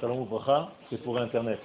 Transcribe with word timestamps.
Shalom 0.00 0.20
Ouvracha, 0.20 0.72
c'est 0.90 1.02
pour 1.02 1.18
Internet. 1.18 1.60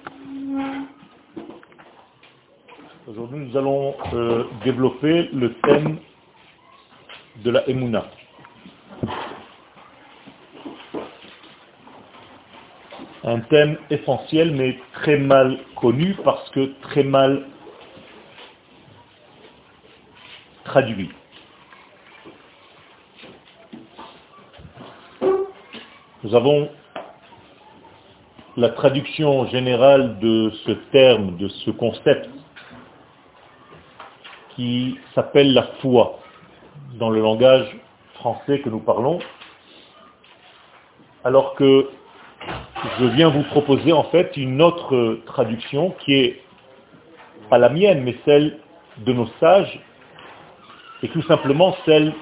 Aujourd'hui, 3.08 3.40
nous 3.40 3.58
allons 3.58 3.96
euh, 4.14 4.46
développer 4.64 5.30
le 5.34 5.54
thème 5.56 6.00
de 7.44 7.52
la 7.52 7.68
Emouna. 7.70 8.06
Un 13.24 13.42
thème 13.42 13.78
essentiel 13.90 14.52
mais 14.56 14.80
très 14.94 15.18
mal 15.18 15.60
connu 15.76 16.16
parce 16.24 16.50
que 16.52 16.74
très 16.82 17.04
mal 17.04 17.48
traduit. 20.64 21.12
Nous 26.32 26.38
avons 26.38 26.70
la 28.56 28.70
traduction 28.70 29.48
générale 29.48 30.18
de 30.20 30.50
ce 30.66 30.72
terme, 30.94 31.36
de 31.36 31.50
ce 31.50 31.72
concept, 31.72 32.30
qui 34.56 34.98
s'appelle 35.14 35.54
la 35.54 35.64
foi 35.82 36.20
dans 36.94 37.10
le 37.10 37.20
langage 37.20 37.68
français 38.14 38.62
que 38.62 38.70
nous 38.70 38.80
parlons, 38.80 39.20
alors 41.26 41.54
que 41.56 41.90
je 43.00 43.06
viens 43.08 43.28
vous 43.28 43.44
proposer 43.44 43.92
en 43.92 44.06
fait 44.06 44.38
une 44.38 44.62
autre 44.62 45.20
traduction 45.26 45.94
qui 46.00 46.14
est 46.14 46.42
pas 47.50 47.58
la 47.58 47.68
mienne, 47.68 48.06
mais 48.06 48.16
celle 48.24 48.58
de 49.00 49.12
nos 49.12 49.28
sages, 49.42 49.82
et 51.04 51.10
tout 51.10 51.24
simplement 51.24 51.76
celle 51.86 52.14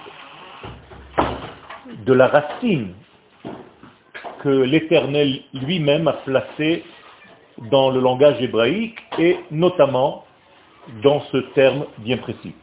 de 2.07 2.13
la 2.13 2.25
racine 2.25 2.95
que 4.39 4.49
l'Éternel 4.49 5.41
lui-même 5.53 6.07
a 6.07 6.13
placée 6.13 6.83
dans 7.57 7.89
le 7.89 7.99
langage 7.99 8.41
hébraïque 8.41 8.99
et 9.17 9.37
notamment 9.51 10.25
dans 11.03 11.21
ce 11.31 11.37
terme 11.53 11.85
bien 11.99 12.17
précis. 12.17 12.55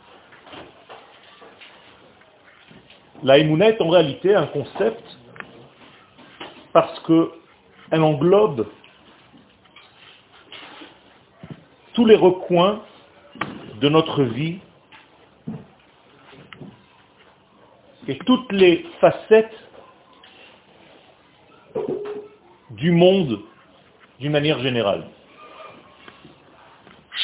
La 3.22 3.38
Emouna 3.38 3.68
est 3.68 3.80
en 3.80 3.88
réalité 3.88 4.34
un 4.34 4.46
concept 4.46 5.02
parce 6.72 6.98
qu'elle 7.00 8.02
englobe 8.02 8.66
tous 11.94 12.04
les 12.04 12.16
recoins 12.16 12.82
de 13.80 13.88
notre 13.88 14.22
vie 14.22 14.58
et 18.08 18.18
toutes 18.18 18.52
les 18.52 18.84
facettes 19.00 19.65
du 22.70 22.90
monde 22.90 23.40
d'une 24.18 24.32
manière 24.32 24.60
générale. 24.60 25.04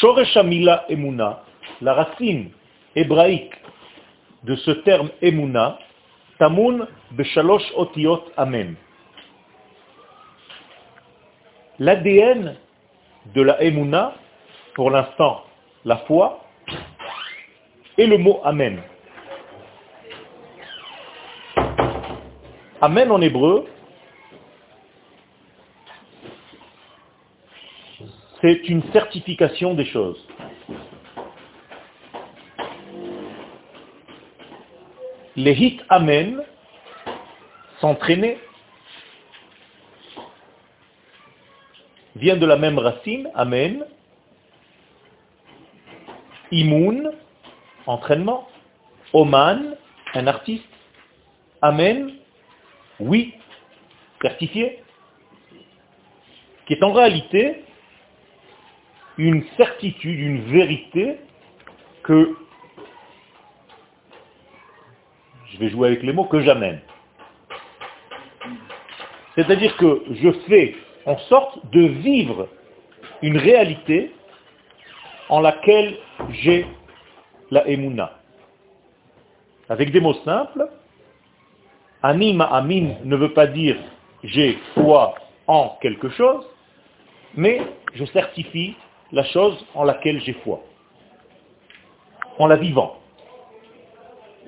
Shoreshamila 0.00 0.86
Emuna, 0.88 1.42
la 1.80 1.94
racine 1.94 2.50
hébraïque 2.94 3.54
de 4.44 4.56
ce 4.56 4.70
terme 4.70 5.10
Emuna, 5.20 5.78
Tamun 6.38 6.86
Beshalosh 7.12 7.72
Otiot 7.76 8.24
Amen. 8.36 8.76
L'ADN 11.78 12.56
de 13.34 13.42
la 13.42 13.62
Emuna, 13.62 14.14
pour 14.74 14.90
l'instant 14.90 15.44
la 15.84 15.98
foi, 15.98 16.44
est 17.98 18.06
le 18.06 18.18
mot 18.18 18.40
Amen. 18.44 18.82
Amen 22.80 23.12
en 23.12 23.20
hébreu, 23.20 23.66
c'est 28.42 28.68
une 28.68 28.82
certification 28.92 29.74
des 29.74 29.86
choses. 29.86 30.18
Les 35.36 35.53
hit 35.53 35.80
amen, 35.88 36.42
s'entraîner, 37.81 38.38
vient 42.16 42.36
de 42.36 42.44
la 42.44 42.56
même 42.56 42.78
racine, 42.78 43.31
amen, 43.34 43.86
imun, 46.50 47.12
entraînement, 47.86 48.48
oman, 49.12 49.76
un 50.14 50.26
artiste, 50.26 50.66
amen, 51.62 52.12
oui, 52.98 53.34
certifié, 54.20 54.82
qui 56.66 56.75
est 56.75 56.82
en 56.82 56.92
réalité 56.92 57.64
une 59.28 59.44
certitude, 59.56 60.19
une 60.19 60.43
vérité 60.50 61.16
que, 62.03 62.37
je 65.53 65.59
vais 65.59 65.71
jouer 65.71 65.88
avec 65.88 66.03
les 66.03 66.12
mots, 66.12 66.25
que 66.25 66.41
j'amène. 66.41 66.81
C'est-à-dire 69.34 69.77
que 69.77 70.03
je 70.11 70.31
fais 70.49 70.75
en 71.06 71.16
sorte 71.19 71.71
de 71.71 71.81
vivre 71.81 72.49
une 73.22 73.38
réalité 73.38 74.12
en 75.28 75.41
laquelle 75.41 75.97
j'ai 76.31 76.66
la 77.50 77.66
emuna. 77.69 78.19
Avec 79.69 79.93
des 79.93 80.00
mots 80.00 80.19
simples, 80.25 80.69
anima 82.03 82.44
amin 82.47 82.94
ne 83.05 83.16
veut 83.16 83.32
pas 83.32 83.47
dire 83.47 83.77
j'ai 84.25 84.59
foi 84.75 85.15
en 85.47 85.78
quelque 85.81 86.09
chose, 86.11 86.44
mais 87.34 87.62
je 87.94 88.05
certifie 88.06 88.77
la 89.12 89.25
chose 89.25 89.65
en 89.75 89.84
laquelle 89.84 90.21
j'ai 90.23 90.33
foi. 90.33 90.61
En 92.39 92.47
la 92.47 92.56
vivant. 92.56 92.97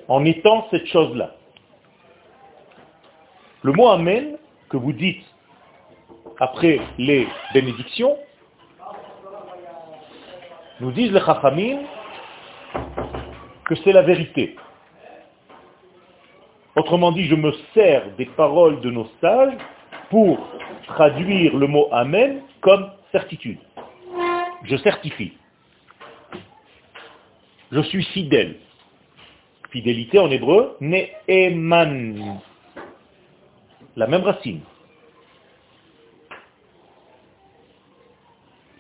En 0.09 0.25
étant 0.25 0.67
cette 0.71 0.87
chose-là. 0.87 1.35
Le 3.63 3.73
mot 3.73 3.89
Amen 3.89 4.37
que 4.69 4.77
vous 4.77 4.93
dites 4.93 5.25
après 6.41 6.81
les 6.99 7.29
bénédictions, 7.53 8.17
nous 10.81 10.91
disent 10.93 11.13
les 11.13 11.21
Chachamim 11.21 11.79
que 13.65 13.75
c'est 13.77 13.93
la 13.93 14.03
vérité. 14.03 14.57
Autrement 16.77 17.13
dit, 17.13 17.25
je 17.25 17.37
me 17.37 17.53
sers 17.73 18.11
des 18.17 18.27
paroles 18.27 18.81
de 18.81 18.91
nos 18.91 19.07
sages 19.21 19.57
pour 20.11 20.39
traduire 20.89 21.57
le 21.57 21.67
mot 21.67 21.89
Amen 21.93 22.43
comme 22.61 22.91
certitude 23.13 23.59
je 24.65 24.77
certifie. 24.79 25.33
Je 27.73 27.81
suis 27.83 28.05
fidèle. 28.05 28.57
Fidélité 29.71 30.19
en 30.19 30.31
hébreu, 30.31 30.77
ne'eman. 30.81 32.41
La 33.97 34.07
même 34.07 34.23
racine. 34.23 34.61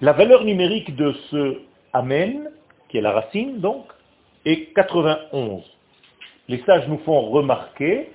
La 0.00 0.12
valeur 0.12 0.45
numérique 0.45 0.95
de 0.95 1.12
ce 1.31 1.61
amen, 1.93 2.51
qui 2.89 2.99
est 2.99 3.01
la 3.01 3.12
racine 3.12 3.61
donc, 3.61 3.87
est 4.45 4.75
91. 4.75 5.62
Les 6.49 6.62
sages 6.65 6.89
nous 6.89 6.99
font 6.99 7.31
remarquer 7.31 8.11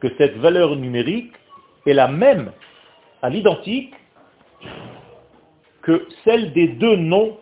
que 0.00 0.08
cette 0.16 0.36
valeur 0.38 0.76
numérique 0.76 1.32
est 1.86 1.92
la 1.92 2.08
même, 2.08 2.52
à 3.22 3.30
l'identique, 3.30 3.94
celle 6.24 6.52
des 6.52 6.68
deux 6.68 6.96
noms 6.96 7.38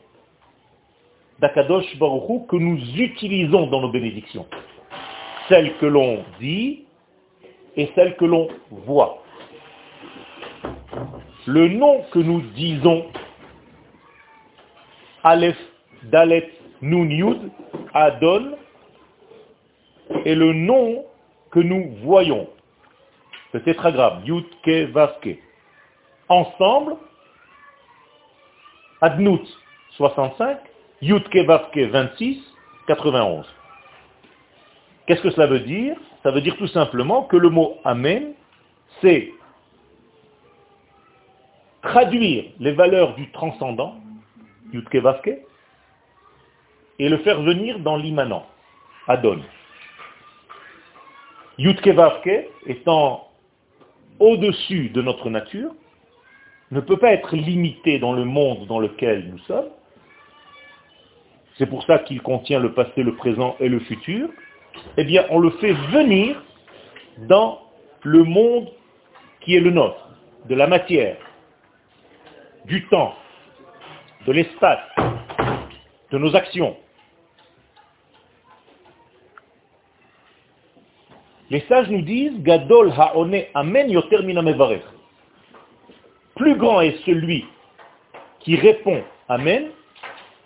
d'Akadosh 1.40 1.96
Baruchou 1.98 2.46
que 2.48 2.56
nous 2.56 2.78
utilisons 2.96 3.66
dans 3.68 3.80
nos 3.80 3.90
bénédictions. 3.90 4.46
Celle 5.48 5.76
que 5.78 5.86
l'on 5.86 6.24
dit 6.40 6.84
et 7.76 7.90
celle 7.94 8.16
que 8.16 8.24
l'on 8.24 8.48
voit. 8.70 9.22
Le 11.46 11.68
nom 11.68 12.02
que 12.12 12.18
nous 12.18 12.42
disons, 12.54 13.06
Aleph, 15.22 15.56
Dalet, 16.04 16.50
Nun, 16.82 17.08
Yud, 17.10 17.50
Adon, 17.94 18.56
est 20.24 20.34
le 20.34 20.52
nom 20.52 21.04
que 21.50 21.60
nous 21.60 21.96
voyons. 22.02 22.48
Le 23.52 23.62
tétragramme, 23.62 24.22
Yud, 24.26 24.44
Ke, 24.62 24.90
Vaske. 24.92 25.38
Ensemble, 26.28 26.96
Adnout 29.00 29.42
65, 29.96 30.58
Yutke 31.02 31.36
26, 31.46 32.38
91. 32.86 33.46
Qu'est-ce 35.06 35.22
que 35.22 35.30
cela 35.30 35.46
veut 35.46 35.60
dire? 35.60 35.96
Ça 36.22 36.30
veut 36.30 36.40
dire 36.40 36.56
tout 36.56 36.66
simplement 36.68 37.22
que 37.24 37.36
le 37.36 37.48
mot 37.48 37.78
Amen, 37.84 38.34
c'est 39.00 39.32
traduire 41.82 42.44
les 42.58 42.72
valeurs 42.72 43.14
du 43.14 43.30
transcendant, 43.30 43.96
Yutke 44.72 44.96
et 46.98 47.08
le 47.08 47.18
faire 47.18 47.40
venir 47.42 47.78
dans 47.78 47.96
l'immanent, 47.96 48.46
Adon. 49.06 49.40
Yutke 51.58 51.88
étant 52.66 53.28
au-dessus 54.18 54.90
de 54.90 55.02
notre 55.02 55.30
nature, 55.30 55.72
ne 56.70 56.80
peut 56.80 56.98
pas 56.98 57.12
être 57.12 57.34
limité 57.34 57.98
dans 57.98 58.12
le 58.12 58.24
monde 58.24 58.66
dans 58.66 58.78
lequel 58.78 59.28
nous 59.30 59.38
sommes. 59.40 59.68
C'est 61.56 61.66
pour 61.66 61.82
ça 61.84 61.98
qu'il 61.98 62.22
contient 62.22 62.60
le 62.60 62.72
passé, 62.72 63.02
le 63.02 63.16
présent 63.16 63.56
et 63.58 63.68
le 63.68 63.80
futur. 63.80 64.28
Eh 64.96 65.04
bien, 65.04 65.24
on 65.30 65.40
le 65.40 65.50
fait 65.50 65.72
venir 65.72 66.42
dans 67.26 67.60
le 68.02 68.22
monde 68.22 68.68
qui 69.40 69.56
est 69.56 69.60
le 69.60 69.70
nôtre, 69.70 70.08
de 70.48 70.54
la 70.54 70.66
matière, 70.66 71.16
du 72.66 72.86
temps, 72.88 73.14
de 74.26 74.32
l'espace, 74.32 74.80
de 76.10 76.18
nos 76.18 76.36
actions. 76.36 76.76
Les 81.50 81.60
sages 81.62 81.88
nous 81.88 82.02
disent, 82.02 82.42
Gadol 82.42 82.92
ha'one 82.96 83.42
amen 83.54 83.90
yoter 83.90 84.18
Plus 86.38 86.54
grand 86.54 86.80
est 86.80 86.96
celui 87.04 87.44
qui 88.38 88.54
répond 88.54 89.02
amen 89.28 89.70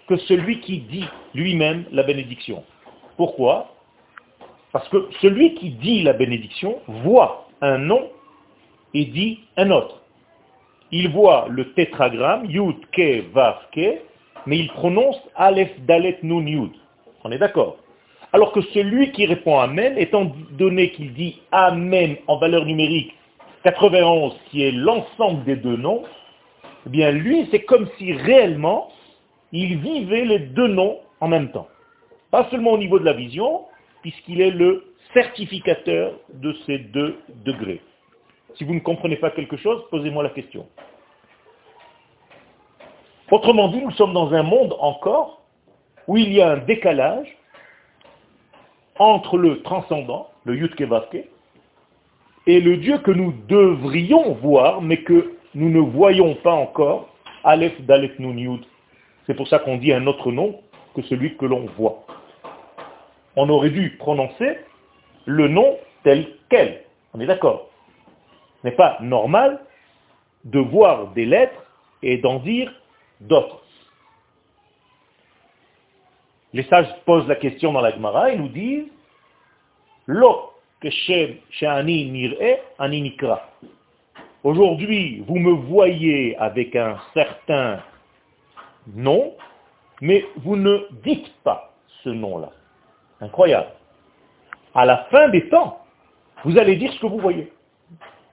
que 0.09 0.17
celui 0.17 0.61
qui 0.61 0.79
dit 0.79 1.05
lui-même 1.35 1.85
la 1.93 2.03
bénédiction. 2.03 2.65
Pourquoi? 3.19 3.75
Parce 4.73 4.89
que 4.89 5.07
celui 5.21 5.53
qui 5.55 5.69
dit 5.69 6.03
la 6.03 6.15
bénédiction 6.15 6.81
voit 6.89 7.47
un 7.61 7.77
nom 7.77 8.09
et 8.95 9.05
dit 9.05 9.41
un 9.59 9.71
autre. 9.71 10.01
Il 10.93 11.11
voit 11.11 11.47
le 11.51 11.73
tétragramme, 11.75 12.47
Yud, 12.47 12.87
Ke, 12.93 13.31
Vav, 13.35 13.57
Ke, 13.73 13.99
mais 14.47 14.59
il 14.59 14.69
prononce 14.69 15.21
Aleph, 15.37 15.79
Dalet, 15.81 16.19
Nun, 16.23 16.47
Yud. 16.47 16.73
On 17.23 17.31
est 17.31 17.39
d'accord? 17.39 17.77
Alors 18.33 18.53
que 18.53 18.63
celui 18.73 19.13
qui 19.13 19.27
répond 19.27 19.59
Amen, 19.59 19.99
étant 19.99 20.33
donné 20.53 20.91
qu'il 20.93 21.13
dit 21.13 21.39
Amen 21.53 22.17
en 22.29 22.39
valeur 22.39 22.65
numérique 22.65 23.15
91, 23.65 24.35
qui 24.51 24.65
est 24.65 24.73
l'ensemble 24.73 25.45
des 25.45 25.57
deux 25.57 25.77
noms, 25.77 26.03
eh 26.87 26.91
bien 26.91 27.11
lui, 27.11 27.49
c'est 27.51 27.63
comme 27.63 27.89
si 27.99 28.13
réellement, 28.13 28.91
il 29.53 29.79
vivait 29.79 30.25
les 30.25 30.39
deux 30.39 30.69
noms 30.69 30.99
en 31.21 31.29
même 31.29 31.51
temps. 31.53 31.69
Pas 32.31 32.49
seulement 32.51 32.73
au 32.73 32.79
niveau 32.79 32.99
de 32.99 33.05
la 33.05 33.13
vision, 33.13 33.63
puisqu'il 34.01 34.41
est 34.41 34.51
le 34.51 34.93
certificateur 35.13 36.15
de 36.33 36.55
ces 36.67 36.79
deux 36.79 37.19
degrés. 37.45 37.81
Si 38.57 38.65
vous 38.65 38.75
ne 38.75 38.81
comprenez 38.81 39.17
pas 39.17 39.31
quelque 39.31 39.57
chose, 39.57 39.83
posez-moi 39.91 40.23
la 40.23 40.31
question. 40.31 40.67
Autrement 43.31 43.69
dit, 43.69 43.81
nous 43.81 43.93
sommes 43.93 44.13
dans 44.13 44.33
un 44.35 44.43
monde 44.43 44.75
encore 44.79 45.43
où 46.07 46.17
il 46.17 46.33
y 46.33 46.43
a 46.43 46.51
un 46.51 46.57
décalage 46.59 47.29
entre 48.99 49.39
le 49.39 49.63
transcendant, 49.63 50.29
le 50.45 50.57
Yudke 50.57 50.83
et 52.47 52.61
le 52.61 52.77
Dieu 52.77 52.99
que 52.99 53.11
nous 53.11 53.33
devrions 53.49 54.35
voir, 54.35 54.83
mais 54.83 55.03
que 55.03 55.35
nous 55.55 55.71
ne 55.71 55.81
voyons 55.81 56.35
pas 56.37 56.53
encore, 56.53 57.09
Aleph 57.45 57.81
Dalef 57.83 58.19
Nun. 58.19 58.61
C'est 59.27 59.35
pour 59.35 59.49
ça 59.49 59.59
qu'on 59.59 59.77
dit 59.77 59.93
un 59.93 60.07
autre 60.07 60.33
nom 60.33 60.61
que 60.95 61.03
celui 61.03 61.37
que 61.37 61.47
l'on 61.47 61.67
voit. 61.77 62.05
On 63.37 63.49
aurait 63.49 63.71
dû 63.71 63.97
prononcer 63.99 64.59
le 65.25 65.49
nom 65.49 65.79
tel 66.03 66.27
quel. 66.49 66.83
On 67.15 67.21
est 67.21 67.27
d'accord 67.27 67.69
ce 68.63 68.69
n'est 68.69 68.75
pas 68.75 68.97
normal 69.01 69.61
de 70.45 70.61
voir 70.61 71.09
des 71.09 71.27
lettres 71.27 71.67
et 72.03 72.19
d'en 72.19 72.39
dire 72.39 72.73
d'autres. 73.21 73.63
Les 76.53 76.63
sages 76.65 76.89
posent 77.05 77.27
la 77.27 77.37
question 77.37 77.73
dans 77.73 77.81
la 77.81 77.93
Gemara 77.93 78.31
et 78.31 78.39
nous 78.39 78.49
disent 78.49 78.89
Lo 80.07 80.52
Aujourd'hui, 84.45 85.25
vous 85.29 85.39
me 85.39 85.53
voyez 85.53 86.37
avec 86.37 86.75
un 86.75 86.99
certain 87.15 87.81
nom, 88.95 89.35
mais 90.01 90.25
vous 90.37 90.57
ne 90.57 90.89
dites 91.05 91.33
pas 91.45 91.73
ce 92.03 92.09
nom-là. 92.09 92.51
Incroyable. 93.21 93.69
À 94.75 94.85
la 94.85 95.05
fin 95.11 95.29
des 95.29 95.49
temps, 95.49 95.85
vous 96.45 96.59
allez 96.59 96.77
dire 96.77 96.93
ce 96.93 97.01
que 97.01 97.07
vous 97.07 97.19
voyez. 97.19 97.53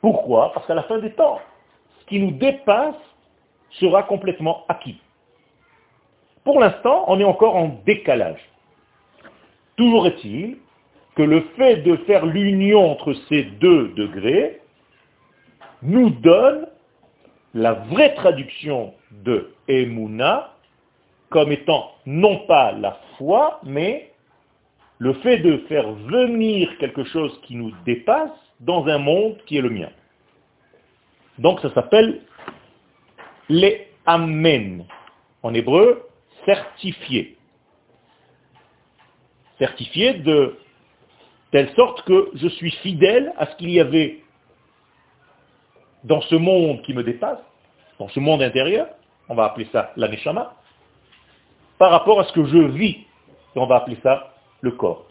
Pourquoi? 0.02 0.52
Parce 0.54 0.66
qu'à 0.66 0.74
la 0.74 0.84
fin 0.84 0.98
des 0.98 1.12
temps, 1.12 1.40
ce 2.00 2.06
qui 2.08 2.20
nous 2.20 2.32
dépasse 2.32 2.96
sera 3.72 4.04
complètement 4.04 4.66
acquis. 4.68 5.00
Pour 6.44 6.60
l'instant, 6.60 7.06
on 7.08 7.20
est 7.20 7.24
encore 7.26 7.56
en 7.56 7.80
décalage. 7.86 8.42
Toujours 9.76 10.08
est-il 10.08 10.58
que 11.20 11.24
le 11.24 11.42
fait 11.58 11.84
de 11.84 11.98
faire 12.08 12.26
l'union 12.26 12.92
entre 12.92 13.12
ces 13.28 13.44
deux 13.44 13.90
degrés 13.90 14.62
nous 15.82 16.12
donne 16.12 16.66
la 17.54 17.74
vraie 17.74 18.16
traduction 18.16 18.94
de 19.12 19.54
Emouna 19.68 20.54
comme 21.30 21.52
étant 21.52 21.92
non 22.06 22.38
pas 22.48 22.72
la 22.72 23.02
foi, 23.18 23.60
mais 23.64 24.14
le 25.00 25.12
fait 25.16 25.40
de 25.40 25.58
faire 25.68 25.92
venir 25.92 26.70
quelque 26.78 27.04
chose 27.04 27.38
qui 27.44 27.58
nous 27.58 27.74
dépasse 27.86 28.32
dans 28.62 28.88
un 28.88 29.00
monde 29.00 29.36
qui 29.46 29.58
est 29.58 29.62
le 29.62 29.72
mien. 29.72 29.90
Donc 31.38 31.60
ça 31.60 31.74
s'appelle 31.74 32.22
les 33.50 33.90
Amen. 34.06 34.86
En 35.44 35.54
hébreu, 35.54 36.02
certifié. 36.46 37.36
Certifié 39.58 40.14
de 40.14 40.58
telle 41.52 41.70
sorte 41.76 42.04
que 42.04 42.32
je 42.36 42.48
suis 42.48 42.72
fidèle 42.72 43.34
à 43.38 43.48
ce 43.48 43.56
qu'il 43.56 43.72
y 43.72 43.80
avait 43.80 44.22
dans 46.04 46.22
ce 46.22 46.36
monde 46.36 46.82
qui 46.84 46.94
me 46.94 47.04
dépasse, 47.04 47.40
dans 48.00 48.08
ce 48.10 48.20
monde 48.20 48.42
intérieur, 48.42 48.88
on 49.28 49.36
va 49.36 49.46
appeler 49.46 49.68
ça 49.72 49.92
l'aneshama, 49.96 50.54
par 51.78 51.92
rapport 51.92 52.20
à 52.20 52.26
ce 52.26 52.34
que 52.34 52.46
je 52.46 52.58
vis, 52.58 52.98
on 53.56 53.66
va 53.66 53.78
appeler 53.78 53.98
ça 54.04 54.34
le 54.62 54.72
corps. 54.72 55.06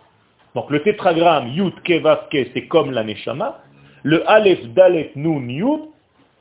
Donc 0.54 0.70
le 0.70 0.82
tétragramme 0.82 1.48
Yud 1.48 1.74
Ke 1.82 2.00
c'est 2.54 2.66
comme 2.66 2.90
la 2.90 3.04
Neshama. 3.04 3.60
Le 4.02 4.28
Aleph 4.30 4.64
Dalet 4.74 5.12
Nun 5.16 5.48
Yud, 5.48 5.80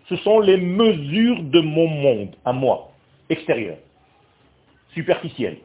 ce 0.10 0.16
sont 0.18 0.40
les 0.40 0.58
mesures 0.58 1.44
de 1.44 1.62
mon 1.62 1.88
monde, 1.88 2.36
à 2.46 2.54
moi, 2.54 2.92
extérieur, 3.30 3.78
superficiel. 4.94 5.58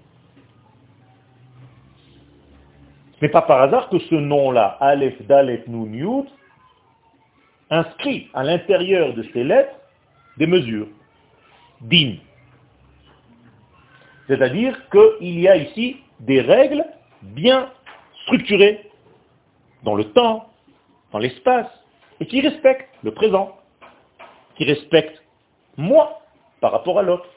Ce 3.11 3.11
n'est 3.22 3.28
pas 3.28 3.42
par 3.42 3.62
hasard 3.62 3.88
que 3.88 4.00
ce 4.00 4.16
nom-là, 4.16 4.76
Aleph 4.80 5.22
Dalet 5.22 5.62
Nun 5.68 5.92
Yud, 5.92 6.26
inscrit 7.70 8.28
à 8.34 8.42
l'intérieur 8.42 9.14
de 9.14 9.22
ces 9.32 9.44
lettres 9.44 9.76
des 10.38 10.48
mesures, 10.48 10.88
din. 11.80 12.16
C'est-à-dire 14.26 14.76
qu'il 14.90 15.38
y 15.38 15.48
a 15.48 15.56
ici 15.56 15.98
des 16.18 16.40
règles 16.40 16.84
bien 17.22 17.70
structuré 18.24 18.90
dans 19.84 19.94
le 19.94 20.04
temps, 20.04 20.48
dans 21.12 21.18
l'espace, 21.18 21.68
et 22.18 22.26
qui 22.26 22.40
respecte 22.40 22.88
le 23.04 23.12
présent, 23.12 23.56
qui 24.56 24.64
respecte 24.64 25.22
moi 25.76 26.22
par 26.60 26.72
rapport 26.72 26.98
à 26.98 27.02
l'autre, 27.02 27.28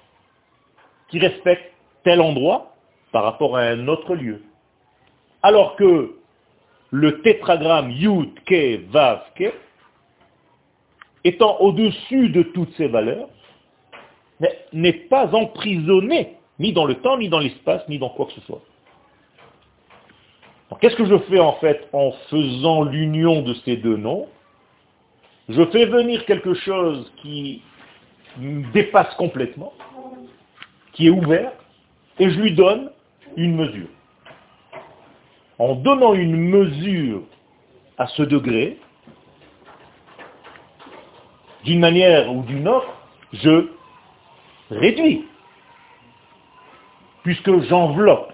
qui 1.10 1.20
respecte 1.20 1.72
tel 2.04 2.22
endroit 2.22 2.74
par 3.12 3.24
rapport 3.24 3.56
à 3.56 3.62
un 3.62 3.88
autre 3.88 4.16
lieu. 4.16 4.44
Alors 5.46 5.76
que 5.76 6.16
le 6.90 7.22
tétragramme 7.22 7.92
Yud, 7.92 8.32
Ke, 8.48 8.82
Vav, 8.90 9.22
Ke, 9.36 9.54
étant 11.24 11.58
au-dessus 11.60 12.30
de 12.30 12.42
toutes 12.42 12.74
ces 12.78 12.88
valeurs, 12.88 13.30
n'est 14.74 15.06
pas 15.08 15.36
emprisonné 15.36 16.38
ni 16.58 16.74
dans 16.74 16.86
le 16.86 16.96
temps, 16.96 17.20
ni 17.20 17.30
dans 17.30 17.38
l'espace, 17.38 17.88
ni 17.88 18.00
dans 18.00 18.10
quoi 18.10 18.26
que 18.26 18.32
ce 18.32 18.42
soit. 18.42 18.64
Qu'est-ce 20.82 20.96
que 20.96 21.06
je 21.06 21.18
fais 21.30 21.40
en 21.40 21.54
fait 21.58 21.88
en 21.94 22.12
faisant 22.32 22.82
l'union 22.82 23.44
de 23.44 23.54
ces 23.66 23.78
deux 23.78 23.98
noms? 23.98 24.28
Je 25.48 25.64
fais 25.68 25.86
venir 25.86 26.26
quelque 26.26 26.56
chose 26.56 27.14
qui 27.18 27.62
me 28.40 28.64
dépasse 28.72 29.14
complètement, 29.14 29.74
qui 30.94 31.06
est 31.06 31.12
ouvert, 31.12 31.52
et 32.18 32.32
je 32.32 32.40
lui 32.40 32.56
donne 32.56 32.90
une 33.38 33.56
mesure. 33.56 33.90
En 35.58 35.76
donnant 35.76 36.14
une 36.14 36.36
mesure 36.36 37.22
à 37.98 38.08
ce 38.08 38.24
degré, 38.24 38.78
d'une 41.64 41.80
manière 41.80 42.32
ou 42.32 42.44
d'une 42.44 42.68
autre, 42.68 42.94
je 43.34 43.70
réduis, 44.70 45.26
puisque 47.24 47.62
j'enveloppe, 47.64 48.34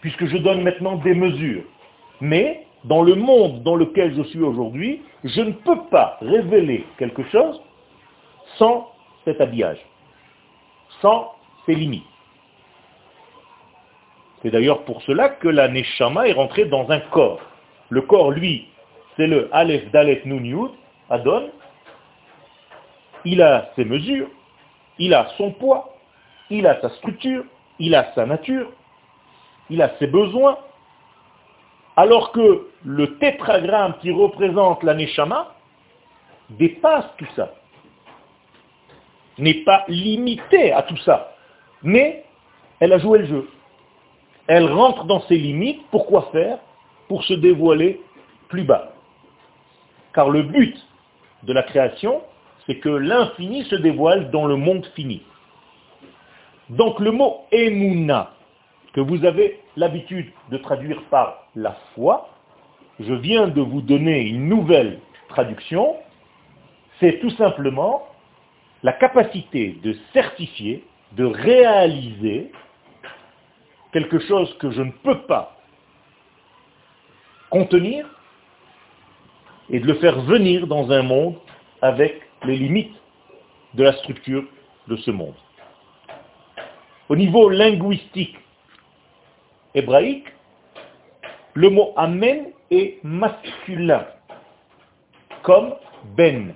puisque 0.00 0.26
je 0.26 0.38
donne 0.38 0.62
maintenant 0.62 0.96
des 0.96 1.14
mesures. 1.14 1.64
Mais 2.20 2.66
dans 2.84 3.02
le 3.02 3.14
monde 3.14 3.62
dans 3.62 3.76
lequel 3.76 4.14
je 4.16 4.22
suis 4.22 4.42
aujourd'hui, 4.42 5.02
je 5.24 5.40
ne 5.40 5.52
peux 5.52 5.84
pas 5.90 6.18
révéler 6.20 6.86
quelque 6.98 7.24
chose 7.24 7.60
sans 8.58 8.88
cet 9.24 9.40
habillage, 9.40 9.78
sans 11.00 11.32
ces 11.66 11.74
limites. 11.74 12.11
C'est 14.42 14.50
d'ailleurs 14.50 14.84
pour 14.84 15.02
cela 15.02 15.28
que 15.28 15.48
la 15.48 15.68
Neshama 15.68 16.28
est 16.28 16.32
rentrée 16.32 16.64
dans 16.64 16.90
un 16.90 16.98
corps. 16.98 17.40
Le 17.90 18.02
corps, 18.02 18.32
lui, 18.32 18.66
c'est 19.16 19.28
le 19.28 19.48
Aleph 19.52 19.90
Dalet 19.92 20.22
Nun 20.24 20.70
Adon, 21.10 21.50
il 23.24 23.40
a 23.40 23.70
ses 23.76 23.84
mesures, 23.84 24.28
il 24.98 25.14
a 25.14 25.28
son 25.36 25.52
poids, 25.52 25.94
il 26.50 26.66
a 26.66 26.80
sa 26.80 26.88
structure, 26.90 27.44
il 27.78 27.94
a 27.94 28.12
sa 28.14 28.26
nature, 28.26 28.68
il 29.70 29.80
a 29.80 29.90
ses 29.98 30.06
besoins, 30.06 30.58
alors 31.96 32.32
que 32.32 32.68
le 32.84 33.18
tétragramme 33.18 33.94
qui 34.00 34.10
représente 34.10 34.82
la 34.82 34.94
Neshama 34.94 35.54
dépasse 36.50 37.06
tout 37.18 37.28
ça, 37.36 37.52
n'est 39.38 39.62
pas 39.64 39.84
limité 39.88 40.72
à 40.72 40.82
tout 40.82 40.96
ça, 40.98 41.36
mais 41.82 42.24
elle 42.80 42.92
a 42.92 42.98
joué 42.98 43.20
le 43.20 43.26
jeu. 43.26 43.48
Elle 44.46 44.70
rentre 44.70 45.04
dans 45.04 45.20
ses 45.22 45.36
limites, 45.36 45.82
pourquoi 45.90 46.28
faire? 46.32 46.58
Pour 47.08 47.24
se 47.24 47.34
dévoiler 47.34 48.00
plus 48.48 48.64
bas. 48.64 48.92
Car 50.14 50.30
le 50.30 50.42
but 50.42 50.76
de 51.44 51.52
la 51.52 51.62
création, 51.62 52.22
c'est 52.66 52.76
que 52.76 52.88
l'infini 52.88 53.64
se 53.64 53.76
dévoile 53.76 54.30
dans 54.30 54.46
le 54.46 54.56
monde 54.56 54.86
fini. 54.94 55.22
Donc 56.70 57.00
le 57.00 57.10
mot 57.10 57.40
emuna, 57.50 58.32
que 58.92 59.00
vous 59.00 59.24
avez 59.24 59.60
l'habitude 59.76 60.30
de 60.50 60.58
traduire 60.58 61.02
par 61.10 61.48
la 61.56 61.76
foi, 61.94 62.28
je 63.00 63.14
viens 63.14 63.48
de 63.48 63.60
vous 63.60 63.82
donner 63.82 64.20
une 64.22 64.48
nouvelle 64.48 65.00
traduction, 65.28 65.96
c'est 67.00 67.18
tout 67.20 67.30
simplement 67.30 68.06
la 68.82 68.92
capacité 68.92 69.78
de 69.82 69.96
certifier, 70.12 70.84
de 71.12 71.24
réaliser 71.24 72.52
quelque 73.92 74.18
chose 74.20 74.56
que 74.58 74.70
je 74.70 74.82
ne 74.82 74.90
peux 74.90 75.20
pas 75.22 75.56
contenir 77.50 78.06
et 79.70 79.80
de 79.80 79.86
le 79.86 79.94
faire 79.94 80.20
venir 80.22 80.66
dans 80.66 80.90
un 80.90 81.02
monde 81.02 81.36
avec 81.82 82.22
les 82.44 82.56
limites 82.56 82.96
de 83.74 83.84
la 83.84 83.92
structure 83.98 84.44
de 84.88 84.96
ce 84.96 85.10
monde. 85.10 85.34
Au 87.08 87.16
niveau 87.16 87.48
linguistique 87.50 88.36
hébraïque, 89.74 90.28
le 91.54 91.68
mot 91.68 91.92
Amen 91.96 92.52
est 92.70 92.98
masculin, 93.04 94.06
comme 95.42 95.74
Ben. 96.16 96.54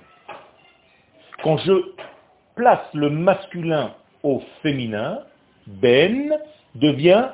Quand 1.43 1.59
je 1.59 1.73
place 2.55 2.89
le 2.95 3.11
masculin 3.11 3.95
au 4.23 4.43
féminin, 4.63 5.21
Ben 5.67 6.39
devient 6.79 7.29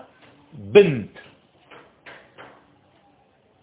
Bent. 0.55 1.09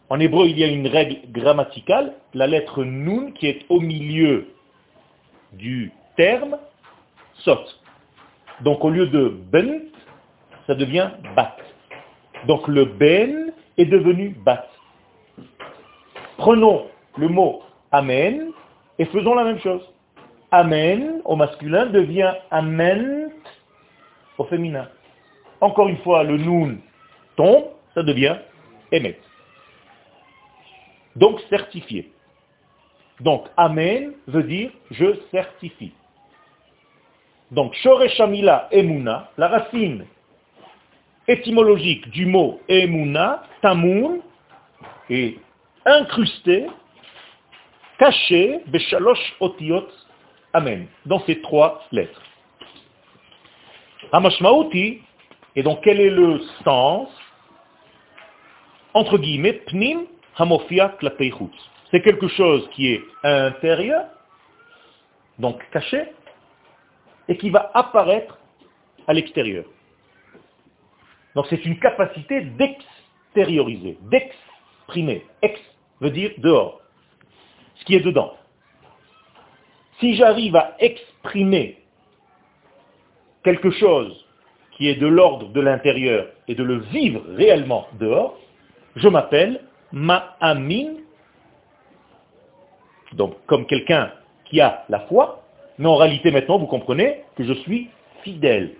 En 0.09 0.19
hébreu, 0.19 0.47
il 0.47 0.57
y 0.57 0.63
a 0.63 0.67
une 0.67 0.87
règle 0.87 1.31
grammaticale, 1.31 2.13
la 2.33 2.47
lettre 2.47 2.83
Nun 2.83 3.31
qui 3.31 3.47
est 3.47 3.65
au 3.69 3.79
milieu 3.79 4.47
du 5.53 5.91
terme 6.17 6.57
saute. 7.35 7.79
Donc 8.61 8.83
au 8.83 8.89
lieu 8.89 9.07
de 9.07 9.29
Bent, 9.51 9.81
ça 10.67 10.75
devient 10.75 11.11
Bat. 11.35 11.57
Donc 12.47 12.67
le 12.67 12.85
Ben 12.85 13.51
est 13.77 13.85
devenu 13.85 14.29
Bat. 14.29 14.67
Prenons 16.37 16.87
le 17.17 17.27
mot 17.27 17.61
Amen 17.91 18.51
et 18.97 19.05
faisons 19.05 19.35
la 19.35 19.43
même 19.43 19.59
chose. 19.59 19.81
Amen 20.51 21.21
au 21.25 21.35
masculin 21.35 21.85
devient 21.85 22.33
Amen 22.49 23.31
au 24.37 24.43
féminin. 24.45 24.87
Encore 25.61 25.89
une 25.89 25.97
fois, 25.97 26.23
le 26.23 26.37
Nun 26.37 26.77
tombe, 27.35 27.65
ça 27.93 28.03
devient 28.03 28.37
Emet. 28.91 29.19
Donc 31.15 31.41
certifié. 31.49 32.11
Donc 33.19 33.47
Amen 33.57 34.13
veut 34.27 34.43
dire 34.43 34.71
je 34.91 35.19
certifie. 35.31 35.93
Donc 37.51 37.73
Shoreshamila 37.73 38.67
Emuna, 38.71 39.31
la 39.37 39.47
racine 39.47 40.05
étymologique 41.27 42.09
du 42.11 42.25
mot 42.25 42.61
Emuna, 42.67 43.43
Tamun, 43.61 44.19
est 45.09 45.37
incrustée, 45.85 46.67
cachée, 47.97 48.61
Beshalosh 48.67 49.35
Otiot, 49.39 49.87
Amen, 50.53 50.87
dans 51.05 51.19
ces 51.25 51.41
trois 51.41 51.83
lettres. 51.91 52.21
Hamashmaouti, 54.11 55.01
et 55.59 55.61
donc 55.61 55.81
quel 55.83 55.99
est 55.99 56.09
le 56.09 56.39
sens 56.63 57.09
Entre 58.93 59.17
guillemets, 59.17 59.61
Pnim 59.67 60.05
Hamofia 60.37 60.97
C'est 61.91 62.01
quelque 62.01 62.29
chose 62.29 62.69
qui 62.69 62.93
est 62.93 63.03
intérieur, 63.25 64.05
donc 65.37 65.61
caché, 65.71 66.13
et 67.27 67.35
qui 67.35 67.49
va 67.49 67.71
apparaître 67.73 68.39
à 69.05 69.11
l'extérieur. 69.11 69.65
Donc 71.35 71.45
c'est 71.49 71.65
une 71.65 71.77
capacité 71.77 72.39
d'extérioriser, 72.39 73.97
d'exprimer. 74.03 75.25
Ex 75.41 75.59
veut 75.99 76.11
dire 76.11 76.31
dehors, 76.37 76.79
ce 77.75 77.83
qui 77.83 77.95
est 77.95 77.99
dedans. 77.99 78.33
Si 79.99 80.15
j'arrive 80.15 80.55
à 80.55 80.77
exprimer 80.79 81.83
quelque 83.43 83.71
chose 83.71 84.25
qui 84.79 84.87
est 84.87 84.95
de 84.95 85.05
l'ordre 85.05 85.49
de 85.49 85.59
l'intérieur 85.59 86.27
et 86.47 86.55
de 86.55 86.63
le 86.63 86.77
vivre 86.77 87.21
réellement 87.35 87.85
dehors, 87.99 88.39
je 88.95 89.09
m'appelle 89.09 89.61
Ma'amin, 89.91 90.93
donc 93.13 93.35
comme 93.45 93.65
quelqu'un 93.65 94.11
qui 94.45 94.61
a 94.61 94.85
la 94.87 95.01
foi, 95.01 95.43
mais 95.77 95.87
en 95.87 95.97
réalité 95.97 96.31
maintenant 96.31 96.57
vous 96.57 96.65
comprenez 96.65 97.23
que 97.35 97.43
je 97.43 97.53
suis 97.53 97.89
fidèle, 98.23 98.71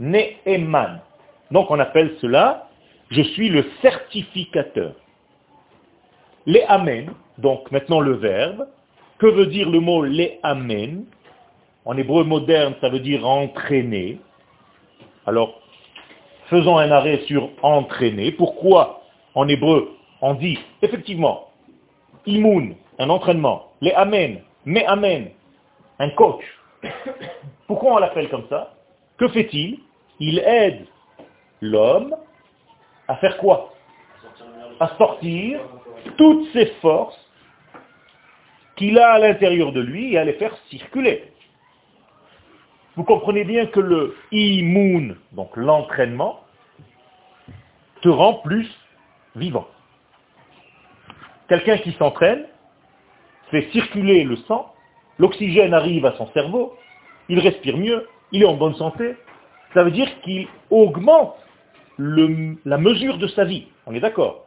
Ne'eman. 0.00 1.00
Donc 1.52 1.70
on 1.70 1.78
appelle 1.78 2.16
cela, 2.20 2.68
je 3.10 3.22
suis 3.22 3.48
le 3.48 3.64
certificateur. 3.80 4.92
Les 6.46 6.62
amen, 6.62 7.12
donc 7.38 7.70
maintenant 7.70 8.00
le 8.00 8.14
verbe, 8.14 8.66
que 9.18 9.26
veut 9.26 9.46
dire 9.46 9.70
le 9.70 9.80
mot 9.80 10.02
les 10.02 10.40
amen? 10.42 11.04
En 11.84 11.96
hébreu 11.96 12.24
moderne, 12.24 12.74
ça 12.80 12.88
veut 12.88 13.00
dire 13.00 13.26
entraîner. 13.26 14.18
Alors, 15.28 15.60
faisons 16.46 16.78
un 16.78 16.90
arrêt 16.90 17.18
sur 17.26 17.50
entraîner. 17.60 18.32
Pourquoi 18.32 19.02
en 19.34 19.46
hébreu 19.46 19.94
on 20.22 20.32
dit 20.32 20.58
effectivement 20.80 21.48
imoun, 22.24 22.74
un 22.98 23.10
entraînement, 23.10 23.66
les 23.82 23.92
amen, 23.92 24.40
mais 24.64 24.86
amen, 24.86 25.28
un 25.98 26.08
coach. 26.10 26.42
Pourquoi 27.66 27.96
on 27.96 27.98
l'appelle 27.98 28.30
comme 28.30 28.46
ça? 28.48 28.72
Que 29.18 29.28
fait-il? 29.28 29.80
Il 30.18 30.38
aide 30.38 30.86
l'homme 31.60 32.16
à 33.06 33.16
faire 33.16 33.36
quoi? 33.36 33.74
À 34.80 34.96
sortir 34.96 35.60
toutes 36.16 36.50
ses 36.54 36.66
forces 36.80 37.20
qu'il 38.76 38.98
a 38.98 39.10
à 39.10 39.18
l'intérieur 39.18 39.72
de 39.72 39.80
lui 39.80 40.14
et 40.14 40.18
à 40.18 40.24
les 40.24 40.32
faire 40.34 40.56
circuler. 40.70 41.32
Vous 42.98 43.04
comprenez 43.04 43.44
bien 43.44 43.66
que 43.66 43.78
le 43.78 44.16
immun, 44.32 45.14
donc 45.30 45.56
l'entraînement, 45.56 46.40
te 48.02 48.08
rend 48.08 48.34
plus 48.40 48.68
vivant. 49.36 49.68
Quelqu'un 51.48 51.78
qui 51.78 51.92
s'entraîne 51.92 52.44
fait 53.52 53.70
circuler 53.70 54.24
le 54.24 54.34
sang, 54.48 54.74
l'oxygène 55.20 55.74
arrive 55.74 56.06
à 56.06 56.16
son 56.16 56.26
cerveau, 56.32 56.76
il 57.28 57.38
respire 57.38 57.76
mieux, 57.76 58.08
il 58.32 58.42
est 58.42 58.46
en 58.46 58.54
bonne 58.54 58.74
santé. 58.74 59.14
Ça 59.74 59.84
veut 59.84 59.92
dire 59.92 60.08
qu'il 60.22 60.48
augmente 60.68 61.36
la 61.98 62.78
mesure 62.78 63.18
de 63.18 63.28
sa 63.28 63.44
vie. 63.44 63.68
On 63.86 63.94
est 63.94 64.00
d'accord? 64.00 64.44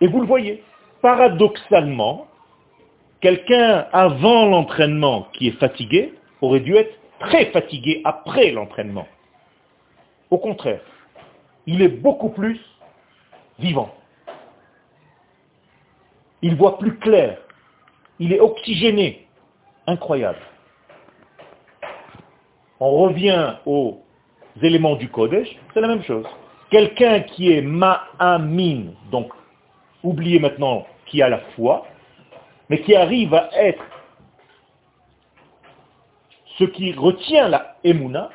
Et 0.00 0.06
vous 0.06 0.22
le 0.22 0.26
voyez, 0.26 0.64
paradoxalement, 1.02 2.28
quelqu'un 3.20 3.86
avant 3.92 4.46
l'entraînement 4.46 5.28
qui 5.34 5.48
est 5.48 5.60
fatigué 5.60 6.14
aurait 6.40 6.60
dû 6.60 6.76
être 6.76 6.94
très 7.20 7.46
fatigué 7.46 8.00
après 8.04 8.50
l'entraînement. 8.50 9.06
Au 10.30 10.38
contraire, 10.38 10.80
il 11.66 11.82
est 11.82 11.88
beaucoup 11.88 12.30
plus 12.30 12.60
vivant. 13.58 13.94
Il 16.42 16.56
voit 16.56 16.78
plus 16.78 16.96
clair. 16.98 17.38
Il 18.18 18.32
est 18.32 18.40
oxygéné. 18.40 19.26
Incroyable. 19.86 20.38
On 22.78 22.90
revient 23.02 23.56
aux 23.66 24.02
éléments 24.62 24.96
du 24.96 25.08
Kodesh, 25.08 25.48
c'est 25.74 25.80
la 25.80 25.88
même 25.88 26.02
chose. 26.02 26.26
Quelqu'un 26.70 27.20
qui 27.20 27.52
est 27.52 27.62
ma'amin, 27.62 28.92
donc 29.10 29.32
oubliez 30.02 30.38
maintenant 30.38 30.86
qui 31.06 31.20
a 31.22 31.28
la 31.28 31.40
foi, 31.56 31.86
mais 32.68 32.80
qui 32.82 32.94
arrive 32.94 33.34
à 33.34 33.50
être 33.54 33.82
ce 36.60 36.64
qui 36.66 36.92
retient 36.92 37.48
la 37.48 37.76
emuna, 37.84 38.28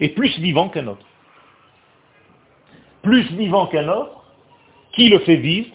est 0.00 0.10
plus 0.10 0.38
vivant 0.38 0.68
qu'un 0.68 0.86
autre. 0.86 1.06
Plus 3.02 3.24
vivant 3.32 3.66
qu'un 3.68 3.88
autre, 3.88 4.22
qui 4.92 5.08
le 5.08 5.18
fait 5.20 5.36
vivre 5.36 5.74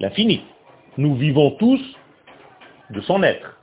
L'infini. 0.00 0.44
Nous 0.96 1.16
vivons 1.16 1.52
tous 1.52 1.80
de 2.90 3.00
son 3.00 3.22
être. 3.22 3.58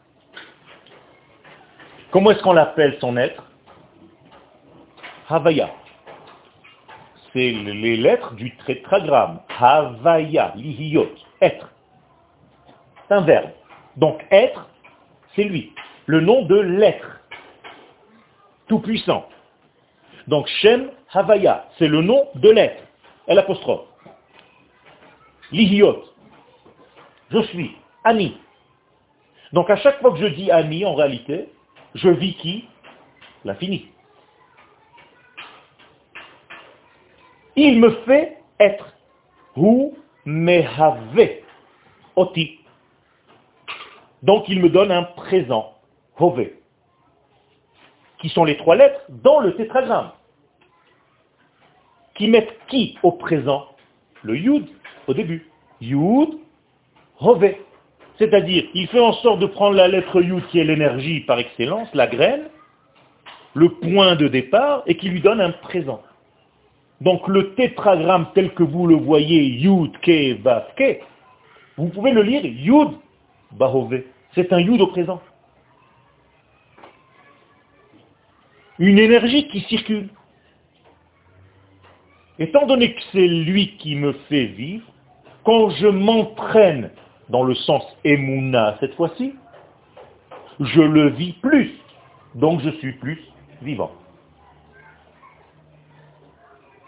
Comment 2.12 2.32
est-ce 2.32 2.42
qu'on 2.42 2.54
l'appelle 2.54 2.98
son 3.00 3.16
être? 3.16 3.44
Havaya. 5.30 5.70
C'est 7.32 7.52
les 7.52 7.96
lettres 7.96 8.34
du 8.34 8.56
tétragramme. 8.66 9.40
Havaya, 9.60 10.54
lihiyot, 10.56 11.10
être. 11.42 11.72
C'est 13.08 13.14
un 13.14 13.22
verbe. 13.22 13.52
Donc 13.96 14.26
être, 14.32 14.68
c'est 15.36 15.44
lui. 15.44 15.74
Le 16.06 16.22
nom 16.22 16.44
de 16.44 16.60
l'être. 16.60 17.20
Tout 18.68 18.80
puissant. 18.80 19.28
Donc 20.28 20.48
Shem 20.48 20.92
Havaya, 21.14 21.68
c'est 21.78 21.88
le 21.88 22.02
nom 22.02 22.28
de 22.36 22.50
l'être. 22.50 22.84
L 23.28 23.40
apostrophe. 23.40 23.88
Lihiot. 25.52 26.04
Je 27.32 27.42
suis. 27.44 27.76
Ani. 28.04 28.38
Donc 29.54 29.70
à 29.70 29.78
chaque 29.78 30.00
fois 30.02 30.12
que 30.12 30.18
je 30.18 30.28
dis 30.28 30.52
Ani, 30.52 30.86
en 30.86 30.96
réalité, 30.96 31.50
je 31.94 32.10
vis 32.10 32.36
qui? 32.36 32.68
L'infini. 33.44 33.88
Il 37.56 37.80
me 37.80 37.92
fait 38.06 38.38
être. 38.60 38.94
Hu 39.56 39.92
mehave 40.26 41.42
oti. 42.16 42.65
Donc 44.26 44.50
il 44.50 44.60
me 44.60 44.70
donne 44.70 44.92
un 44.92 45.04
présent. 45.04 45.74
Hove. 46.18 46.48
Qui 48.20 48.30
sont 48.30 48.44
les 48.44 48.58
trois 48.58 48.76
lettres 48.76 49.02
dans 49.10 49.40
le 49.40 49.56
tétragramme. 49.56 50.12
Qui 52.16 52.28
mettent 52.28 52.58
qui 52.68 52.98
au 53.04 53.12
présent? 53.12 53.68
Le 54.24 54.36
yud 54.36 54.66
au 55.08 55.14
début. 55.14 55.48
Yud, 55.80 56.30
Hove. 57.20 57.54
C'est-à-dire, 58.18 58.64
il 58.74 58.88
fait 58.88 59.00
en 59.00 59.14
sorte 59.14 59.40
de 59.40 59.46
prendre 59.46 59.76
la 59.76 59.88
lettre 59.88 60.22
Yud 60.22 60.48
qui 60.48 60.60
est 60.60 60.64
l'énergie 60.64 61.20
par 61.20 61.38
excellence, 61.38 61.94
la 61.94 62.08
graine, 62.08 62.46
le 63.54 63.70
point 63.70 64.16
de 64.16 64.28
départ, 64.28 64.84
et 64.88 64.96
qui 64.96 65.10
lui 65.10 65.22
donne 65.22 65.42
un 65.42 65.52
présent. 65.52 66.02
Donc 67.02 67.28
le 67.28 67.54
tétragramme 67.56 68.28
tel 68.34 68.54
que 68.54 68.64
vous 68.64 68.88
le 68.88 68.96
voyez, 68.96 69.44
Yud, 69.44 69.92
Ke, 70.00 70.42
Vav, 70.42 70.74
Ke, 70.78 71.02
vous 71.78 71.90
pouvez 71.90 72.12
le 72.12 72.22
lire 72.24 72.46
Yud, 72.46 72.92
Bahove. 73.52 74.02
C'est 74.36 74.52
un 74.52 74.60
Yud 74.60 74.82
au 74.82 74.88
présent. 74.88 75.22
Une 78.78 79.00
énergie 79.00 79.48
qui 79.48 79.62
circule. 79.62 80.10
Étant 82.38 82.66
donné 82.66 82.94
que 82.94 83.02
c'est 83.14 83.28
lui 83.28 83.78
qui 83.78 83.96
me 83.96 84.12
fait 84.28 84.48
vivre, 84.48 84.86
quand 85.46 85.70
je 85.70 85.88
m'entraîne 85.88 86.92
dans 87.30 87.44
le 87.44 87.56
sens 87.56 87.84
Emouna 88.04 88.76
cette 88.82 88.94
fois-ci, 88.96 89.36
je 90.60 90.82
le 90.82 91.10
vis 91.12 91.34
plus. 91.34 91.72
Donc 92.36 92.60
je 92.60 92.72
suis 92.72 92.94
plus 92.94 93.22
vivant. 93.62 93.92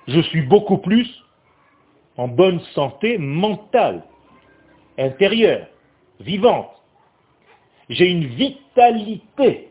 Je 0.09 0.19
suis 0.19 0.41
beaucoup 0.41 0.77
plus 0.77 1.07
en 2.17 2.27
bonne 2.27 2.59
santé 2.73 3.17
mentale, 3.17 4.03
intérieure, 4.97 5.67
vivante. 6.19 6.76
J'ai 7.89 8.10
une 8.10 8.25
vitalité 8.25 9.70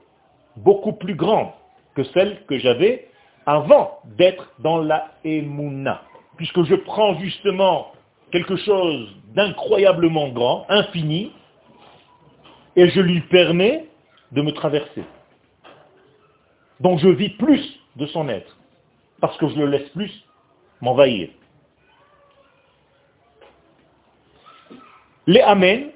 beaucoup 0.57 0.93
plus 0.93 1.15
grande 1.15 1.51
que 1.95 2.05
celle 2.05 2.45
que 2.47 2.59
j'avais 2.59 3.09
avant 3.45 3.99
d'être 4.05 4.53
dans 4.59 4.79
la 4.79 5.13
Emouna. 5.25 6.03
Puisque 6.37 6.65
je 6.65 6.75
prends 6.75 7.19
justement 7.19 7.93
quelque 8.33 8.57
chose 8.57 9.15
d'incroyablement 9.35 10.29
grand, 10.29 10.67
infini, 10.69 11.33
et 12.75 12.89
je 12.91 13.01
lui 13.01 13.21
permets 13.23 13.87
de 14.33 14.43
me 14.43 14.53
traverser. 14.53 15.05
Donc 16.81 16.99
je 17.01 17.09
vis 17.09 17.31
plus 17.31 17.81
de 17.97 18.07
son 18.07 18.29
être, 18.29 18.57
parce 19.21 19.37
que 19.39 19.49
je 19.49 19.57
le 19.57 19.67
laisse 19.67 19.89
plus 19.91 20.13
m'envahir. 20.81 21.31
Les 25.27 25.41
Amen, 25.41 25.91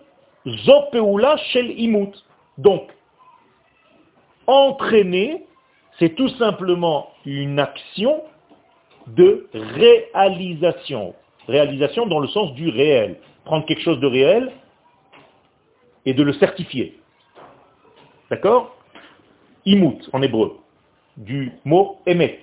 Zopeula 0.46 1.36
Shel 1.52 1.78
Imut. 1.78 2.12
Donc, 2.58 2.90
entraîner, 4.46 5.44
c'est 5.98 6.14
tout 6.14 6.28
simplement 6.30 7.10
une 7.24 7.58
action 7.58 8.22
de 9.06 9.48
réalisation. 9.52 11.14
Réalisation 11.48 12.06
dans 12.06 12.20
le 12.20 12.28
sens 12.28 12.52
du 12.54 12.68
réel. 12.68 13.18
Prendre 13.44 13.66
quelque 13.66 13.82
chose 13.82 14.00
de 14.00 14.06
réel 14.06 14.52
et 16.06 16.14
de 16.14 16.22
le 16.22 16.32
certifier. 16.34 16.98
D'accord? 18.30 18.76
Imut 19.66 20.08
en 20.12 20.22
hébreu, 20.22 20.58
du 21.16 21.52
mot 21.64 21.98
émet. 22.06 22.40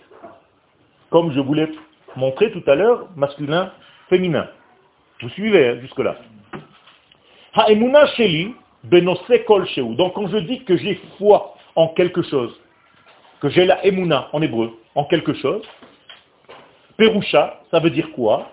Comme 1.09 1.31
je 1.31 1.39
voulais 1.39 1.69
montrer 2.15 2.51
tout 2.51 2.63
à 2.67 2.75
l'heure, 2.75 3.07
masculin, 3.15 3.71
féminin. 4.09 4.49
Vous 5.21 5.29
suivez 5.29 5.69
hein, 5.69 5.79
jusque-là. 5.81 6.17
Ha'emuna 7.57 8.05
sheli 8.15 8.53
kol 9.47 9.65
Donc 9.95 10.13
quand 10.13 10.27
je 10.27 10.37
dis 10.37 10.63
que 10.63 10.77
j'ai 10.77 11.01
foi 11.17 11.55
en 11.75 11.87
quelque 11.89 12.21
chose, 12.21 12.53
que 13.41 13.49
j'ai 13.49 13.65
la 13.65 13.83
emuna 13.83 14.29
en 14.31 14.43
hébreu, 14.43 14.77
en 14.93 15.05
quelque 15.05 15.33
chose, 15.33 15.63
perusha, 16.97 17.59
ça 17.71 17.79
veut 17.79 17.89
dire 17.89 18.11
quoi? 18.11 18.47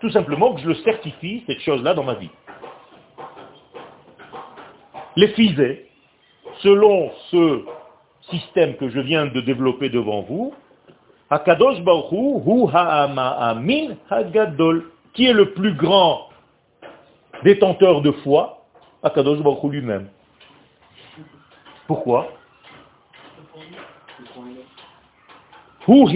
Tout 0.00 0.10
simplement 0.10 0.54
que 0.54 0.60
je 0.62 0.68
le 0.68 0.74
certifie, 0.76 1.44
cette 1.46 1.60
chose-là, 1.60 1.92
dans 1.92 2.04
ma 2.04 2.14
vie. 2.14 2.30
Les 5.16 5.28
fisés, 5.28 5.86
selon 6.60 7.10
ce 7.30 7.64
système 8.30 8.76
que 8.76 8.88
je 8.88 9.00
viens 9.00 9.26
de 9.26 9.40
développer 9.42 9.90
devant 9.90 10.22
vous, 10.22 10.54
qui 15.14 15.26
est 15.26 15.32
le 15.32 15.50
plus 15.52 15.74
grand 15.74 16.27
détenteur 17.42 18.02
de 18.02 18.10
foi, 18.10 18.66
Akadosh 19.02 19.40
Baruch 19.40 19.64
lui-même. 19.64 20.10
Pourquoi? 21.86 22.30
Tout 25.86 26.06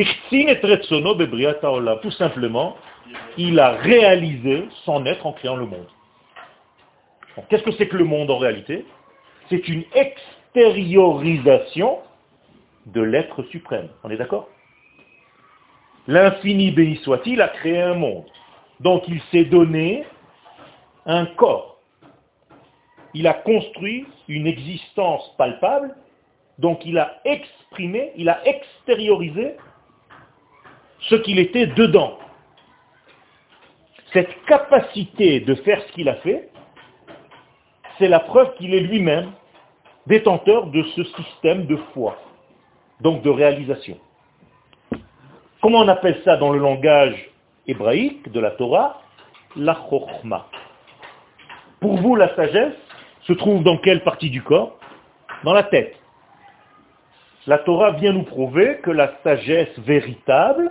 simplement, 2.10 2.76
il 3.38 3.58
a 3.58 3.70
réalisé 3.70 4.68
son 4.84 5.06
être 5.06 5.26
en 5.26 5.32
créant 5.32 5.56
le 5.56 5.64
monde. 5.66 5.88
Qu'est-ce 7.48 7.62
que 7.62 7.72
c'est 7.72 7.88
que 7.88 7.96
le 7.96 8.04
monde 8.04 8.30
en 8.30 8.36
réalité? 8.36 8.84
C'est 9.48 9.66
une 9.68 9.84
extériorisation 9.94 12.00
de 12.86 13.00
l'être 13.00 13.42
suprême. 13.44 13.88
On 14.04 14.10
est 14.10 14.18
d'accord? 14.18 14.50
L'infini 16.06 16.70
béni 16.72 16.96
soit-il 16.96 17.40
a 17.40 17.48
créé 17.48 17.80
un 17.80 17.94
monde. 17.94 18.26
Donc 18.80 19.04
il 19.08 19.22
s'est 19.30 19.44
donné 19.44 20.04
un 21.06 21.26
corps. 21.26 21.78
Il 23.14 23.26
a 23.26 23.34
construit 23.34 24.06
une 24.28 24.46
existence 24.46 25.34
palpable 25.36 25.94
donc 26.58 26.84
il 26.84 26.98
a 26.98 27.20
exprimé, 27.24 28.12
il 28.16 28.28
a 28.28 28.46
extériorisé 28.46 29.56
ce 31.00 31.16
qu'il 31.16 31.38
était 31.38 31.66
dedans. 31.66 32.18
Cette 34.12 34.44
capacité 34.44 35.40
de 35.40 35.54
faire 35.56 35.82
ce 35.82 35.92
qu'il 35.92 36.08
a 36.08 36.16
fait, 36.16 36.50
c'est 37.98 38.08
la 38.08 38.20
preuve 38.20 38.54
qu'il 38.54 38.74
est 38.74 38.80
lui-même 38.80 39.32
détenteur 40.06 40.66
de 40.66 40.82
ce 40.94 41.04
système 41.04 41.66
de 41.66 41.76
foi, 41.94 42.18
donc 43.00 43.22
de 43.22 43.30
réalisation. 43.30 43.98
Comment 45.62 45.80
on 45.80 45.88
appelle 45.88 46.20
ça 46.24 46.36
dans 46.36 46.50
le 46.50 46.58
langage 46.58 47.30
hébraïque 47.66 48.30
de 48.30 48.40
la 48.40 48.50
Torah? 48.52 49.00
La 49.56 49.74
chokhma. 49.88 50.46
Pour 51.82 51.96
vous, 51.96 52.16
la 52.16 52.34
sagesse 52.34 52.74
se 53.22 53.34
trouve 53.34 53.62
dans 53.62 53.76
quelle 53.76 54.02
partie 54.02 54.30
du 54.30 54.42
corps? 54.42 54.78
Dans 55.44 55.52
la 55.52 55.64
tête 55.64 55.96
la 57.46 57.58
Torah 57.58 57.92
vient 57.92 58.12
nous 58.12 58.22
prouver 58.22 58.78
que 58.82 58.90
la 58.90 59.14
sagesse 59.22 59.76
véritable, 59.80 60.70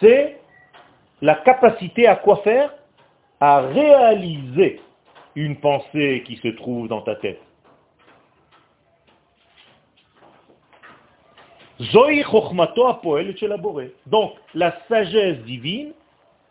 c'est 0.00 0.40
la 1.20 1.34
capacité 1.36 2.06
à 2.06 2.16
quoi 2.16 2.38
faire? 2.38 2.72
À 3.40 3.60
réaliser 3.60 4.80
une 5.34 5.56
pensée 5.56 6.22
qui 6.26 6.36
se 6.36 6.48
trouve 6.48 6.88
dans 6.88 7.02
ta 7.02 7.16
tête. 7.16 7.40
Donc, 14.06 14.32
la 14.54 14.74
sagesse 14.88 15.38
divine, 15.40 15.92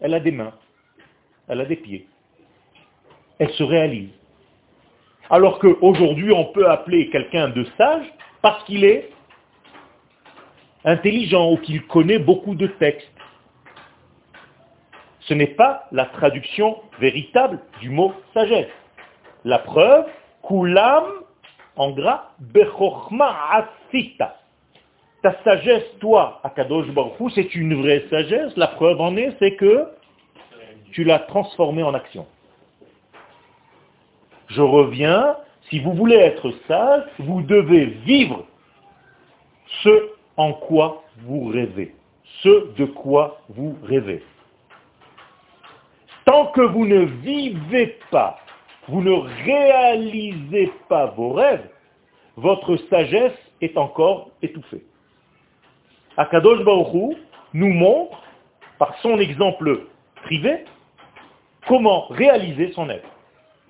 elle 0.02 0.14
a 0.14 0.20
des 0.20 0.32
mains, 0.32 0.54
elle 1.48 1.62
a 1.62 1.66
des 1.66 1.78
pieds. 1.78 2.08
Elle 3.42 3.50
se 3.54 3.64
réalise. 3.64 4.12
Alors 5.32 5.58
qu'aujourd'hui, 5.58 6.32
on 6.32 6.46
peut 6.54 6.70
appeler 6.70 7.10
quelqu'un 7.10 7.50
de 7.50 7.66
sage 7.76 8.06
parce 8.44 8.64
qu'il 8.66 8.86
est 8.86 9.10
intelligent 10.86 11.52
ou 11.52 11.58
qu'il 11.58 11.82
connaît 11.88 12.20
beaucoup 12.20 12.54
de 12.54 12.68
textes. 12.68 13.10
Ce 15.22 15.34
n'est 15.34 15.56
pas 15.56 15.88
la 15.92 16.06
traduction 16.06 16.84
véritable 17.00 17.60
du 17.80 17.90
mot 17.90 18.14
sagesse. 18.36 18.70
La 19.44 19.58
preuve, 19.58 20.06
kulam, 20.48 21.06
en 21.78 21.90
gras, 21.94 22.34
bechochma 22.42 23.36
asita. 23.54 24.38
Ta 25.24 25.36
sagesse, 25.44 25.98
toi, 26.00 26.42
Akadosh 26.44 26.92
Baruch 26.92 27.32
c'est 27.34 27.56
une 27.56 27.82
vraie 27.82 28.06
sagesse. 28.12 28.56
La 28.56 28.68
preuve 28.68 29.02
en 29.02 29.18
est, 29.18 29.36
c'est 29.40 29.56
que 29.56 29.88
tu 30.92 31.04
l'as 31.04 31.20
transformée 31.20 31.82
en 31.82 31.96
action. 31.96 32.28
Je 34.56 34.62
reviens, 34.62 35.38
si 35.70 35.80
vous 35.80 35.94
voulez 35.94 36.18
être 36.18 36.52
sage, 36.68 37.04
vous 37.20 37.42
devez 37.42 37.86
vivre 37.86 38.46
ce 39.84 40.10
en 40.36 40.54
quoi 40.54 41.04
vous 41.20 41.48
rêvez, 41.48 41.96
ce 42.44 42.74
de 42.76 42.86
quoi 42.86 43.42
vous 43.50 43.78
rêvez. 43.84 44.24
Tant 46.26 46.48
que 46.48 46.62
vous 46.62 46.86
ne 46.86 47.00
vivez 47.00 47.98
pas, 48.10 48.40
vous 48.90 49.02
ne 49.02 49.14
réalisez 49.46 50.72
pas 50.90 51.08
vos 51.08 51.32
rêves, 51.32 51.70
votre 52.36 52.76
sagesse 52.90 53.38
est 53.62 53.78
encore 53.78 54.32
étouffée. 54.42 54.84
Akadosh 56.18 56.64
Baruch 56.64 57.18
nous 57.54 57.72
montre, 57.72 58.22
par 58.78 58.98
son 59.02 59.18
exemple 59.20 59.88
privé, 60.24 60.66
comment 61.68 62.08
réaliser 62.08 62.72
son 62.74 62.90
être 62.90 63.11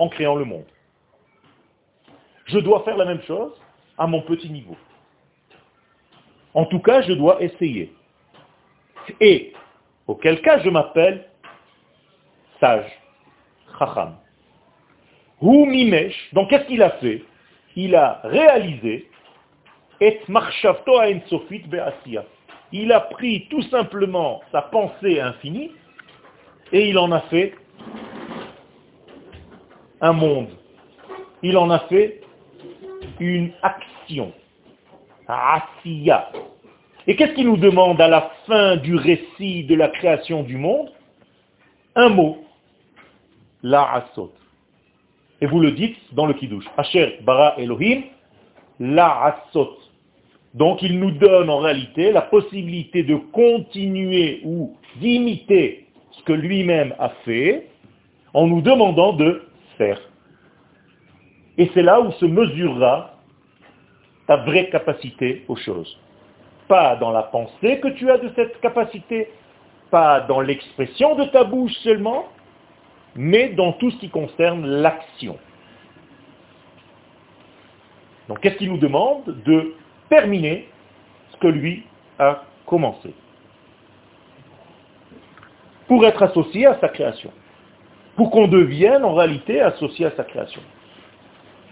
en 0.02 0.10
créant 0.10 0.36
le 0.36 0.46
monde. 0.46 0.66
Je 2.46 2.58
dois 2.58 2.84
faire 2.84 2.98
la 2.98 3.06
même 3.06 3.22
chose 3.22 3.54
à 4.00 4.08
mon 4.08 4.22
petit 4.24 4.50
niveau. 4.50 4.76
En 6.56 6.66
tout 6.66 6.80
cas, 6.80 7.02
je 7.04 7.14
dois 7.14 7.42
essayer. 7.42 7.94
Et, 9.20 9.54
auquel 10.08 10.42
cas, 10.42 10.58
je 10.60 10.70
m'appelle 10.70 11.30
sage, 12.60 12.92
chacham. 13.78 14.16
Hu 15.40 15.68
mimesh, 15.68 16.16
donc 16.34 16.50
qu'est-ce 16.50 16.66
qu'il 16.66 16.82
a 16.82 16.92
fait? 17.02 17.24
Il 17.76 17.96
a 17.96 18.22
réalisé 18.24 19.08
et 20.00 20.20
sofit 21.30 21.64
Il 22.72 22.92
a 22.92 23.00
pris 23.02 23.48
tout 23.50 23.62
simplement 23.64 24.42
sa 24.52 24.64
pensée 24.64 25.20
infinie 25.20 25.72
et 26.72 26.90
il 26.90 26.98
en 26.98 27.12
a 27.12 27.22
fait 27.22 27.54
un 30.02 30.14
monde. 30.14 30.50
Il 31.44 31.58
en 31.58 31.70
a 31.70 31.80
fait 31.80 32.22
une 33.20 33.52
action. 33.62 34.34
Asiya. 35.28 36.32
Et 37.08 37.16
qu'est-ce 37.16 37.34
qu'il 37.34 37.48
nous 37.48 37.58
demande 37.58 38.02
à 38.02 38.08
la 38.08 38.32
fin 38.46 38.76
du 38.78 38.96
récit 38.96 39.64
de 39.64 39.76
la 39.76 39.88
création 39.88 40.44
du 40.44 40.58
monde? 40.58 40.92
Un 41.96 42.10
mot. 42.10 42.44
La 43.64 43.92
asot. 43.94 44.34
Et 45.40 45.46
vous 45.46 45.60
le 45.60 45.72
dites 45.72 45.98
dans 46.14 46.26
le 46.26 46.34
Kiddush. 46.34 46.66
Asher 46.78 47.20
bara 47.24 47.56
Elohim, 47.58 48.04
la 48.80 49.24
asot. 49.24 49.78
Donc 50.54 50.82
il 50.82 51.00
nous 51.00 51.12
donne 51.12 51.50
en 51.50 51.60
réalité 51.60 52.12
la 52.12 52.22
possibilité 52.22 53.04
de 53.04 53.16
continuer 53.16 54.42
ou 54.44 54.76
d'imiter 54.98 55.88
ce 56.12 56.24
que 56.24 56.34
lui-même 56.34 56.94
a 57.00 57.10
fait 57.24 57.68
en 58.34 58.48
nous 58.48 58.62
demandant 58.62 59.14
de 59.14 59.44
Et 61.58 61.70
c'est 61.74 61.82
là 61.82 62.00
où 62.02 62.12
se 62.14 62.26
mesurera 62.26 63.16
ta 64.28 64.38
vraie 64.38 64.70
capacité 64.70 65.44
aux 65.48 65.56
choses. 65.56 66.00
Pas 66.68 66.96
dans 66.96 67.12
la 67.12 67.24
pensée 67.24 67.80
que 67.80 67.90
tu 67.90 68.10
as 68.10 68.18
de 68.18 68.32
cette 68.36 68.60
capacité, 68.62 69.30
pas 69.90 70.22
dans 70.22 70.40
l'expression 70.40 71.16
de 71.16 71.26
ta 71.26 71.44
bouche 71.44 71.74
seulement, 71.84 72.28
mais 73.16 73.50
dans 73.50 73.74
tout 73.74 73.92
ce 73.92 73.98
qui 73.98 74.10
concerne 74.10 74.66
l'action. 74.66 75.38
Donc 78.30 78.40
qu'est-ce 78.40 78.56
qu'il 78.56 78.72
nous 78.72 78.78
demande 78.78 79.26
De 79.44 79.74
terminer 80.10 80.70
ce 81.32 81.38
que 81.38 81.48
lui 81.48 81.84
a 82.18 82.44
commencé? 82.66 83.14
Pour 85.88 86.06
être 86.06 86.24
associé 86.24 86.68
à 86.68 86.80
sa 86.80 86.88
création. 86.88 87.34
Pour 88.22 88.30
qu'on 88.30 88.48
devienne 88.48 89.04
en 89.04 89.16
réalité 89.16 89.62
associé 89.62 90.06
à 90.06 90.12
sa 90.12 90.24
création. 90.24 90.62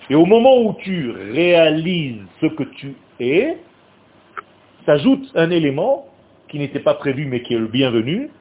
Et 0.09 0.15
au 0.15 0.25
moment 0.25 0.57
où 0.63 0.73
tu 0.79 1.11
réalises 1.11 2.23
ce 2.41 2.47
que 2.47 2.63
tu 2.63 2.95
es, 3.19 3.55
s'ajoute 4.83 5.31
un 5.35 5.51
élément 5.51 6.07
qui 6.47 6.57
n'était 6.57 6.79
pas 6.79 6.95
prévu 6.95 7.25
mais 7.25 7.43
qui 7.43 7.53
est 7.53 7.59
le 7.59 7.67
bienvenu, 7.67 8.31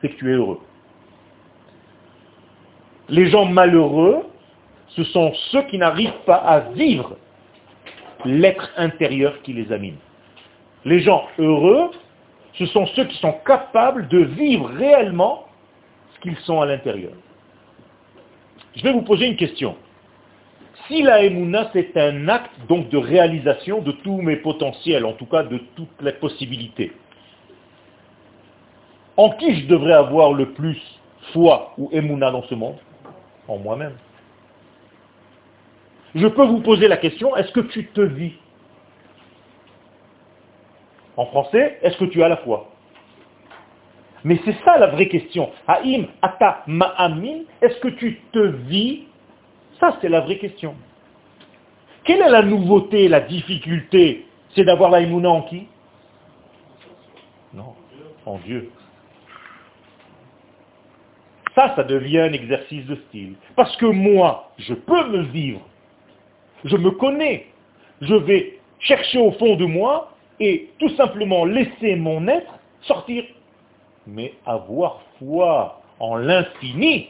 c'est 0.00 0.08
que 0.08 0.16
tu 0.16 0.32
es 0.32 0.34
heureux. 0.34 0.58
Les 3.08 3.30
gens 3.30 3.44
malheureux, 3.44 4.26
ce 4.88 5.04
sont 5.04 5.32
ceux 5.52 5.62
qui 5.62 5.78
n'arrivent 5.78 6.24
pas 6.26 6.38
à 6.38 6.58
vivre 6.58 7.16
l'être 8.24 8.68
intérieur 8.76 9.40
qui 9.42 9.52
les 9.52 9.70
anime. 9.70 9.98
Les 10.84 10.98
gens 10.98 11.24
heureux, 11.38 11.92
ce 12.54 12.66
sont 12.66 12.86
ceux 12.96 13.04
qui 13.04 13.16
sont 13.18 13.36
capables 13.46 14.08
de 14.08 14.24
vivre 14.24 14.66
réellement 14.70 15.46
ce 16.16 16.20
qu'ils 16.20 16.36
sont 16.38 16.60
à 16.60 16.66
l'intérieur. 16.66 17.12
Je 18.76 18.82
vais 18.82 18.92
vous 18.92 19.02
poser 19.02 19.26
une 19.26 19.36
question. 19.36 19.76
Si 20.86 21.02
la 21.02 21.22
Emouna, 21.22 21.70
c'est 21.72 21.96
un 21.96 22.28
acte 22.28 22.52
donc 22.68 22.88
de 22.90 22.98
réalisation 22.98 23.80
de 23.80 23.92
tous 23.92 24.20
mes 24.20 24.36
potentiels, 24.36 25.04
en 25.04 25.12
tout 25.12 25.26
cas 25.26 25.42
de 25.42 25.58
toutes 25.76 26.02
les 26.02 26.12
possibilités, 26.12 26.92
en 29.16 29.30
qui 29.30 29.60
je 29.60 29.66
devrais 29.66 29.92
avoir 29.92 30.32
le 30.32 30.52
plus 30.52 30.80
foi 31.32 31.72
ou 31.78 31.88
Emouna 31.92 32.30
dans 32.30 32.42
ce 32.42 32.54
monde? 32.54 32.76
En 33.48 33.58
moi-même. 33.58 33.96
Je 36.14 36.26
peux 36.26 36.44
vous 36.44 36.60
poser 36.60 36.88
la 36.88 36.96
question, 36.96 37.36
est-ce 37.36 37.52
que 37.52 37.60
tu 37.60 37.86
te 37.86 38.00
vis? 38.00 38.34
En 41.16 41.26
français, 41.26 41.78
est-ce 41.82 41.96
que 41.96 42.04
tu 42.06 42.22
as 42.22 42.28
la 42.28 42.38
foi? 42.38 42.73
Mais 44.24 44.40
c'est 44.44 44.56
ça 44.64 44.78
la 44.78 44.86
vraie 44.86 45.08
question. 45.08 45.50
Haïm, 45.66 46.06
ata, 46.22 46.64
ma'amin, 46.66 47.42
est-ce 47.60 47.78
que 47.80 47.88
tu 47.88 48.20
te 48.32 48.38
vis? 48.38 49.02
Ça, 49.78 49.98
c'est 50.00 50.08
la 50.08 50.20
vraie 50.20 50.38
question. 50.38 50.74
Quelle 52.04 52.20
est 52.20 52.30
la 52.30 52.42
nouveauté, 52.42 53.08
la 53.08 53.20
difficulté? 53.20 54.26
C'est 54.54 54.64
d'avoir 54.64 54.90
la 54.90 55.00
en 55.00 55.42
qui? 55.42 55.66
Non, 57.52 57.74
en 58.24 58.38
Dieu. 58.38 58.70
Ça, 61.54 61.74
ça 61.76 61.84
devient 61.84 62.20
un 62.20 62.32
exercice 62.32 62.84
de 62.86 62.96
style. 63.08 63.34
Parce 63.56 63.76
que 63.76 63.86
moi, 63.86 64.50
je 64.58 64.74
peux 64.74 65.08
me 65.08 65.22
vivre. 65.22 65.60
Je 66.64 66.76
me 66.76 66.90
connais. 66.90 67.46
Je 68.00 68.14
vais 68.14 68.58
chercher 68.80 69.18
au 69.18 69.32
fond 69.32 69.56
de 69.56 69.64
moi 69.64 70.12
et 70.40 70.70
tout 70.78 70.88
simplement 70.90 71.44
laisser 71.44 71.94
mon 71.96 72.26
être 72.26 72.58
sortir. 72.82 73.24
Mais 74.06 74.34
avoir 74.44 75.00
foi 75.18 75.80
en 75.98 76.16
l'infini, 76.16 77.08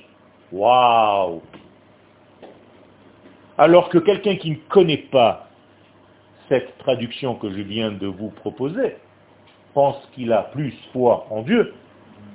waouh 0.52 1.42
alors 3.59 3.88
que 3.88 3.98
quelqu'un 3.98 4.37
qui 4.37 4.50
ne 4.50 4.57
connaît 4.68 4.96
pas 4.96 5.48
cette 6.48 6.76
traduction 6.78 7.37
que 7.37 7.50
je 7.50 7.62
viens 7.62 7.92
de 7.92 8.07
vous 8.07 8.30
proposer 8.30 8.96
pense 9.72 9.96
qu'il 10.12 10.33
a 10.33 10.42
plus 10.42 10.74
foi 10.92 11.26
en 11.30 11.42
Dieu 11.42 11.74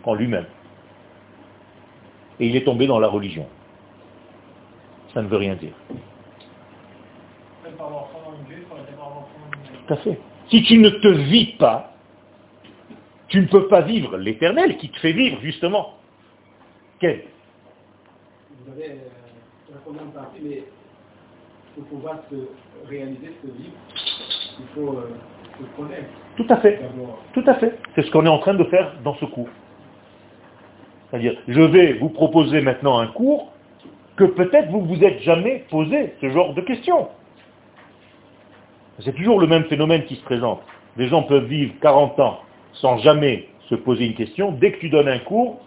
qu'en 0.04 0.14
lui-même. 0.14 0.46
Et 2.40 2.48
il 2.48 2.56
est 2.56 2.64
tombé 2.64 2.88
dans 2.88 3.00
la 3.00 3.08
religion. 3.08 3.48
Ça 5.14 5.22
ne 5.22 5.28
veut 5.28 5.38
rien 5.38 5.56
dire. 5.56 5.74
Tout 9.88 9.94
à 9.94 9.98
fait. 9.98 10.20
Si 10.50 10.64
tu 10.64 10.78
ne 10.78 10.90
te 10.90 11.08
vis 11.08 11.58
pas, 11.58 11.94
tu 13.30 13.40
ne 13.42 13.46
peux 13.46 13.68
pas 13.68 13.82
vivre 13.82 14.18
l'éternel 14.18 14.78
qui 14.78 14.90
te 14.90 15.00
fait 15.00 15.14
vivre, 15.14 15.40
justement. 15.42 15.94
Quel 17.00 17.24
Vous 18.66 18.72
avez 18.74 18.90
euh, 18.90 19.74
répondu 19.74 20.00
en 20.06 20.12
partie, 20.12 20.42
mais 20.44 20.64
pour 21.76 21.86
pouvoir 21.86 22.18
se 22.30 22.36
réaliser, 22.90 23.32
ce 23.42 23.48
vivre, 23.48 23.76
il 24.60 24.66
faut 24.74 24.98
euh, 24.98 25.10
se 25.60 25.78
connaître. 25.78 26.10
Tout 26.36 26.48
à 26.50 26.58
fait. 26.58 26.82
Tout 27.34 27.44
à 27.46 27.54
fait. 27.56 27.78
C'est 27.96 28.02
ce 28.02 28.12
qu'on 28.12 28.26
est 28.26 28.30
en 28.30 28.40
train 28.40 28.56
de 28.56 28.64
faire 28.66 28.94
dans 29.04 29.16
ce 29.16 29.26
cours. 29.26 29.50
C'est-à-dire, 31.10 31.38
je 31.48 31.62
vais 31.62 31.94
vous 31.94 32.10
proposer 32.10 32.62
maintenant 32.62 33.00
un 33.00 33.08
cours 33.08 33.52
que 34.16 34.26
peut-être 34.26 34.70
vous 34.70 34.82
vous 34.82 35.04
êtes 35.04 35.22
jamais 35.22 35.66
posé 35.70 36.14
ce 36.20 36.30
genre 36.30 36.54
de 36.54 36.62
questions. 36.62 37.08
C'est 39.00 39.16
toujours 39.16 39.40
le 39.40 39.48
même 39.48 39.64
phénomène 39.66 40.04
qui 40.06 40.16
se 40.16 40.24
présente. 40.24 40.62
Les 40.98 41.08
gens 41.08 41.24
peuvent 41.24 41.46
vivre 41.46 41.74
40 41.80 42.20
ans 42.20 42.42
sans 42.82 42.98
jamais 42.98 43.48
se 43.70 43.76
poser 43.76 44.06
une 44.06 44.16
question. 44.16 44.52
Dès 44.52 44.72
que 44.72 44.80
tu 44.80 44.90
donnes 44.90 45.08
un 45.08 45.20
cours, 45.20 45.60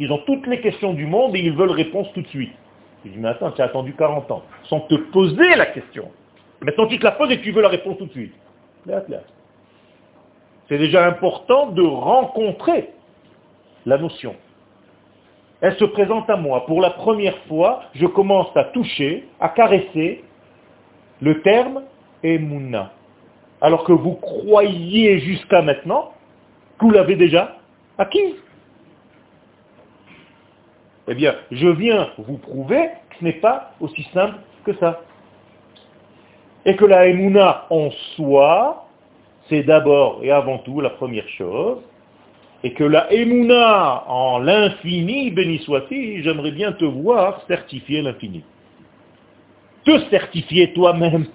ils 0.00 0.10
ont 0.10 0.18
toutes 0.26 0.46
les 0.46 0.60
questions 0.60 0.92
du 0.92 1.06
monde 1.06 1.36
et 1.36 1.40
ils 1.40 1.52
veulent 1.52 1.70
réponse 1.70 2.08
tout 2.14 2.22
de 2.22 2.28
suite. 2.28 2.52
Je 3.04 3.10
dis, 3.10 3.18
mais 3.18 3.28
attends, 3.28 3.52
tu 3.52 3.62
as 3.62 3.66
attendu 3.66 3.94
40 3.94 4.30
ans, 4.30 4.42
sans 4.64 4.80
te 4.80 4.94
poser 4.94 5.54
la 5.56 5.66
question. 5.66 6.10
Maintenant, 6.62 6.86
tu 6.86 6.98
te 6.98 7.04
la 7.04 7.12
poses 7.12 7.30
et 7.30 7.40
tu 7.40 7.52
veux 7.52 7.62
la 7.62 7.68
réponse 7.68 7.98
tout 7.98 8.06
de 8.06 8.12
suite. 8.12 8.34
C'est 10.68 10.78
déjà 10.78 11.06
important 11.06 11.68
de 11.68 11.82
rencontrer 11.82 12.90
la 13.86 13.98
notion. 13.98 14.34
elle 15.60 15.76
se 15.76 15.84
présente 15.84 16.28
à 16.30 16.36
moi. 16.36 16.64
Pour 16.66 16.80
la 16.80 16.90
première 16.90 17.36
fois, 17.48 17.82
je 17.94 18.06
commence 18.06 18.54
à 18.56 18.64
toucher, 18.64 19.28
à 19.40 19.50
caresser 19.50 20.24
le 21.20 21.40
terme 21.42 21.82
Emouna. 22.22 22.92
Alors 23.60 23.84
que 23.84 23.92
vous 23.92 24.14
croyez 24.14 25.20
jusqu'à 25.20 25.62
maintenant 25.62 26.12
vous 26.80 26.90
l'avez 26.90 27.16
déjà 27.16 27.56
acquis. 27.96 28.36
Eh 31.08 31.14
bien, 31.14 31.34
je 31.50 31.68
viens 31.68 32.10
vous 32.18 32.36
prouver 32.36 32.88
que 33.10 33.16
ce 33.20 33.24
n'est 33.24 33.40
pas 33.40 33.72
aussi 33.80 34.06
simple 34.12 34.36
que 34.66 34.74
ça. 34.74 35.00
Et 36.66 36.76
que 36.76 36.84
la 36.84 37.06
Emouna 37.06 37.66
en 37.70 37.90
soi, 38.16 38.86
c'est 39.48 39.62
d'abord 39.62 40.20
et 40.22 40.30
avant 40.30 40.58
tout 40.58 40.82
la 40.82 40.90
première 40.90 41.28
chose, 41.30 41.78
et 42.62 42.74
que 42.74 42.84
la 42.84 43.10
Emouna 43.10 44.04
en 44.08 44.38
l'infini, 44.40 45.30
béni 45.30 45.58
soit-il, 45.60 46.22
j'aimerais 46.22 46.52
bien 46.52 46.72
te 46.72 46.84
voir 46.84 47.42
certifier 47.46 48.02
l'infini. 48.02 48.44
Te 49.84 49.98
certifier 50.10 50.72
toi-même. 50.74 51.26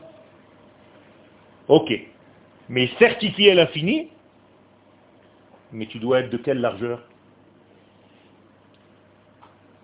Ok. 1.67 1.91
Mais 2.67 2.89
certifier 2.99 3.55
l'infini, 3.55 4.09
mais 5.71 5.85
tu 5.85 5.99
dois 5.99 6.21
être 6.21 6.29
de 6.29 6.37
quelle 6.37 6.59
largeur? 6.59 7.01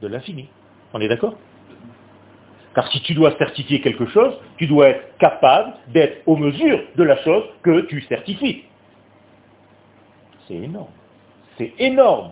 De 0.02 0.08
l'infini. 0.08 0.50
On 0.94 1.02
est 1.02 1.08
d'accord? 1.08 1.36
Car 2.74 2.92
si 2.92 3.02
tu 3.02 3.14
dois 3.14 3.38
certifier 3.38 3.80
quelque 3.82 4.06
chose, 4.08 4.38
tu 4.58 4.68
dois 4.68 4.90
être 4.90 5.18
capable 5.18 5.74
d'être 5.88 6.22
aux 6.28 6.36
mesures 6.36 6.84
de 6.96 7.04
la 7.04 7.18
chose 7.24 7.44
que 7.64 7.82
tu 7.82 8.02
certifies. 8.02 8.66
C'est 10.48 10.56
énorme. 10.56 10.92
C'est 11.58 11.74
énorme. 11.80 12.32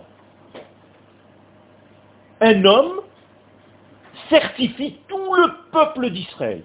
Un 2.40 2.64
homme 2.64 3.00
certifie 4.28 4.98
tout 5.08 5.34
le 5.34 5.70
peuple 5.72 6.10
d'Israël. 6.10 6.62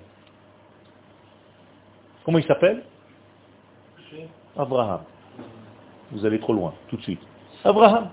Comment 2.26 2.38
il 2.38 2.46
s'appelle? 2.46 2.84
Abraham. 4.58 5.02
Vous 6.12 6.26
allez 6.26 6.40
trop 6.40 6.54
loin, 6.54 6.74
tout 6.90 6.98
de 6.98 7.02
suite. 7.04 7.22
Abraham. 7.64 8.10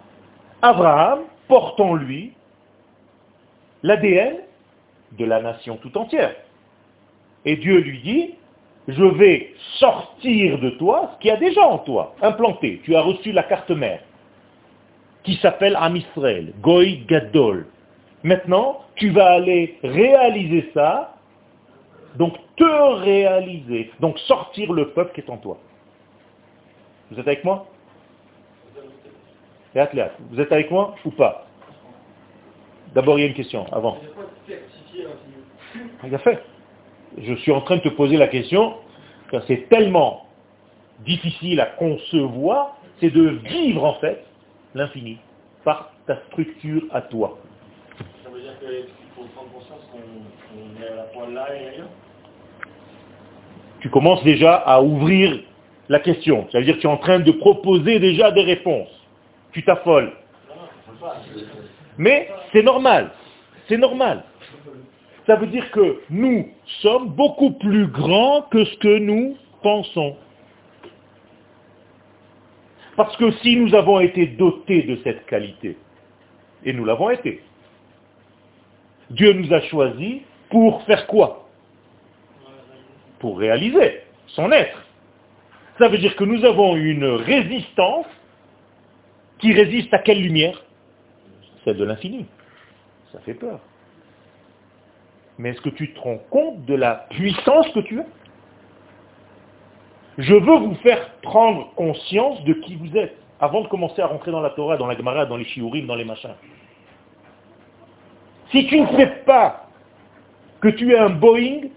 Abraham 0.62 1.20
porte 1.48 1.78
en 1.80 1.94
lui 1.94 2.32
l'ADN 3.82 4.37
de 5.12 5.24
la 5.24 5.40
nation 5.40 5.76
tout 5.76 5.96
entière. 5.96 6.35
Et 7.44 7.56
Dieu 7.56 7.78
lui 7.78 8.00
dit, 8.00 8.35
je 8.88 9.04
vais 9.04 9.54
sortir 9.78 10.59
de 10.59 10.70
toi 10.70 11.12
ce 11.14 11.20
qu'il 11.20 11.28
y 11.28 11.32
a 11.32 11.37
déjà 11.37 11.66
en 11.66 11.78
toi, 11.78 12.14
implanté. 12.22 12.80
Tu 12.85 12.96
as 12.96 13.02
reçu 13.02 13.32
la 13.32 13.42
carte 13.44 13.70
mère 13.70 14.00
qui 15.22 15.37
s'appelle 15.37 15.76
Am 15.78 15.96
Israël, 15.96 16.52
Goy 16.61 17.04
Gadol. 17.06 17.66
Maintenant, 18.22 18.82
tu 18.94 19.11
vas 19.11 19.32
aller 19.32 19.78
réaliser 19.82 20.70
ça, 20.72 21.14
donc 22.16 22.35
te 22.56 22.64
réaliser, 22.64 23.90
donc 24.00 24.18
sortir 24.20 24.72
le 24.72 24.90
peuple 24.90 25.12
qui 25.14 25.20
est 25.20 25.30
en 25.30 25.37
toi. 25.37 25.59
Vous 27.11 27.20
êtes 27.20 27.26
avec 27.26 27.44
moi? 27.44 27.66
Vous 30.30 30.40
êtes 30.40 30.52
avec 30.52 30.70
moi 30.70 30.94
ou 31.04 31.10
pas? 31.10 31.46
D'abord, 32.94 33.18
il 33.18 33.22
y 33.22 33.24
a 33.24 33.28
une 33.28 33.34
question, 33.34 33.66
avant. 33.72 33.98
Il 36.04 36.14
a 36.14 36.18
fait. 36.18 36.42
Je 37.18 37.34
suis 37.34 37.52
en 37.52 37.60
train 37.60 37.76
de 37.76 37.82
te 37.82 37.90
poser 37.90 38.16
la 38.16 38.28
question, 38.28 38.74
car 39.30 39.42
c'est 39.46 39.68
tellement 39.68 40.26
difficile 41.00 41.60
à 41.60 41.66
concevoir, 41.66 42.78
c'est 43.00 43.10
de 43.10 43.38
vivre 43.44 43.84
en 43.84 43.94
fait 43.94 44.24
l'infini, 44.74 45.18
par 45.62 45.92
ta 46.06 46.16
structure 46.28 46.82
à 46.90 47.02
toi. 47.02 47.38
Ça 48.24 48.30
veut 48.30 48.40
dire 48.40 48.58
qu'il 48.58 48.86
faut 49.14 49.24
prendre 49.34 49.52
conscience 49.52 49.80
qu'on 49.92 50.82
est 50.82 50.88
à 50.88 50.96
la 50.96 51.04
fois 51.04 51.28
là 51.28 51.54
et 51.54 51.68
ailleurs? 51.68 51.88
Tu 53.80 53.90
commences 53.90 54.24
déjà 54.24 54.54
à 54.54 54.80
ouvrir 54.80 55.38
la 55.90 56.00
question. 56.00 56.48
Ça 56.50 56.58
veut 56.58 56.64
dire 56.64 56.76
que 56.76 56.80
tu 56.80 56.86
es 56.86 56.90
en 56.90 56.96
train 56.96 57.18
de 57.18 57.30
proposer 57.30 57.98
déjà 57.98 58.30
des 58.30 58.42
réponses. 58.42 58.88
Tu 59.56 59.62
t'affoles. 59.62 60.12
Mais 61.96 62.28
c'est 62.52 62.62
normal. 62.62 63.10
C'est 63.68 63.78
normal. 63.78 64.22
Ça 65.26 65.36
veut 65.36 65.46
dire 65.46 65.70
que 65.70 66.02
nous 66.10 66.50
sommes 66.82 67.08
beaucoup 67.08 67.52
plus 67.52 67.86
grands 67.86 68.42
que 68.50 68.66
ce 68.66 68.76
que 68.76 68.98
nous 68.98 69.34
pensons. 69.62 70.14
Parce 72.96 73.16
que 73.16 73.30
si 73.38 73.56
nous 73.56 73.74
avons 73.74 73.98
été 74.00 74.26
dotés 74.26 74.82
de 74.82 74.96
cette 75.02 75.24
qualité, 75.24 75.78
et 76.62 76.74
nous 76.74 76.84
l'avons 76.84 77.08
été, 77.08 77.40
Dieu 79.08 79.32
nous 79.32 79.50
a 79.54 79.62
choisis 79.62 80.20
pour 80.50 80.82
faire 80.82 81.06
quoi? 81.06 81.48
Pour 83.20 83.38
réaliser 83.38 84.02
son 84.26 84.52
être. 84.52 84.84
Ça 85.78 85.88
veut 85.88 85.96
dire 85.96 86.14
que 86.14 86.24
nous 86.24 86.44
avons 86.44 86.76
une 86.76 87.06
résistance 87.06 88.04
qui 89.38 89.53
résiste 89.53 89.92
à 89.92 89.99
quelle 89.99 90.22
lumière? 90.22 90.62
Celle 91.64 91.77
de 91.77 91.85
l'infini. 91.85 92.27
Ça 93.12 93.20
fait 93.20 93.35
peur. 93.35 93.61
Mais 95.38 95.51
est-ce 95.51 95.61
que 95.61 95.68
tu 95.70 95.92
te 95.92 96.01
rends 96.01 96.20
compte 96.31 96.64
de 96.64 96.75
la 96.75 97.07
puissance 97.11 97.68
que 97.70 97.81
tu 97.81 98.01
as 98.01 98.07
je 100.18 100.35
veux 100.35 100.59
vous 100.59 100.75
faire 100.77 101.11
prendre 101.22 101.72
conscience 101.75 102.42
de 102.44 102.55
qui 102.55 102.77
vous 102.77 102.96
êtes, 102.96 103.16
avant 103.38 103.61
de 103.61 103.68
commencer 103.68 104.01
à 104.01 104.07
rentrer 104.07 104.31
dans 104.31 104.40
la 104.40 104.51
Torah, 104.51 104.77
dans 104.77 104.87
la 104.87 104.96
Gemara, 104.96 105.27
dans 105.27 105.37
les 105.37 105.44
Shiurim, 105.44 105.87
dans 105.87 105.94
les 105.94 106.05
machins. 106.05 106.35
Si 108.51 108.66
tu 108.66 108.81
ne 108.81 108.87
sais 108.96 109.09
pas 109.27 109.68
que 110.61 110.68
tu 110.68 110.94
es 110.94 110.99
un 110.99 111.11
Boeing, 111.11 111.68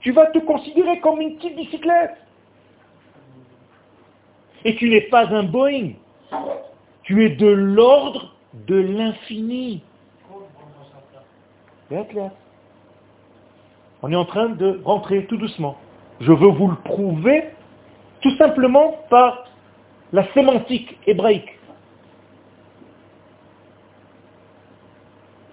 tu 0.00 0.12
vas 0.12 0.26
te 0.26 0.38
considérer 0.38 1.00
comme 1.00 1.20
une 1.20 1.36
petite 1.36 1.56
bicyclette. 1.56 2.16
Et 4.64 4.76
tu 4.76 4.88
n'es 4.88 5.02
pas 5.02 5.26
un 5.34 5.42
Boeing. 5.42 5.94
Tu 7.02 7.24
es 7.24 7.30
de 7.30 7.46
l'ordre 7.46 8.34
de 8.66 8.76
l'infini. 8.76 9.82
On 14.02 14.12
est 14.12 14.16
en 14.16 14.24
train 14.24 14.48
de 14.48 14.80
rentrer 14.84 15.26
tout 15.26 15.36
doucement. 15.36 15.76
Je 16.20 16.32
veux 16.32 16.48
vous 16.48 16.68
le 16.68 16.76
prouver 16.76 17.44
tout 18.22 18.34
simplement 18.36 18.96
par 19.10 19.44
la 20.12 20.26
sémantique 20.32 20.98
hébraïque. 21.06 21.58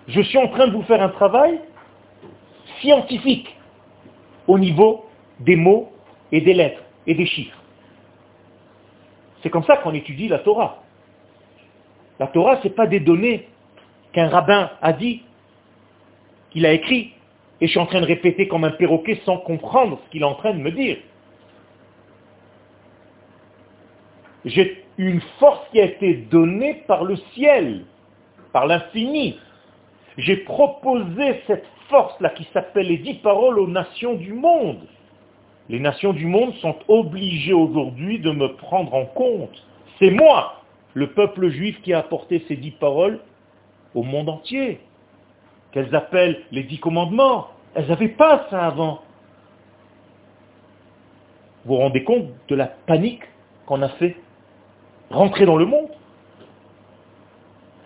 Je 0.08 0.22
suis 0.22 0.38
en 0.38 0.48
train 0.48 0.68
de 0.68 0.74
vous 0.74 0.84
faire 0.84 1.02
un 1.02 1.10
travail 1.10 1.60
scientifique 2.82 3.56
au 4.48 4.58
niveau 4.60 5.06
des 5.40 5.56
mots 5.56 5.92
et 6.32 6.42
des 6.42 6.54
lettres 6.54 6.84
et 7.08 7.16
des 7.16 7.26
chiffres. 7.26 7.63
C'est 9.44 9.50
comme 9.50 9.66
ça 9.66 9.78
qu'on 9.78 9.94
étudie 9.94 10.30
la 10.30 10.40
Torah. 10.40 10.82
La 12.20 12.28
Torah, 12.28 12.60
ce 12.62 12.68
n'est 12.68 12.74
pas 12.74 12.88
des 12.88 13.02
données 13.02 13.48
qu'un 14.14 14.30
rabbin 14.30 14.72
a 14.82 14.94
dit, 14.94 15.24
qu'il 16.52 16.66
a 16.66 16.72
écrit 16.72 17.14
et 17.60 17.68
je 17.68 17.72
suis 17.72 17.80
en 17.80 17.86
train 17.86 18.02
de 18.02 18.06
répéter 18.06 18.48
comme 18.48 18.64
un 18.64 18.72
perroquet 18.72 19.22
sans 19.26 19.38
comprendre 19.38 20.00
ce 20.06 20.12
qu'il 20.12 20.22
est 20.22 20.26
en 20.26 20.36
train 20.36 20.54
de 20.54 20.60
me 20.60 20.72
dire. 20.72 20.98
J'ai 24.46 24.84
une 24.98 25.22
force 25.40 25.62
qui 25.72 25.80
a 25.80 25.86
été 25.86 26.14
donnée 26.14 26.84
par 26.88 27.04
le 27.04 27.16
ciel, 27.34 27.86
par 28.52 28.68
l'infini. 28.68 29.40
J'ai 30.18 30.38
proposé 30.38 31.42
cette 31.48 31.66
force-là 31.90 32.30
qui 32.32 32.48
s'appelle 32.54 32.88
les 32.88 32.98
dix 32.98 33.16
paroles 33.16 33.60
aux 33.60 33.68
nations 33.68 34.16
du 34.16 34.34
monde. 34.34 34.86
Les 35.70 35.80
nations 35.80 36.14
du 36.14 36.26
monde 36.26 36.54
sont 36.56 36.76
obligées 36.88 37.54
aujourd'hui 37.54 38.20
de 38.20 38.32
me 38.32 38.56
prendre 38.56 38.94
en 38.94 39.06
compte. 39.06 39.64
C'est 40.00 40.12
moi, 40.12 40.62
le 40.94 41.12
peuple 41.12 41.50
juif, 41.50 41.82
qui 41.82 41.94
a 41.94 42.00
apporté 42.00 42.44
ces 42.48 42.56
dix 42.56 42.72
paroles 42.72 43.20
au 43.96 44.04
monde 44.04 44.30
entier, 44.30 44.82
qu'elles 45.72 45.96
appellent 45.96 46.42
les 46.52 46.64
dix 46.64 46.80
commandements. 46.80 47.48
Elles 47.76 47.88
n'avaient 47.88 48.10
pas 48.10 48.48
ça 48.50 48.66
avant. 48.66 49.02
Vous 51.66 51.76
vous 51.76 51.80
rendez 51.80 52.04
compte 52.04 52.28
de 52.50 52.56
la 52.56 52.68
panique 52.68 53.24
qu'on 53.66 53.82
a 53.82 53.90
fait 53.90 54.18
rentrer 55.10 55.46
dans 55.46 55.56
le 55.56 55.66
monde? 55.66 55.90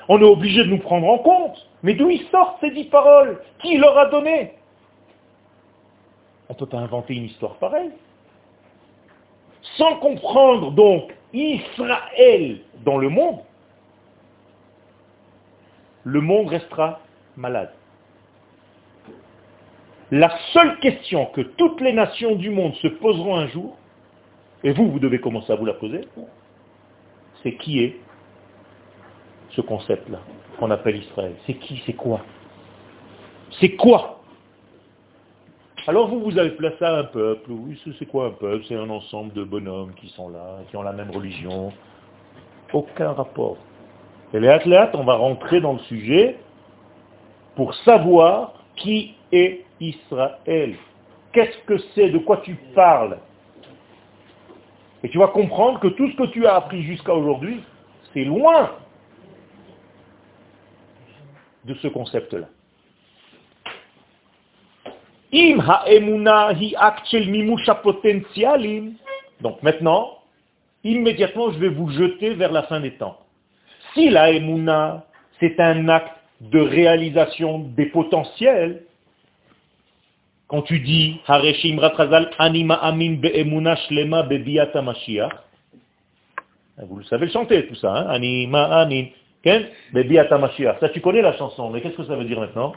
On 0.10 0.20
est 0.20 0.24
obligé 0.24 0.64
de 0.64 0.70
nous 0.70 0.80
prendre 0.80 1.08
en 1.08 1.20
compte. 1.20 1.70
Mais 1.84 1.94
d'où 1.94 2.10
ils 2.10 2.26
sortent 2.32 2.60
ces 2.60 2.72
dix 2.72 2.86
paroles? 2.86 3.40
Qui 3.60 3.78
leur 3.78 3.98
a 3.98 4.08
donné? 4.08 4.54
On 6.50 6.54
ne 6.54 6.66
peut 6.66 6.78
inventer 6.78 7.16
une 7.16 7.26
histoire 7.26 7.56
pareille. 7.56 7.92
Sans 9.78 9.98
comprendre 9.98 10.72
donc 10.72 11.14
Israël 11.34 12.62
dans 12.86 12.98
le 12.98 13.10
monde, 13.10 13.40
le 16.04 16.22
monde 16.22 16.48
restera 16.48 17.02
malade. 17.36 17.74
La 20.10 20.38
seule 20.54 20.80
question 20.80 21.26
que 21.28 21.42
toutes 21.42 21.82
les 21.82 21.92
nations 21.92 22.36
du 22.36 22.50
monde 22.50 22.74
se 22.76 22.88
poseront 22.88 23.36
un 23.36 23.48
jour, 23.48 23.78
et 24.64 24.72
vous, 24.72 24.90
vous 24.90 25.00
devez 25.00 25.20
commencer 25.20 25.52
à 25.52 25.58
vous 25.58 25.66
la 25.66 25.74
poser, 25.74 26.08
c'est 27.44 27.56
qui 27.56 27.84
est 27.84 27.98
ce 29.50 29.62
concept-là 29.62 30.20
qu'on 30.60 30.72
appelle 30.72 30.96
Israël? 30.96 31.36
C'est 31.46 31.56
qui? 31.56 31.84
C'est 31.86 31.94
quoi? 31.94 32.22
C'est 33.60 33.76
quoi? 33.76 34.17
Alors 35.90 36.10
vous, 36.10 36.20
vous 36.20 36.38
avez 36.38 36.50
placé 36.50 36.84
un 36.84 37.06
peuple. 37.06 37.50
Oui, 37.50 37.82
c'est 37.98 38.06
quoi 38.06 38.26
un 38.26 38.32
peuple? 38.32 38.66
C'est 38.68 38.76
un 38.76 38.90
ensemble 38.90 39.32
de 39.32 39.46
bonhommes 39.46 39.94
qui 39.94 40.10
sont 40.10 40.28
là, 40.28 40.58
qui 40.70 40.76
ont 40.76 40.82
la 40.82 40.92
même 40.92 41.12
religion. 41.12 41.72
Aucun 42.74 43.14
rapport. 43.14 43.56
Et 44.34 44.40
les 44.42 44.50
athlètes, 44.50 44.90
on 44.96 45.06
va 45.06 45.16
rentrer 45.16 45.62
dans 45.62 45.74
le 45.74 45.80
sujet 45.80 46.38
pour 47.56 47.74
savoir 47.74 48.54
qui 48.76 49.16
est 49.32 49.64
Israël. 49.80 50.76
Qu'est-ce 51.32 51.58
que 51.66 51.78
c'est? 51.96 52.10
De 52.10 52.18
quoi 52.18 52.38
tu 52.38 52.56
parles? 52.76 53.18
Et 55.04 55.10
tu 55.10 55.18
vas 55.18 55.28
comprendre 55.28 55.80
que 55.80 55.88
tout 55.88 56.10
ce 56.10 56.18
que 56.18 56.28
tu 56.28 56.46
as 56.46 56.56
appris 56.56 56.84
jusqu'à 56.84 57.14
aujourd'hui, 57.14 57.64
c'est 58.14 58.26
loin 58.26 58.72
de 61.64 61.74
ce 61.76 61.88
concept-là. 61.88 62.48
Im 65.34 65.62
hi 65.62 66.00
Donc 69.42 69.64
maintenant, 69.64 70.20
immédiatement, 70.84 71.52
je 71.52 71.60
vais 71.60 71.70
vous 71.70 71.90
jeter 71.92 72.34
vers 72.36 72.52
la 72.52 72.64
fin 72.64 72.80
des 72.80 72.92
temps. 72.92 73.18
Si 73.94 74.10
la 74.10 74.32
emuna, 74.32 75.06
c'est 75.40 75.60
un 75.60 75.90
acte 75.90 76.16
de 76.40 76.60
réalisation 76.60 77.60
des 77.76 77.88
potentiels, 77.88 78.84
quand 80.48 80.62
tu 80.62 80.80
dis 80.80 81.20
Hareshim 81.28 81.78
Ratrazal 81.80 82.30
Anima 82.40 82.76
Amin 82.76 83.16
Be'emuna 83.16 83.76
Shlema 83.76 84.24
Bebiata 84.24 84.82
Mashiach, 84.82 85.34
vous 86.84 86.98
le 86.98 87.04
savez 87.04 87.30
chanter 87.30 87.68
tout 87.68 87.76
ça, 87.76 87.92
hein? 87.92 88.08
Anima 88.10 88.64
Amin, 88.82 89.08
Bebiata 89.92 90.38
Mashiach. 90.38 90.80
Ça 90.80 90.88
tu 90.90 91.02
connais 91.02 91.22
la 91.22 91.34
chanson, 91.34 91.70
mais 91.70 91.82
qu'est-ce 91.82 91.98
que 91.98 92.06
ça 92.06 92.16
veut 92.16 92.24
dire 92.24 92.40
maintenant? 92.40 92.74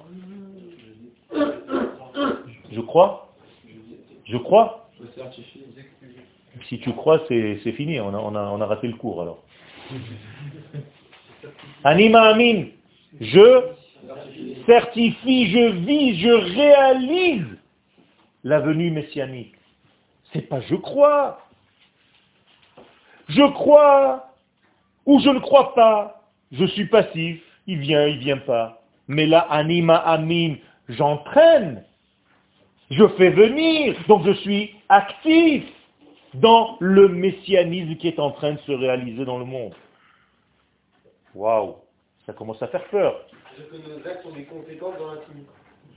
Je 2.71 2.81
crois 2.81 3.33
Je 4.25 4.37
crois 4.37 4.91
Si 6.69 6.79
tu 6.81 6.93
crois, 6.93 7.23
c'est 7.29 7.73
fini, 7.73 8.01
on 8.01 8.15
a, 8.15 8.19
on, 8.19 8.35
a, 8.35 8.43
on 8.43 8.61
a 8.61 8.67
raté 8.67 8.87
le 8.89 8.97
cours 8.97 9.23
alors. 9.23 9.43
Anima 11.85 12.23
Amin, 12.23 12.67
je 13.21 13.73
certifie, 14.67 15.51
je 15.51 15.71
vis, 15.71 16.21
je 16.21 16.29
réalise 16.29 17.59
la 18.45 18.61
venue 18.61 18.91
messianique. 18.91 19.55
C'est 20.33 20.43
pas 20.43 20.61
je 20.61 20.75
crois. 20.77 21.41
Je 23.29 23.43
crois 23.53 24.33
ou 25.07 25.21
je 25.21 25.29
ne 25.29 25.39
crois 25.39 25.75
pas. 25.75 26.23
Je 26.53 26.65
suis 26.67 26.87
passif, 26.87 27.41
il 27.67 27.79
vient, 27.79 28.07
il 28.07 28.19
vient 28.19 28.39
pas. 28.39 28.83
Mais 29.09 29.27
là, 29.27 29.41
anima 29.51 29.97
amin, 29.97 30.55
j'entraîne. 30.89 31.85
Je 32.91 33.07
fais 33.17 33.31
venir, 33.31 33.97
donc 34.09 34.27
je 34.27 34.33
suis 34.33 34.75
actif 34.89 35.65
dans 36.35 36.77
le 36.81 37.09
messianisme 37.09 37.97
qui 37.97 38.09
est 38.09 38.19
en 38.19 38.33
train 38.33 38.53
de 38.53 38.61
se 38.61 38.73
réaliser 38.73 39.25
dans 39.25 39.39
le 39.39 39.45
monde. 39.45 39.75
Waouh, 41.35 41.77
ça 42.27 42.33
commence 42.33 42.61
à 42.63 42.69
faire 42.69 42.85
peur. 42.87 43.27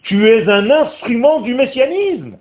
Tu 0.03 0.27
es 0.27 0.47
un 0.47 0.69
instrument 0.69 1.41
du 1.41 1.56
messianisme. 1.56 2.38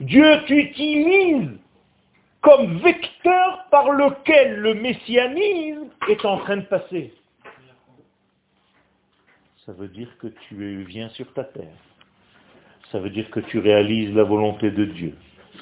Dieu 0.00 0.44
t'utilise 0.46 1.50
comme 2.40 2.78
vecteur 2.78 3.66
par 3.70 3.92
lequel 3.92 4.56
le 4.56 4.74
messianisme 4.74 5.88
est 6.08 6.24
en 6.24 6.38
train 6.38 6.56
de 6.56 6.62
passer. 6.62 7.12
Ça 9.66 9.72
veut 9.72 9.88
dire 9.88 10.08
que 10.18 10.28
tu 10.48 10.82
viens 10.84 11.10
sur 11.10 11.32
ta 11.34 11.44
terre. 11.44 11.76
Ça 12.92 12.98
veut 12.98 13.10
dire 13.10 13.30
que 13.30 13.40
tu 13.40 13.58
réalises 13.58 14.14
la 14.14 14.24
volonté 14.24 14.70
de 14.70 14.84
Dieu. 14.84 15.14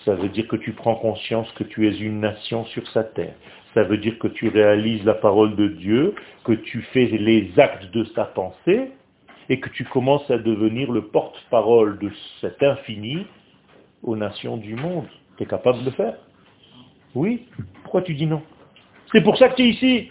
Ça 0.04 0.14
veut 0.14 0.28
dire 0.28 0.48
que 0.48 0.56
tu 0.56 0.72
prends 0.72 0.94
conscience 0.94 1.50
que 1.52 1.64
tu 1.64 1.86
es 1.88 1.98
une 1.98 2.20
nation 2.20 2.64
sur 2.66 2.86
sa 2.88 3.04
terre. 3.04 3.34
Ça 3.74 3.82
veut 3.82 3.98
dire 3.98 4.18
que 4.18 4.28
tu 4.28 4.48
réalises 4.48 5.04
la 5.04 5.14
parole 5.14 5.54
de 5.56 5.68
Dieu, 5.68 6.14
que 6.44 6.52
tu 6.52 6.82
fais 6.92 7.06
les 7.06 7.52
actes 7.58 7.90
de 7.92 8.04
sa 8.14 8.24
pensée, 8.24 8.92
et 9.48 9.60
que 9.60 9.68
tu 9.70 9.84
commences 9.84 10.30
à 10.30 10.38
devenir 10.38 10.90
le 10.90 11.02
porte-parole 11.02 11.98
de 11.98 12.10
cet 12.40 12.62
infini 12.62 13.26
aux 14.02 14.16
nations 14.16 14.56
du 14.56 14.74
monde. 14.74 15.06
Tu 15.36 15.44
es 15.44 15.46
capable 15.46 15.80
de 15.80 15.86
le 15.86 15.90
faire? 15.92 16.14
Oui 17.14 17.46
Pourquoi 17.82 18.02
tu 18.02 18.14
dis 18.14 18.26
non? 18.26 18.42
C'est 19.12 19.22
pour 19.22 19.36
ça 19.38 19.48
que 19.48 19.56
tu 19.56 19.62
es 19.62 19.68
ici. 19.70 20.10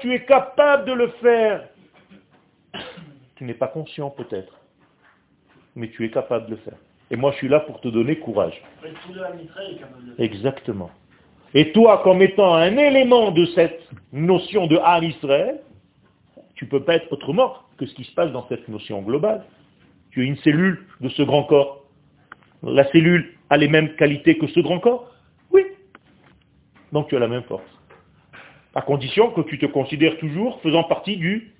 Tu 0.00 0.14
es 0.14 0.24
capable 0.24 0.86
de 0.86 0.94
le 0.94 1.08
faire. 1.20 1.68
Tu 3.36 3.44
n'es 3.44 3.52
pas 3.52 3.66
conscient 3.66 4.08
peut-être, 4.08 4.58
mais 5.76 5.90
tu 5.90 6.06
es 6.06 6.10
capable 6.10 6.46
de 6.46 6.52
le 6.52 6.56
faire. 6.56 6.78
Et 7.10 7.16
moi, 7.16 7.32
je 7.32 7.36
suis 7.36 7.48
là 7.48 7.60
pour 7.60 7.82
te 7.82 7.88
donner 7.88 8.18
courage. 8.18 8.62
Exactement. 10.18 10.90
Et 11.52 11.70
toi, 11.72 12.00
comme 12.02 12.22
étant 12.22 12.54
un 12.54 12.78
élément 12.78 13.30
de 13.30 13.44
cette 13.54 13.86
notion 14.10 14.66
de 14.68 14.78
Al 14.78 15.04
Israël, 15.04 15.60
tu 16.54 16.64
ne 16.64 16.70
peux 16.70 16.82
pas 16.82 16.94
être 16.94 17.12
autrement 17.12 17.56
que 17.76 17.84
ce 17.84 17.94
qui 17.94 18.04
se 18.04 18.14
passe 18.14 18.32
dans 18.32 18.48
cette 18.48 18.66
notion 18.68 19.02
globale. 19.02 19.44
Tu 20.12 20.22
es 20.22 20.26
une 20.26 20.38
cellule 20.38 20.86
de 21.02 21.10
ce 21.10 21.20
grand 21.20 21.44
corps. 21.44 21.84
La 22.62 22.90
cellule 22.90 23.34
a 23.50 23.58
les 23.58 23.68
mêmes 23.68 23.94
qualités 23.96 24.38
que 24.38 24.46
ce 24.46 24.60
grand 24.60 24.78
corps. 24.78 25.12
Donc 26.92 27.08
tu 27.08 27.16
as 27.16 27.18
la 27.18 27.28
même 27.28 27.42
force. 27.44 27.64
À 28.74 28.82
condition 28.82 29.30
que 29.30 29.40
tu 29.42 29.58
te 29.58 29.66
considères 29.66 30.18
toujours 30.18 30.60
faisant 30.60 30.84
partie 30.84 31.16
du, 31.16 31.52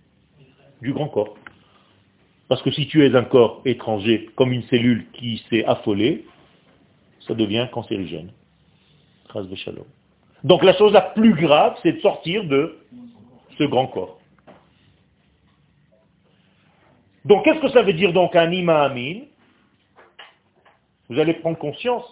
du 0.81 0.93
grand 0.93 1.09
corps. 1.09 1.37
Parce 2.49 2.63
que 2.63 2.71
si 2.71 2.87
tu 2.87 3.05
es 3.05 3.15
un 3.15 3.25
corps 3.25 3.63
étranger, 3.65 4.29
comme 4.37 4.53
une 4.53 4.63
cellule 4.65 5.07
qui 5.13 5.43
s'est 5.49 5.65
affolée, 5.65 6.27
ça 7.27 7.35
devient 7.35 7.69
cancérigène. 7.73 8.31
Donc 10.45 10.63
la 10.63 10.75
chose 10.75 10.93
la 10.93 11.01
plus 11.01 11.35
grave, 11.35 11.77
c'est 11.83 11.93
de 11.93 12.01
sortir 12.01 12.45
de 12.45 12.79
ce 13.57 13.65
grand 13.65 13.87
corps. 13.87 14.19
Donc 17.25 17.45
qu'est-ce 17.45 17.61
que 17.61 17.71
ça 17.71 17.83
veut 17.83 17.93
dire 17.93 18.13
donc 18.13 18.35
un 18.35 18.51
ima 18.51 18.83
amin 18.83 19.21
Vous 21.09 21.19
allez 21.19 21.35
prendre 21.35 21.57
conscience 21.57 22.05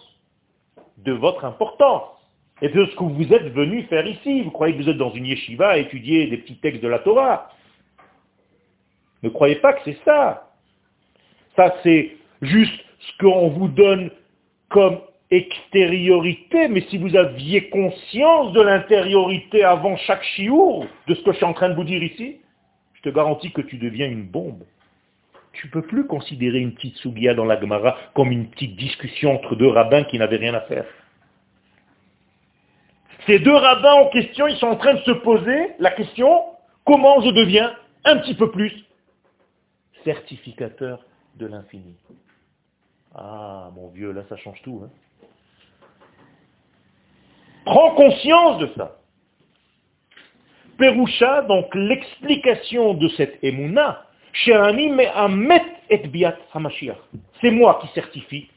de 0.97 1.11
votre 1.11 1.43
importance 1.43 2.20
et 2.61 2.69
de 2.69 2.85
ce 2.85 2.95
que 2.95 3.03
vous 3.03 3.33
êtes 3.33 3.53
venu 3.53 3.83
faire 3.83 4.05
ici. 4.05 4.41
Vous 4.41 4.51
croyez 4.51 4.75
que 4.75 4.83
vous 4.83 4.89
êtes 4.89 4.97
dans 4.97 5.13
une 5.13 5.25
yeshiva 5.25 5.69
à 5.69 5.77
étudier 5.77 6.27
des 6.27 6.37
petits 6.37 6.57
textes 6.57 6.81
de 6.81 6.87
la 6.87 6.99
Torah. 6.99 7.49
Ne 9.23 9.29
croyez 9.29 9.55
pas 9.55 9.73
que 9.73 9.81
c'est 9.85 9.97
ça. 10.05 10.49
Ça 11.55 11.75
c'est 11.83 12.15
juste 12.41 12.83
ce 12.99 13.17
qu'on 13.19 13.49
vous 13.49 13.67
donne 13.67 14.11
comme 14.69 14.99
extériorité, 15.31 16.67
mais 16.67 16.81
si 16.89 16.97
vous 16.97 17.15
aviez 17.15 17.69
conscience 17.69 18.51
de 18.53 18.61
l'intériorité 18.61 19.63
avant 19.63 19.95
chaque 19.97 20.23
chiour, 20.23 20.85
de 21.07 21.15
ce 21.15 21.21
que 21.23 21.31
je 21.31 21.37
suis 21.37 21.45
en 21.45 21.53
train 21.53 21.69
de 21.69 21.75
vous 21.75 21.83
dire 21.83 22.03
ici, 22.03 22.37
je 22.93 23.01
te 23.01 23.09
garantis 23.09 23.51
que 23.51 23.61
tu 23.61 23.77
deviens 23.77 24.07
une 24.07 24.25
bombe. 24.25 24.63
Tu 25.53 25.67
ne 25.67 25.71
peux 25.71 25.81
plus 25.81 26.05
considérer 26.05 26.59
une 26.59 26.73
petite 26.73 26.95
sougia 26.97 27.33
dans 27.33 27.45
la 27.45 27.59
Gemara 27.59 27.97
comme 28.13 28.31
une 28.31 28.47
petite 28.47 28.75
discussion 28.75 29.33
entre 29.35 29.55
deux 29.55 29.67
rabbins 29.67 30.03
qui 30.03 30.17
n'avaient 30.17 30.37
rien 30.37 30.53
à 30.53 30.61
faire. 30.61 30.85
Ces 33.27 33.39
deux 33.39 33.55
rabbins 33.55 33.93
en 33.93 34.09
question, 34.09 34.47
ils 34.47 34.57
sont 34.57 34.67
en 34.67 34.75
train 34.75 34.95
de 34.95 35.01
se 35.01 35.11
poser 35.11 35.73
la 35.79 35.91
question, 35.91 36.43
comment 36.85 37.21
je 37.21 37.29
deviens 37.29 37.75
un 38.03 38.17
petit 38.17 38.33
peu 38.33 38.49
plus 38.51 38.73
certificateur 40.03 41.05
de 41.35 41.45
l'infini. 41.45 41.95
Ah, 43.13 43.69
mon 43.75 43.89
vieux, 43.89 44.11
là, 44.11 44.23
ça 44.29 44.37
change 44.37 44.61
tout. 44.63 44.81
Hein. 44.83 44.89
Prends 47.65 47.93
conscience 47.95 48.59
de 48.59 48.69
ça. 48.75 48.97
Perusha, 50.77 51.43
donc 51.43 51.73
l'explication 51.75 52.95
de 52.95 53.07
cette 53.09 53.37
hamashiach. 56.53 56.97
C'est 57.41 57.51
moi 57.51 57.79
qui 57.81 57.87
certifie 57.93 58.49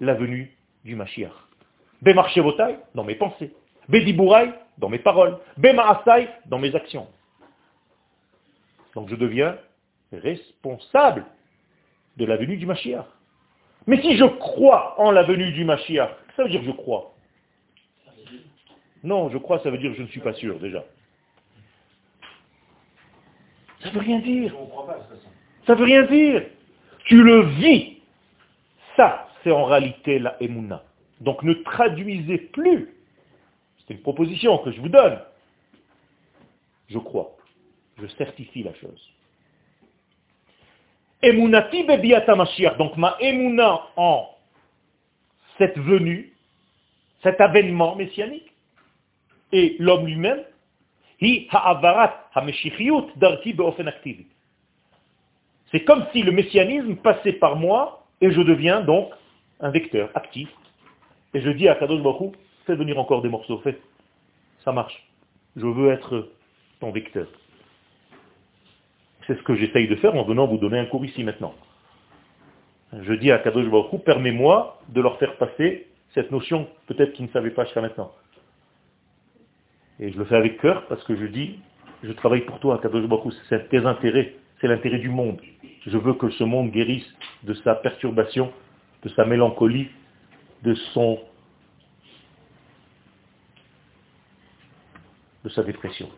la 0.00 0.14
venue 0.14 0.56
du 0.84 0.94
Mashiach. 0.94 1.32
Bemarchevotai, 2.02 2.76
dans 2.94 3.04
mes 3.04 3.14
pensées. 3.14 3.52
Bediburai, 3.88 4.52
dans 4.78 4.88
mes 4.88 4.98
paroles. 4.98 5.38
Bemaasai, 5.56 6.28
dans 6.46 6.58
mes 6.58 6.74
actions. 6.74 7.06
Donc 8.94 9.08
je 9.08 9.16
deviens 9.16 9.56
responsable 10.12 11.24
de 12.16 12.24
la 12.24 12.36
venue 12.36 12.56
du 12.56 12.66
Mashiach. 12.66 13.06
Mais 13.86 14.00
si 14.00 14.16
je 14.16 14.24
crois 14.24 14.98
en 15.00 15.10
la 15.10 15.24
venue 15.24 15.52
du 15.52 15.64
Mashiach, 15.64 16.10
ça 16.36 16.44
veut 16.44 16.48
dire 16.48 16.60
que 16.60 16.66
je 16.66 16.72
crois. 16.72 17.14
Non, 19.02 19.28
je 19.28 19.38
crois, 19.38 19.58
ça 19.60 19.70
veut 19.70 19.78
dire 19.78 19.90
que 19.90 19.98
je 19.98 20.02
ne 20.02 20.08
suis 20.08 20.20
pas 20.20 20.32
sûr 20.32 20.58
déjà. 20.58 20.84
Ça 23.82 23.90
ne 23.90 23.94
veut 23.94 24.00
rien 24.00 24.18
dire. 24.20 24.54
Ça 25.66 25.74
ne 25.74 25.78
veut 25.78 25.84
rien 25.84 26.02
dire. 26.04 26.42
Tu 27.04 27.22
le 27.22 27.42
vis. 27.42 27.98
Ça, 28.96 29.28
c'est 29.42 29.50
en 29.50 29.64
réalité 29.64 30.18
la 30.18 30.36
émouna. 30.40 30.82
Donc 31.20 31.42
ne 31.42 31.52
traduisez 31.52 32.38
plus. 32.38 32.93
C'est 33.86 33.94
une 33.94 34.00
proposition 34.00 34.58
que 34.58 34.70
je 34.72 34.80
vous 34.80 34.88
donne. 34.88 35.18
Je 36.88 36.98
crois. 36.98 37.36
Je 38.00 38.06
certifie 38.08 38.62
la 38.62 38.74
chose. 38.74 39.10
Emunati 41.22 41.84
bebiata 41.84 42.34
Mashiach. 42.36 42.76
Donc 42.76 42.96
ma 42.96 43.16
emuna 43.20 43.80
en 43.96 44.28
cette 45.58 45.78
venue, 45.78 46.32
cet 47.22 47.40
avènement 47.40 47.94
messianique, 47.94 48.52
et 49.52 49.76
l'homme 49.78 50.06
lui-même, 50.06 50.42
c'est 55.70 55.84
comme 55.84 56.06
si 56.12 56.22
le 56.22 56.32
messianisme 56.32 56.96
passait 56.96 57.32
par 57.34 57.56
moi 57.56 58.04
et 58.20 58.30
je 58.30 58.40
deviens 58.40 58.80
donc 58.80 59.10
un 59.60 59.70
vecteur 59.70 60.10
actif. 60.14 60.48
Et 61.32 61.40
je 61.40 61.50
dis 61.50 61.68
à 61.68 61.76
Kadosh 61.76 62.02
Baruch 62.02 62.34
fais 62.66 62.76
venir 62.76 62.98
encore 62.98 63.22
des 63.22 63.28
morceaux, 63.28 63.58
fais. 63.58 63.78
Ça 64.64 64.72
marche. 64.72 65.06
Je 65.56 65.66
veux 65.66 65.90
être 65.90 66.28
ton 66.80 66.90
vecteur. 66.90 67.26
C'est 69.26 69.36
ce 69.36 69.42
que 69.42 69.54
j'essaye 69.54 69.88
de 69.88 69.96
faire 69.96 70.14
en 70.14 70.24
venant 70.24 70.46
vous 70.46 70.58
donner 70.58 70.78
un 70.78 70.86
cours 70.86 71.04
ici 71.04 71.24
maintenant. 71.24 71.54
Je 73.00 73.12
dis 73.14 73.30
à 73.32 73.38
Kadosh 73.38 73.68
Baruch 73.68 74.02
permets-moi 74.04 74.80
de 74.88 75.00
leur 75.00 75.18
faire 75.18 75.36
passer 75.36 75.86
cette 76.12 76.30
notion 76.30 76.68
peut-être 76.86 77.12
qu'ils 77.14 77.26
ne 77.26 77.30
savaient 77.30 77.50
pas 77.50 77.64
jusqu'à 77.64 77.80
maintenant. 77.80 78.12
Et 79.98 80.12
je 80.12 80.18
le 80.18 80.24
fais 80.24 80.36
avec 80.36 80.60
cœur 80.60 80.86
parce 80.88 81.02
que 81.04 81.16
je 81.16 81.26
dis, 81.26 81.58
je 82.02 82.12
travaille 82.12 82.42
pour 82.42 82.60
toi, 82.60 82.78
Kadosh 82.82 83.06
Baruch 83.06 83.32
c'est 83.48 83.68
tes 83.68 83.78
intérêts, 83.78 84.34
c'est 84.60 84.68
l'intérêt 84.68 84.98
du 84.98 85.08
monde. 85.08 85.40
Je 85.86 85.98
veux 85.98 86.14
que 86.14 86.30
ce 86.30 86.44
monde 86.44 86.70
guérisse 86.70 87.06
de 87.42 87.54
sa 87.54 87.74
perturbation, 87.74 88.52
de 89.02 89.08
sa 89.10 89.24
mélancolie, 89.24 89.88
de 90.62 90.74
son 90.92 91.18
de 95.44 95.48
sa 95.50 95.62
dépression. 95.62 96.08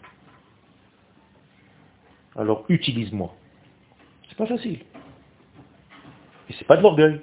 Alors 2.37 2.65
utilise-moi. 2.69 3.35
C'est 4.29 4.37
pas 4.37 4.47
facile. 4.47 4.81
Et 6.49 6.53
c'est 6.59 6.67
pas 6.67 6.77
de 6.77 6.83
l'orgueil. 6.83 7.21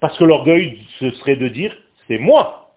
Parce 0.00 0.16
que 0.18 0.24
l'orgueil, 0.24 0.86
ce 0.98 1.10
serait 1.10 1.36
de 1.36 1.48
dire, 1.48 1.76
c'est 2.06 2.18
moi. 2.18 2.76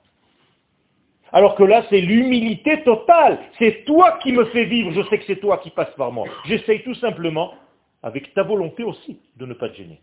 Alors 1.31 1.55
que 1.55 1.63
là, 1.63 1.83
c'est 1.89 2.01
l'humilité 2.01 2.83
totale. 2.83 3.39
C'est 3.57 3.85
toi 3.85 4.19
qui 4.21 4.31
me 4.31 4.45
fais 4.45 4.65
vivre. 4.65 4.91
Je 4.91 5.01
sais 5.09 5.17
que 5.17 5.25
c'est 5.25 5.39
toi 5.39 5.57
qui 5.57 5.71
passes 5.71 5.93
par 5.95 6.11
moi. 6.11 6.27
J'essaye 6.45 6.83
tout 6.83 6.93
simplement, 6.95 7.55
avec 8.03 8.33
ta 8.33 8.43
volonté 8.43 8.83
aussi, 8.83 9.19
de 9.37 9.45
ne 9.45 9.53
pas 9.53 9.69
te 9.69 9.75
gêner. 9.75 9.99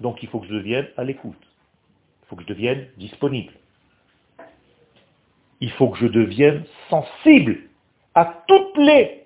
Donc 0.00 0.22
il 0.22 0.28
faut 0.28 0.40
que 0.40 0.46
je 0.46 0.54
devienne 0.54 0.88
à 0.96 1.04
l'écoute. 1.04 1.36
Il 2.22 2.26
faut 2.28 2.36
que 2.36 2.42
je 2.42 2.48
devienne 2.48 2.88
disponible. 2.96 3.52
Il 5.60 5.70
faut 5.72 5.88
que 5.88 5.98
je 5.98 6.06
devienne 6.06 6.64
sensible 6.90 7.58
à 8.14 8.42
toutes 8.46 8.76
les 8.76 9.24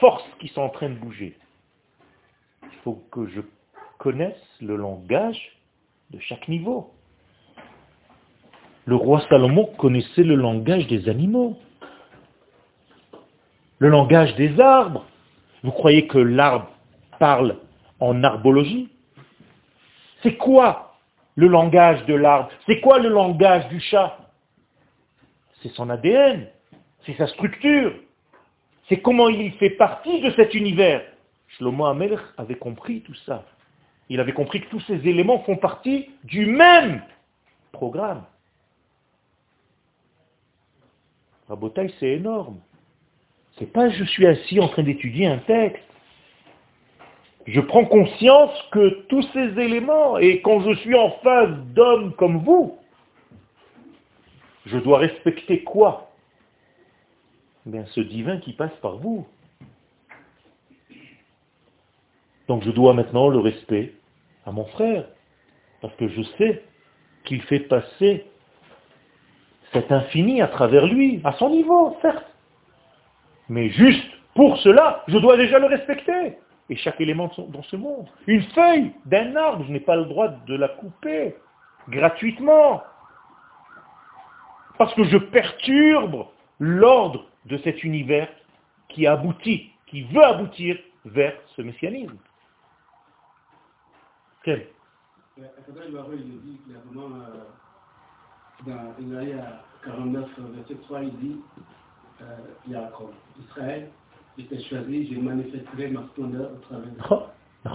forces 0.00 0.28
qui 0.38 0.48
sont 0.48 0.62
en 0.62 0.68
train 0.68 0.90
de 0.90 0.94
bouger. 0.94 1.36
Il 2.62 2.78
faut 2.84 3.02
que 3.10 3.26
je 3.28 3.40
connaisse 3.98 4.40
le 4.60 4.76
langage 4.76 5.56
de 6.10 6.18
chaque 6.20 6.48
niveau. 6.48 6.92
Le 8.84 8.94
roi 8.94 9.20
Salomon 9.28 9.66
connaissait 9.78 10.22
le 10.22 10.36
langage 10.36 10.86
des 10.86 11.08
animaux, 11.08 11.58
le 13.78 13.88
langage 13.88 14.34
des 14.36 14.60
arbres. 14.60 15.04
Vous 15.64 15.72
croyez 15.72 16.06
que 16.06 16.18
l'arbre 16.18 16.70
parle 17.18 17.58
en 17.98 18.22
arbologie? 18.22 18.88
C'est 20.22 20.36
quoi 20.36 20.98
le 21.34 21.48
langage 21.48 22.04
de 22.06 22.14
l'arbre? 22.14 22.50
C'est 22.66 22.80
quoi 22.80 22.98
le 22.98 23.08
langage 23.08 23.68
du 23.68 23.80
chat? 23.80 24.25
C'est 25.62 25.72
son 25.72 25.90
ADN, 25.90 26.48
c'est 27.04 27.14
sa 27.14 27.26
structure, 27.28 27.94
c'est 28.88 29.00
comment 29.00 29.28
il 29.28 29.52
fait 29.52 29.70
partie 29.70 30.20
de 30.20 30.30
cet 30.32 30.54
univers. 30.54 31.02
Shlomo 31.48 31.86
Amelch 31.86 32.20
avait 32.36 32.56
compris 32.56 33.00
tout 33.02 33.14
ça. 33.26 33.44
Il 34.08 34.20
avait 34.20 34.32
compris 34.32 34.60
que 34.60 34.68
tous 34.68 34.80
ces 34.80 35.06
éléments 35.08 35.40
font 35.40 35.56
partie 35.56 36.10
du 36.24 36.46
même 36.46 37.02
programme. 37.72 38.24
Rabotaille, 41.48 41.92
c'est 41.98 42.10
énorme. 42.10 42.58
C'est 43.58 43.72
pas 43.72 43.88
je 43.88 44.04
suis 44.04 44.26
assis 44.26 44.60
en 44.60 44.68
train 44.68 44.82
d'étudier 44.82 45.26
un 45.26 45.38
texte. 45.38 45.82
Je 47.46 47.60
prends 47.60 47.84
conscience 47.84 48.50
que 48.72 49.06
tous 49.08 49.22
ces 49.32 49.58
éléments, 49.60 50.18
et 50.18 50.40
quand 50.42 50.60
je 50.60 50.74
suis 50.80 50.96
en 50.96 51.10
face 51.22 51.56
d'hommes 51.74 52.12
comme 52.14 52.38
vous, 52.38 52.76
je 54.66 54.78
dois 54.78 54.98
respecter 54.98 55.62
quoi? 55.62 56.10
Eh 57.72 57.84
ce 57.86 58.00
divin 58.00 58.38
qui 58.38 58.52
passe 58.52 58.74
par 58.82 58.98
vous. 58.98 59.26
Donc 62.48 62.62
je 62.62 62.70
dois 62.70 62.92
maintenant 62.92 63.28
le 63.28 63.38
respect 63.38 63.94
à 64.44 64.52
mon 64.52 64.64
frère, 64.66 65.06
parce 65.80 65.94
que 65.96 66.08
je 66.08 66.22
sais 66.38 66.62
qu'il 67.24 67.42
fait 67.42 67.60
passer 67.60 68.24
cet 69.72 69.90
infini 69.90 70.40
à 70.40 70.46
travers 70.46 70.86
lui, 70.86 71.20
à 71.24 71.32
son 71.32 71.50
niveau, 71.50 71.96
certes. 72.02 72.24
Mais 73.48 73.70
juste 73.70 74.06
pour 74.34 74.56
cela, 74.58 75.02
je 75.08 75.18
dois 75.18 75.36
déjà 75.36 75.58
le 75.58 75.66
respecter. 75.66 76.38
Et 76.68 76.76
chaque 76.76 77.00
élément 77.00 77.30
dans 77.48 77.62
ce 77.62 77.76
monde. 77.76 78.06
Une 78.26 78.42
feuille 78.42 78.92
d'un 79.06 79.34
arbre, 79.36 79.64
je 79.66 79.72
n'ai 79.72 79.80
pas 79.80 79.96
le 79.96 80.04
droit 80.04 80.28
de 80.28 80.54
la 80.56 80.68
couper 80.68 81.36
gratuitement. 81.88 82.82
Parce 84.78 84.94
que 84.94 85.04
je 85.04 85.16
perturbe 85.16 86.26
l'ordre 86.58 87.26
de 87.46 87.58
cet 87.58 87.84
univers 87.84 88.28
qui 88.88 89.06
aboutit, 89.06 89.70
qui 89.86 90.02
veut 90.04 90.24
aboutir 90.24 90.78
vers 91.04 91.34
ce 91.54 91.62
messianisme. 91.62 92.16
Quel 94.42 94.66
clairement, 96.66 97.16
dans 98.66 98.94
Isaïe 98.98 99.36
49, 99.84 100.28
verset 100.38 100.74
3, 100.82 101.02
il 101.02 101.16
dit, 101.18 101.36
euh, 102.22 102.74
Israël 103.46 103.88
était 104.38 104.62
choisi, 104.62 105.12
je 105.12 105.20
manifesterai 105.20 105.88
ma 105.88 106.02
splendeur 106.08 106.50
au 106.52 106.56
travers 106.66 106.88
de 106.88 106.96
oh, 107.10 107.22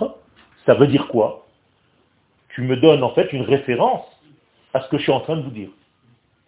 oh. 0.01 0.15
Ça 0.65 0.75
veut 0.75 0.87
dire 0.87 1.07
quoi? 1.07 1.45
Tu 2.49 2.61
me 2.61 2.77
donnes 2.77 3.03
en 3.03 3.13
fait 3.13 3.31
une 3.33 3.43
référence 3.43 4.05
à 4.73 4.81
ce 4.81 4.89
que 4.89 4.97
je 4.97 5.03
suis 5.03 5.11
en 5.11 5.21
train 5.21 5.37
de 5.37 5.43
vous 5.43 5.51
dire. 5.51 5.69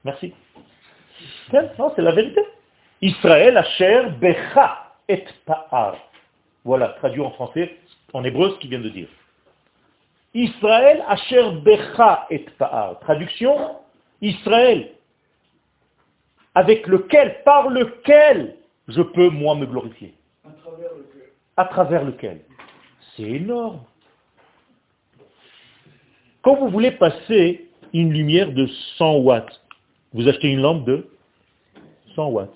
Merci. 0.03 0.33
Non, 1.51 1.91
c'est 1.95 2.01
la 2.01 2.11
vérité. 2.11 2.41
Israël, 3.01 3.57
Asher, 3.57 4.09
Becha, 4.19 4.93
et 5.07 5.25
Pa'ar. 5.45 5.97
Voilà, 6.65 6.89
traduit 6.89 7.21
en 7.21 7.31
français, 7.31 7.77
en 8.13 8.23
hébreu, 8.23 8.51
ce 8.51 8.59
qu'il 8.59 8.69
vient 8.69 8.79
de 8.79 8.89
dire. 8.89 9.09
Israël 10.33 11.03
asher 11.07 11.51
becha 11.63 12.25
et 12.29 12.39
pa'ar. 12.57 12.99
Traduction, 13.01 13.75
Israël, 14.21 14.91
avec 16.55 16.87
lequel, 16.87 17.43
par 17.43 17.69
lequel 17.69 18.55
je 18.87 19.01
peux 19.01 19.29
moi 19.29 19.55
me 19.55 19.65
glorifier. 19.65 20.13
À 20.45 20.51
travers 20.51 20.93
lequel? 20.93 21.29
À 21.57 21.65
travers 21.65 22.03
lequel? 22.03 22.41
C'est 23.15 23.23
énorme. 23.23 23.81
Quand 26.41 26.55
vous 26.55 26.69
voulez 26.69 26.91
passer 26.91 27.69
une 27.93 28.11
lumière 28.11 28.51
de 28.51 28.67
100 28.97 29.17
watts, 29.17 29.61
vous 30.13 30.27
achetez 30.27 30.49
une 30.49 30.61
lampe 30.61 30.85
de 30.85 31.07
100 32.15 32.27
watts. 32.29 32.53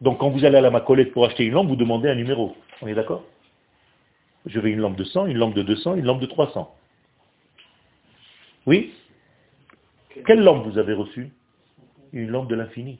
Donc 0.00 0.18
quand 0.18 0.30
vous 0.30 0.44
allez 0.44 0.58
à 0.58 0.60
la 0.60 0.70
Macolette 0.70 1.12
pour 1.12 1.24
acheter 1.24 1.44
une 1.44 1.54
lampe, 1.54 1.68
vous 1.68 1.76
demandez 1.76 2.08
un 2.08 2.14
numéro. 2.14 2.54
On 2.82 2.86
est 2.86 2.94
d'accord? 2.94 3.24
Je 4.46 4.60
veux 4.60 4.68
une 4.68 4.80
lampe 4.80 4.96
de 4.96 5.04
100, 5.04 5.26
une 5.26 5.38
lampe 5.38 5.54
de 5.54 5.62
200, 5.62 5.96
une 5.96 6.04
lampe 6.04 6.20
de 6.20 6.26
300. 6.26 6.74
Oui? 8.66 8.92
Quelle 10.26 10.40
lampe 10.40 10.66
vous 10.66 10.78
avez 10.78 10.92
reçue? 10.92 11.30
Une 12.12 12.28
lampe 12.28 12.48
de 12.48 12.54
l'infini. 12.54 12.98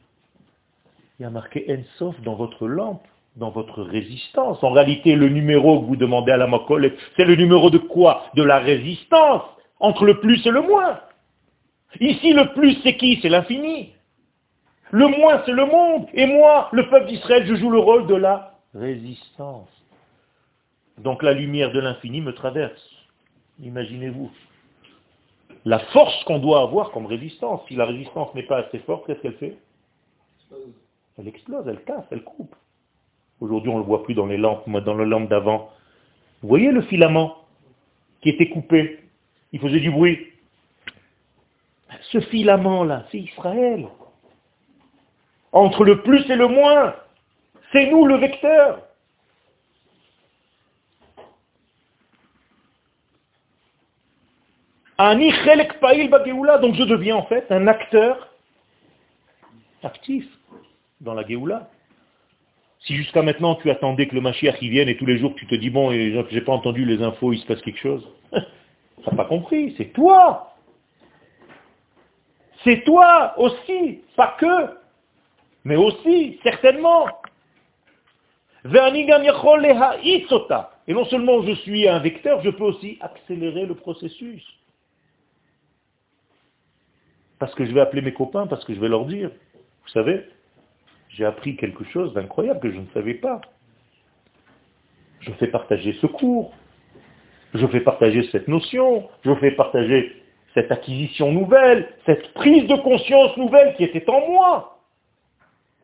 Il 1.19 1.23
y 1.23 1.27
a 1.27 1.31
marqué 1.31 1.65
Ensof 1.71 2.21
dans 2.23 2.35
votre 2.35 2.67
lampe, 2.67 3.07
dans 3.37 3.51
votre 3.51 3.83
résistance. 3.83 4.63
En 4.63 4.71
réalité, 4.71 5.15
le 5.15 5.29
numéro 5.29 5.81
que 5.81 5.87
vous 5.87 5.97
demandez 5.97 6.33
à 6.33 6.37
la 6.37 6.47
Makol, 6.47 6.93
c'est 7.17 7.25
le 7.25 7.37
numéro 7.37 7.71
de 7.71 7.79
quoi? 7.79 8.25
De 8.35 8.43
la 8.43 8.59
résistance 8.59 9.43
entre 9.81 10.05
le 10.05 10.21
plus 10.21 10.45
et 10.47 10.51
le 10.51 10.63
moins. 10.63 11.01
Ici, 12.01 12.33
le 12.33 12.53
plus, 12.53 12.75
c'est 12.83 12.97
qui? 12.97 13.19
C'est 13.23 13.29
l'infini. 13.29 13.93
Le 14.91 15.09
moins, 15.09 15.43
c'est 15.45 15.53
le 15.53 15.67
monde. 15.67 16.07
Et 16.15 16.27
moi, 16.27 16.69
le 16.73 16.89
peuple 16.89 17.07
d'Israël, 17.07 17.47
je 17.47 17.55
joue 17.57 17.71
le 17.71 17.79
rôle 17.79 18.07
de 18.07 18.15
la 18.15 18.55
résistance. 18.75 19.69
Donc 20.99 21.23
la 21.23 21.33
lumière 21.33 21.73
de 21.73 21.81
l'infini 21.81 22.21
me 22.21 22.33
traverse. 22.33 22.91
Imaginez-vous. 23.63 24.31
La 25.65 25.79
force 25.79 26.25
qu'on 26.25 26.39
doit 26.39 26.63
avoir 26.63 26.91
comme 26.93 27.07
résistance, 27.07 27.61
si 27.69 27.75
la 27.75 27.87
résistance 27.87 28.33
n'est 28.35 28.45
pas 28.45 28.59
assez 28.59 28.79
forte, 28.81 29.07
qu'est-ce 29.07 29.21
qu'elle 29.21 29.35
fait? 29.35 29.57
Elle 31.19 31.29
explose, 31.29 31.67
elle 31.67 31.83
casse, 31.83 32.05
elle 32.11 32.23
coupe. 32.23 32.55
Aujourd'hui, 33.41 33.71
on 33.71 33.75
ne 33.75 33.81
le 33.81 33.87
voit 33.87 34.05
plus 34.05 34.15
dans 34.15 34.27
les 34.27 34.37
lampes, 34.37 34.67
moi 34.67 34.81
dans 34.81 34.97
les 34.97 35.05
lampes 35.05 35.29
d'avant. 35.29 35.71
Vous 36.43 36.49
voyez 36.49 36.71
le 36.71 36.83
filament 36.83 37.37
qui 38.23 38.31
était 38.31 38.49
coupé? 38.49 39.01
Il 39.53 39.61
faisait 39.61 39.81
du 39.81 39.91
bruit. 39.91 40.19
Ce 42.17 42.21
filament-là, 42.21 43.05
c'est 43.11 43.19
Israël. 43.19 43.89
Entre 45.53 45.85
le 45.85 46.01
plus 46.01 46.25
et 46.31 46.37
le 46.37 46.49
moins, 46.49 46.95
c'est 47.73 47.91
nous 47.91 48.07
le 48.07 48.17
vecteur. 48.17 48.81
Donc 56.59 56.75
je 56.75 56.85
deviens 56.85 57.17
en 57.17 57.25
fait 57.25 57.53
un 57.53 57.67
acteur 57.67 58.33
actif 59.83 60.25
dans 61.03 61.13
la 61.13 61.27
Géoula. 61.27 61.69
Si 62.81 62.97
jusqu'à 62.97 63.21
maintenant 63.21 63.57
tu 63.57 63.71
attendais 63.71 64.09
que 64.09 64.15
le 64.15 64.23
Mashiach 64.23 64.63
y 64.63 64.71
vienne 64.71 64.89
et 64.89 64.97
tous 64.97 65.05
les 65.05 65.19
jours 65.19 65.35
tu 65.35 65.47
te 65.47 65.55
dis, 65.55 65.69
bon, 65.69 65.91
j'ai 65.91 66.41
pas 66.41 66.53
entendu 66.53 66.87
les 66.87 67.03
infos, 67.03 67.35
il 67.35 67.41
se 67.41 67.47
passe 67.47 67.61
quelque 67.61 67.79
chose. 67.79 68.09
tu 68.33 68.41
n'as 69.07 69.17
pas 69.17 69.27
compris, 69.27 69.75
c'est 69.77 69.93
toi. 69.93 70.56
C'est 72.67 72.83
toi 72.83 73.33
aussi, 73.39 74.03
pas 74.17 74.35
que, 74.41 74.77
mais 75.65 75.77
aussi, 75.77 76.41
certainement. 76.43 77.07
Et 78.65 78.69
non 80.93 81.05
seulement 81.05 81.43
je 81.43 81.53
suis 81.63 81.87
un 81.87 82.01
vecteur, 82.01 82.43
je 82.43 82.51
peux 82.51 82.65
aussi 82.65 82.99
accélérer 83.01 83.67
le 83.67 83.77
processus. 83.77 84.43
Parce 87.39 87.55
que 87.55 87.65
je 87.65 87.71
vais 87.71 87.81
appeler 87.81 88.03
mes 88.03 88.13
copains, 88.13 88.49
parce 88.49 88.65
que 88.65 88.75
je 88.75 88.81
vais 88.81 88.89
leur 88.89 89.05
dire, 89.05 89.31
vous 89.85 89.91
savez, 89.91 90.25
j'ai 91.11 91.25
appris 91.25 91.55
quelque 91.55 91.85
chose 91.85 92.13
d'incroyable 92.15 92.59
que 92.59 92.73
je 92.73 92.79
ne 92.79 92.87
savais 92.95 93.15
pas. 93.15 93.41
Je 95.21 95.31
fais 95.35 95.47
partager 95.47 95.93
ce 96.01 96.09
cours, 96.09 96.53
je 97.55 97.65
fais 97.69 97.81
partager 97.81 98.29
cette 98.33 98.49
notion, 98.49 99.09
je 99.25 99.33
fais 99.37 99.53
partager 99.53 100.26
cette 100.57 100.73
acquisition 100.73 101.31
nouvelle, 101.33 101.87
cette 102.07 102.33
prise 102.33 102.67
de 102.67 102.77
conscience 102.77 103.37
nouvelle 103.37 103.77
qui 103.77 103.85
était 103.85 104.09
en 104.09 104.27
moi, 104.27 104.79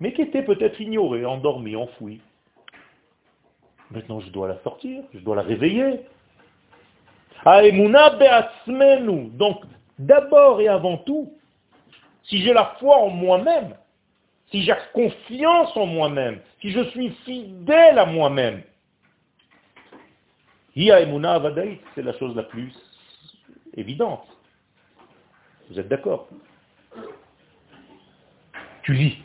mais 0.01 0.15
qui 0.15 0.23
était 0.23 0.43
peut-être 0.43 0.81
ignorée, 0.81 1.27
endormie, 1.27 1.77
enfouie. 1.77 2.23
Maintenant, 3.91 4.21
je 4.21 4.31
dois 4.31 4.49
la 4.49 4.59
sortir, 4.63 5.03
je 5.13 5.19
dois 5.19 5.37
la 5.37 5.43
réveiller. 5.43 6.01
Donc, 9.37 9.63
d'abord 9.99 10.63
et 10.63 10.69
avant 10.69 10.97
tout, 10.97 11.35
si 12.23 12.41
j'ai 12.41 12.55
la 12.55 12.75
foi 12.81 12.97
en 12.97 13.11
moi-même, 13.11 13.77
si 14.51 14.63
j'ai 14.63 14.73
confiance 14.95 15.77
en 15.77 15.85
moi-même, 15.85 16.41
si 16.63 16.71
je 16.71 16.81
suis 16.85 17.11
fidèle 17.27 17.99
à 17.99 18.07
moi-même, 18.07 18.63
c'est 20.75 22.03
la 22.03 22.15
chose 22.19 22.35
la 22.35 22.45
plus 22.45 22.73
évidente. 23.77 24.32
Vous 25.73 25.81
êtes 25.81 25.89
d'accord? 25.89 26.29
Tu 28.83 28.93
vis. 28.93 29.17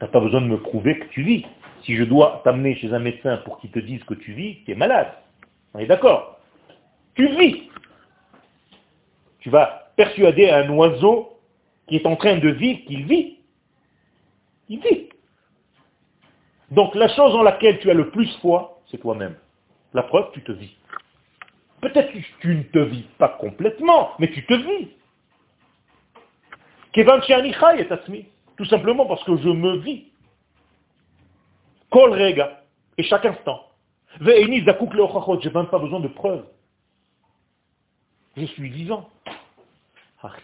Tu 0.00 0.06
pas 0.06 0.20
besoin 0.20 0.40
de 0.40 0.46
me 0.46 0.60
prouver 0.60 1.00
que 1.00 1.06
tu 1.06 1.22
vis. 1.22 1.44
Si 1.82 1.96
je 1.96 2.04
dois 2.04 2.42
t'amener 2.44 2.76
chez 2.76 2.94
un 2.94 3.00
médecin 3.00 3.38
pour 3.38 3.58
qu'il 3.58 3.72
te 3.72 3.80
dise 3.80 4.04
que 4.04 4.14
tu 4.14 4.34
vis, 4.34 4.62
tu 4.64 4.70
es 4.70 4.76
malade. 4.76 5.12
On 5.74 5.80
est 5.80 5.86
d'accord 5.86 6.38
Tu 7.16 7.26
vis. 7.26 7.68
Tu 9.40 9.50
vas 9.50 9.90
persuader 9.96 10.48
un 10.48 10.68
oiseau 10.70 11.40
qui 11.88 11.96
est 11.96 12.06
en 12.06 12.14
train 12.14 12.36
de 12.36 12.48
vivre 12.50 12.84
qu'il 12.86 13.04
vit. 13.06 13.38
Il 14.68 14.78
vit. 14.80 15.08
Donc 16.70 16.94
la 16.94 17.08
chose 17.08 17.34
en 17.34 17.42
laquelle 17.42 17.80
tu 17.80 17.90
as 17.90 17.94
le 17.94 18.10
plus 18.10 18.32
foi, 18.40 18.80
c'est 18.92 18.98
toi-même. 18.98 19.34
La 19.92 20.04
preuve, 20.04 20.30
tu 20.32 20.42
te 20.42 20.52
vis. 20.52 20.76
Peut-être 21.80 22.12
que 22.12 22.18
tu 22.40 22.54
ne 22.54 22.62
te 22.62 22.78
vis 22.78 23.06
pas 23.18 23.30
complètement, 23.40 24.12
mais 24.20 24.30
tu 24.30 24.46
te 24.46 24.54
vis. 24.54 24.90
Tout 28.56 28.64
simplement 28.66 29.06
parce 29.06 29.22
que 29.24 29.36
je 29.36 29.48
me 29.48 29.78
vis. 29.78 30.06
Kol 31.90 32.12
rega. 32.12 32.62
Et 32.98 33.02
chaque 33.02 33.26
instant. 33.26 33.66
Je 34.20 34.24
n'ai 34.24 35.54
même 35.54 35.66
pas 35.66 35.78
besoin 35.78 36.00
de 36.00 36.08
preuves. 36.08 36.46
Je 38.36 38.46
suis 38.46 38.70
vivant. 38.70 39.10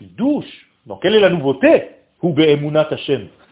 douche. 0.01 0.69
Donc 0.87 1.03
quelle 1.03 1.15
est 1.15 1.21
la 1.21 1.31
nouveauté? 1.31 1.91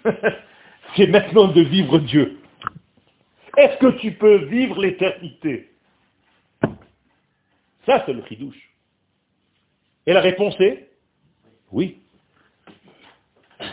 C'est 0.96 1.06
maintenant 1.06 1.48
de 1.48 1.60
vivre 1.62 1.98
Dieu. 1.98 2.38
Est-ce 3.56 3.78
que 3.78 3.98
tu 3.98 4.12
peux 4.12 4.44
vivre 4.44 4.80
l'éternité? 4.80 5.70
Ça, 7.86 8.02
c'est 8.06 8.12
le 8.12 8.24
chidouche. 8.26 8.70
Et 10.06 10.12
la 10.12 10.20
réponse 10.20 10.58
est? 10.60 10.90
Oui. 11.72 12.00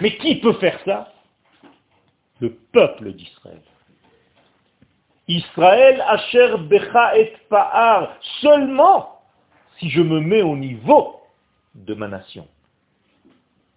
Mais 0.02 0.16
qui 0.18 0.36
peut 0.36 0.54
faire 0.54 0.80
ça? 0.86 1.12
Le 2.40 2.52
peuple 2.72 3.14
d'Israël. 3.14 3.62
Israël 5.28 6.04
Asher 6.08 6.56
Becha 6.60 7.18
et 7.18 7.34
Pa'ar, 7.50 8.16
seulement 8.42 9.20
si 9.80 9.90
je 9.90 10.02
me 10.02 10.20
mets 10.20 10.42
au 10.42 10.56
niveau 10.56 11.20
de 11.76 11.94
ma 11.94 12.08
nation. 12.08 12.48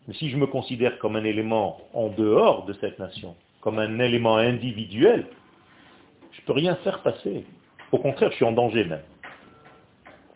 Mais 0.07 0.15
si 0.15 0.31
je 0.31 0.37
me 0.37 0.47
considère 0.47 0.99
comme 0.99 1.17
un 1.17 1.25
élément 1.25 1.81
en 1.93 2.09
dehors 2.09 2.65
de 2.67 2.73
cette 2.75 2.99
nation, 2.99 3.35
comme 3.61 3.79
un 3.79 3.99
élément 3.99 4.37
individuel, 4.37 5.27
je 6.33 6.41
ne 6.41 6.47
peux 6.47 6.53
rien 6.53 6.77
faire 6.77 7.03
passer. 7.03 7.45
Au 7.93 7.99
contraire, 7.99 8.31
je 8.31 8.37
suis 8.37 8.45
en 8.45 8.53
danger 8.53 8.85
même. 8.85 9.03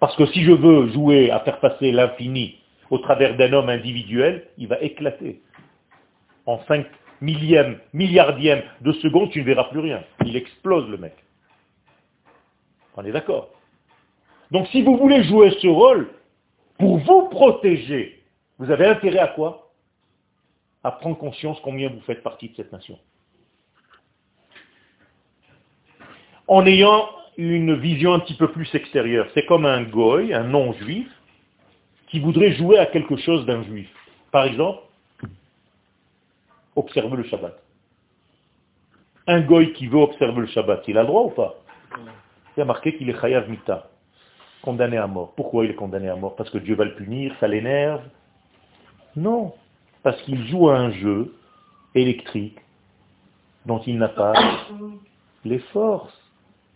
Parce 0.01 0.17
que 0.17 0.27
si 0.27 0.43
je 0.43 0.53
veux 0.53 0.89
jouer 0.93 1.31
à 1.31 1.41
faire 1.41 1.61
passer 1.61 1.93
l'infini 1.93 2.59
au 2.91 2.99
travers 2.99 3.37
d'un 3.37 3.53
homme 3.53 3.69
individuel, 3.69 4.49
il 4.59 4.69
va 4.69 4.81
éclater 4.81 5.41
en 6.47 6.59
5 6.67 6.87
millième, 7.21 7.79
milliardième 7.93 8.63
de 8.81 8.93
seconde, 8.93 9.31
tu 9.31 9.41
ne 9.41 9.45
verras 9.45 9.65
plus 9.65 9.81
rien. 9.81 10.03
Il 10.25 10.37
explose 10.37 10.89
le 10.89 10.99
mec. 10.99 11.15
On 12.97 13.05
est 13.05 13.13
d'accord 13.13 13.51
Donc 14.51 14.67
si 14.69 14.83
vous 14.83 14.97
voulez 14.97 15.25
jouer 15.25 15.51
ce 15.61 15.67
rôle, 15.67 16.11
pour 16.79 16.99
vous 16.99 17.29
protéger, 17.29 18.23
vous 18.59 18.71
avez 18.71 18.87
intérêt 18.87 19.19
à 19.19 19.29
quoi? 19.29 19.73
À 20.83 20.93
prendre 20.93 21.17
conscience 21.17 21.59
combien 21.63 21.89
vous 21.89 22.01
faites 22.01 22.23
partie 22.23 22.51
de 22.51 22.57
cette 22.57 22.73
nation. 22.73 22.99
En 26.47 26.67
ayant 26.67 27.09
une 27.37 27.75
vision 27.75 28.13
un 28.13 28.21
petit 28.21 28.35
peu 28.35 28.53
plus 28.53 28.73
extérieure. 28.75 29.27
C'est 29.35 29.47
comme 29.47 29.65
un 29.67 29.83
goy, 29.83 30.33
un 30.35 30.45
non-juif, 30.45 31.09
qui 32.09 32.21
voudrait 32.21 32.53
jouer 32.53 32.79
à 32.79 32.87
quelque 32.87 33.17
chose 33.17 33.45
d'un 33.47 33.65
juif. 33.65 33.91
Par 34.31 34.45
exemple, 34.45 34.84
observer 36.77 37.17
le 37.17 37.25
Shabbat. 37.25 37.59
Un 39.27 39.41
goy 39.41 39.73
qui 39.73 39.87
veut 39.87 39.99
observer 39.99 40.41
le 40.41 40.47
Shabbat, 40.47 40.83
il 40.89 40.99
a 40.99 41.03
le 41.03 41.09
droit 41.09 41.23
ou 41.23 41.31
pas 41.31 41.55
Il 42.57 42.63
a 42.63 42.65
marqué 42.65 42.97
qu'il 42.97 43.09
est 43.09 43.21
chayav 43.21 43.49
mita, 43.49 43.89
condamné 44.63 44.97
à 44.99 45.07
mort. 45.07 45.33
Pourquoi 45.35 45.65
il 45.65 45.71
est 45.71 45.77
condamné 45.77 46.09
à 46.09 46.17
mort? 46.17 46.37
Parce 46.37 46.51
que 46.51 46.59
Dieu 46.59 46.75
va 46.75 46.85
le 46.85 46.95
punir, 46.95 47.35
ça 47.41 47.49
l'énerve 47.49 48.03
Non, 49.17 49.55
parce 50.03 50.21
qu'il 50.23 50.47
joue 50.49 50.69
à 50.69 50.77
un 50.77 50.91
jeu 50.91 51.35
électrique 51.95 52.59
dont 53.67 53.81
il 53.87 53.99
n'a 53.99 54.09
pas 54.09 54.35
les 55.45 55.61
forces, 55.73 56.13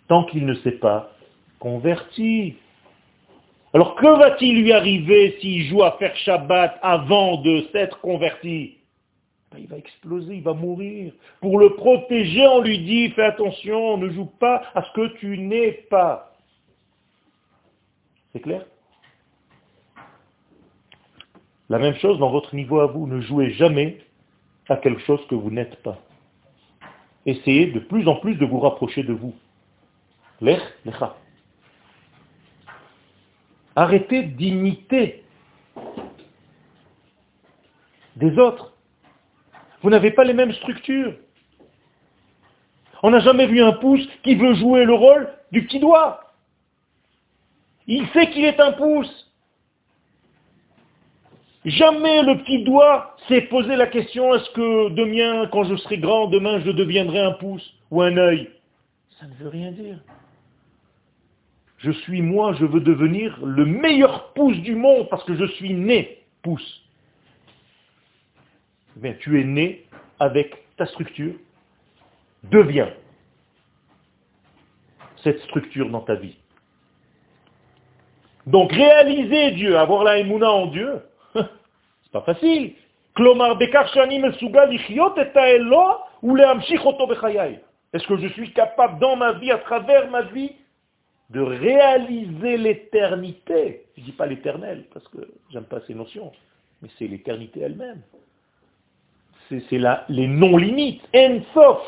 tant 0.09 0.25
qu'il 0.25 0.47
ne 0.47 0.55
s'est 0.55 0.73
pas 0.73 1.11
converti. 1.59 2.57
Alors 3.75 3.95
que 3.97 4.07
va-t-il 4.07 4.63
lui 4.63 4.73
arriver 4.73 5.37
s'il 5.41 5.67
joue 5.67 5.83
à 5.83 5.93
faire 5.99 6.17
Shabbat 6.17 6.79
avant 6.83 7.43
de 7.43 7.67
s'être 7.73 8.01
converti? 8.01 8.79
Il 9.57 9.67
va 9.67 9.79
exploser, 9.79 10.37
il 10.37 10.43
va 10.43 10.53
mourir. 10.53 11.13
Pour 11.41 11.59
le 11.59 11.75
protéger, 11.75 12.47
on 12.47 12.61
lui 12.61 12.79
dit, 12.81 13.11
fais 13.11 13.25
attention, 13.25 13.97
ne 13.97 14.11
joue 14.11 14.27
pas 14.27 14.63
à 14.75 14.83
ce 14.83 14.93
que 14.93 15.07
tu 15.19 15.39
n'es 15.39 15.73
pas. 15.89 16.37
C'est 18.33 18.41
clair? 18.41 18.67
La 21.71 21.79
même 21.79 21.95
chose 21.97 22.19
dans 22.19 22.31
votre 22.31 22.55
niveau 22.55 22.81
à 22.81 22.87
vous, 22.87 23.07
ne 23.07 23.21
jouez 23.21 23.53
jamais 23.53 23.99
à 24.69 24.77
quelque 24.77 25.01
chose 25.03 25.27
que 25.29 25.35
vous 25.35 25.51
n'êtes 25.51 25.77
pas. 25.83 25.99
Essayez 27.27 27.67
de 27.67 27.81
plus 27.81 28.07
en 28.09 28.17
plus 28.17 28.37
de 28.37 28.47
vous 28.47 28.61
rapprocher 28.61 29.03
de 29.03 29.13
vous. 29.13 29.35
Lech, 30.41 30.63
lecha. 30.85 31.17
Arrêtez 33.77 34.23
d'imiter 34.25 35.25
des 38.17 38.39
autres. 38.39 38.73
Vous 39.83 39.91
n'avez 39.91 40.11
pas 40.11 40.25
les 40.25 40.35
mêmes 40.35 40.53
structures. 40.53 41.15
On 43.03 43.11
n'a 43.11 43.21
jamais 43.21 43.47
vu 43.47 43.63
un 43.63 43.73
pouce 43.73 44.07
qui 44.23 44.35
veut 44.35 44.55
jouer 44.55 44.85
le 44.85 44.95
rôle 44.95 45.29
du 45.53 45.65
petit 45.65 45.79
doigt. 45.79 46.21
Il 47.87 48.07
sait 48.09 48.29
qu'il 48.31 48.45
est 48.45 48.61
un 48.61 48.73
pouce. 48.73 49.33
Jamais 51.65 52.23
le 52.23 52.39
petit 52.39 52.65
doigt 52.65 53.17
s'est 53.29 53.43
posé 53.43 53.77
la 53.77 53.87
question 53.87 54.35
est-ce 54.35 54.51
que 54.51 54.89
demain, 54.91 55.49
quand 55.53 55.65
je 55.65 55.77
serai 55.77 55.99
grand, 55.99 56.29
demain 56.29 56.61
je 56.61 56.71
deviendrai 56.71 57.21
un 57.21 57.33
pouce 57.33 57.75
ou 57.91 58.03
un 58.03 58.17
œil? 58.17 58.51
Ça 59.21 59.27
ne 59.27 59.35
veut 59.35 59.49
rien 59.49 59.73
dire. 59.73 59.99
Je 61.79 61.91
suis 61.91 62.23
moi, 62.23 62.55
je 62.59 62.65
veux 62.65 62.81
devenir 62.81 63.39
le 63.45 63.65
meilleur 63.65 64.33
pouce 64.33 64.57
du 64.59 64.75
monde 64.75 65.09
parce 65.09 65.25
que 65.25 65.37
je 65.37 65.45
suis 65.45 65.75
né 65.75 66.19
pouce. 66.43 66.88
Eh 69.03 69.17
tu 69.19 69.41
es 69.41 69.45
né 69.45 69.85
avec 70.19 70.55
ta 70.77 70.87
structure. 70.87 71.35
Deviens 72.45 72.93
cette 75.23 75.41
structure 75.43 75.89
dans 75.91 76.01
ta 76.01 76.15
vie. 76.15 76.37
Donc 78.47 78.73
réaliser 78.73 79.53
Dieu, 79.53 79.77
avoir 79.77 80.05
la 80.05 80.19
émouna 80.19 80.51
en 80.51 80.67
Dieu, 80.67 81.03
c'est 81.35 82.13
pas 82.13 82.23
facile. 82.23 82.75
Est-ce 87.93 88.07
que 88.07 88.17
je 88.17 88.29
suis 88.29 88.53
capable 88.53 89.01
dans 89.01 89.17
ma 89.17 89.33
vie, 89.33 89.51
à 89.51 89.59
travers 89.59 90.09
ma 90.11 90.23
vie, 90.23 90.53
de 91.31 91.41
réaliser 91.41 92.57
l'éternité? 92.57 93.87
Je 93.97 94.01
ne 94.03 94.07
dis 94.07 94.13
pas 94.13 94.27
l'éternel, 94.27 94.85
parce 94.95 95.07
que 95.09 95.19
j'aime 95.51 95.65
pas 95.65 95.81
ces 95.87 95.95
notions, 95.95 96.31
mais 96.81 96.89
c'est 96.99 97.09
l'éternité 97.09 97.61
elle-même. 97.61 98.03
C'est 99.49 99.81
les 100.09 100.27
non-limites, 100.27 101.03
en 101.15 101.41
sauf. 101.55 101.81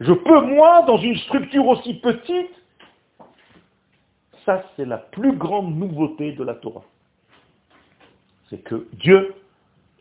Je 0.00 0.12
peux, 0.12 0.40
moi, 0.42 0.82
dans 0.82 0.98
une 0.98 1.16
structure 1.16 1.66
aussi 1.66 1.94
petite, 1.94 2.50
ça 4.44 4.64
c'est 4.76 4.84
la 4.84 4.98
plus 4.98 5.32
grande 5.36 5.76
nouveauté 5.76 6.32
de 6.32 6.44
la 6.44 6.54
Torah. 6.54 6.84
C'est 8.48 8.62
que 8.62 8.86
Dieu, 8.94 9.34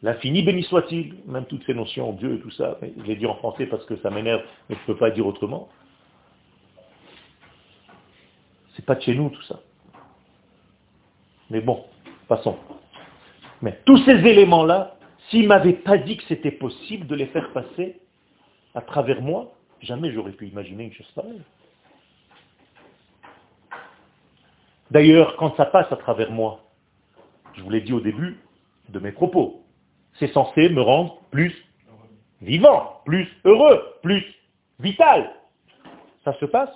l'infini 0.02 0.44
béni 0.44 0.64
soit-il, 0.64 1.16
même 1.26 1.46
toutes 1.46 1.66
ces 1.66 1.74
notions, 1.74 2.14
Dieu 2.14 2.36
et 2.36 2.40
tout 2.40 2.52
ça, 2.52 2.78
je 2.82 3.04
l'ai 3.04 3.16
dit 3.16 3.26
en 3.26 3.36
français 3.36 3.66
parce 3.66 3.86
que 3.86 3.98
ça 3.98 4.10
m'énerve, 4.10 4.42
mais 4.70 4.76
je 4.76 4.82
ne 4.82 4.86
peux 4.86 4.98
pas 4.98 5.12
dire 5.12 5.26
autrement. 5.26 5.68
C'est 8.76 8.86
pas 8.86 8.96
de 8.96 9.02
chez 9.02 9.16
nous 9.16 9.30
tout 9.30 9.42
ça. 9.44 9.60
Mais 11.50 11.62
bon, 11.62 11.86
passons. 12.28 12.58
Mais 13.62 13.80
tous 13.86 13.98
ces 14.06 14.12
éléments-là, 14.12 14.95
s'il 15.30 15.48
m'avait 15.48 15.74
pas 15.74 15.98
dit 15.98 16.18
que 16.18 16.24
c'était 16.28 16.52
possible 16.52 17.08
de 17.08 17.16
les 17.16 17.28
faire 17.28 17.52
passer 17.52 18.00
à 18.74 18.82
travers 18.82 19.22
moi, 19.22 19.54
jamais 19.82 20.12
j'aurais 20.12 20.32
pu 20.32 20.48
imaginer 20.48 20.86
une 20.86 20.94
chose 20.94 21.12
pareille. 21.16 21.42
D'ailleurs, 24.92 25.36
quand 25.38 25.56
ça 25.56 25.66
passe 25.66 25.92
à 25.92 25.96
travers 25.96 26.32
moi, 26.32 26.64
je 27.54 27.62
vous 27.62 27.70
l'ai 27.70 27.82
dit 27.82 27.94
au 27.94 28.02
début 28.02 28.38
de 28.90 29.00
mes 29.00 29.12
propos, 29.12 29.64
c'est 30.20 30.32
censé 30.32 30.70
me 30.70 30.82
rendre 30.82 31.20
plus 31.32 31.54
vivant, 32.42 33.02
plus 33.06 33.28
heureux, 33.46 33.82
plus 34.04 34.24
vital. 34.80 35.34
Ça 36.24 36.34
se 36.40 36.46
passe? 36.46 36.70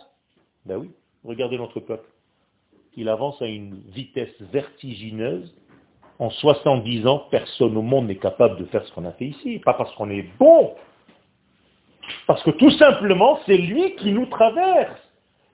Ben 0.66 0.78
oui, 0.78 0.92
regardez 1.24 1.58
notre 1.58 1.80
peuple. 1.80 2.08
Il 2.96 3.10
avance 3.10 3.42
à 3.42 3.46
une 3.46 3.80
vitesse 3.90 4.42
vertigineuse. 4.42 5.56
En 6.20 6.30
70 6.30 7.08
ans, 7.08 7.28
personne 7.32 7.76
au 7.78 7.82
monde 7.82 8.08
n'est 8.08 8.18
capable 8.18 8.58
de 8.58 8.66
faire 8.66 8.86
ce 8.86 8.92
qu'on 8.94 9.06
a 9.06 9.14
fait 9.14 9.28
ici. 9.28 9.60
Pas 9.60 9.74
parce 9.74 9.94
qu'on 9.96 10.10
est 10.10 10.28
bon, 10.38 10.76
parce 12.28 12.44
que 12.44 12.52
tout 12.52 12.72
simplement, 12.72 13.40
c'est 13.46 13.58
lui 13.58 13.96
qui 13.96 14.12
nous 14.12 14.26
traverse. 14.26 15.00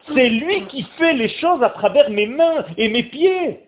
C'est 0.08 0.30
lui 0.30 0.66
qui 0.68 0.84
fait 0.98 1.14
les 1.14 1.30
choses 1.30 1.64
à 1.64 1.70
travers 1.70 2.10
mes 2.10 2.28
mains 2.28 2.66
et 2.78 2.90
mes 2.90 3.04
pieds. 3.04 3.62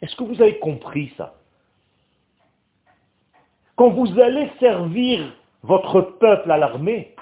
Est-ce 0.00 0.14
que 0.14 0.24
vous 0.24 0.40
avez 0.40 0.58
compris 0.58 1.12
ça? 1.16 1.34
Quand 3.76 3.90
vous 3.90 4.18
allez 4.20 4.50
servir 4.60 5.32
votre 5.62 6.00
peuple 6.00 6.50
à 6.50 6.58
l'armée, 6.58 7.14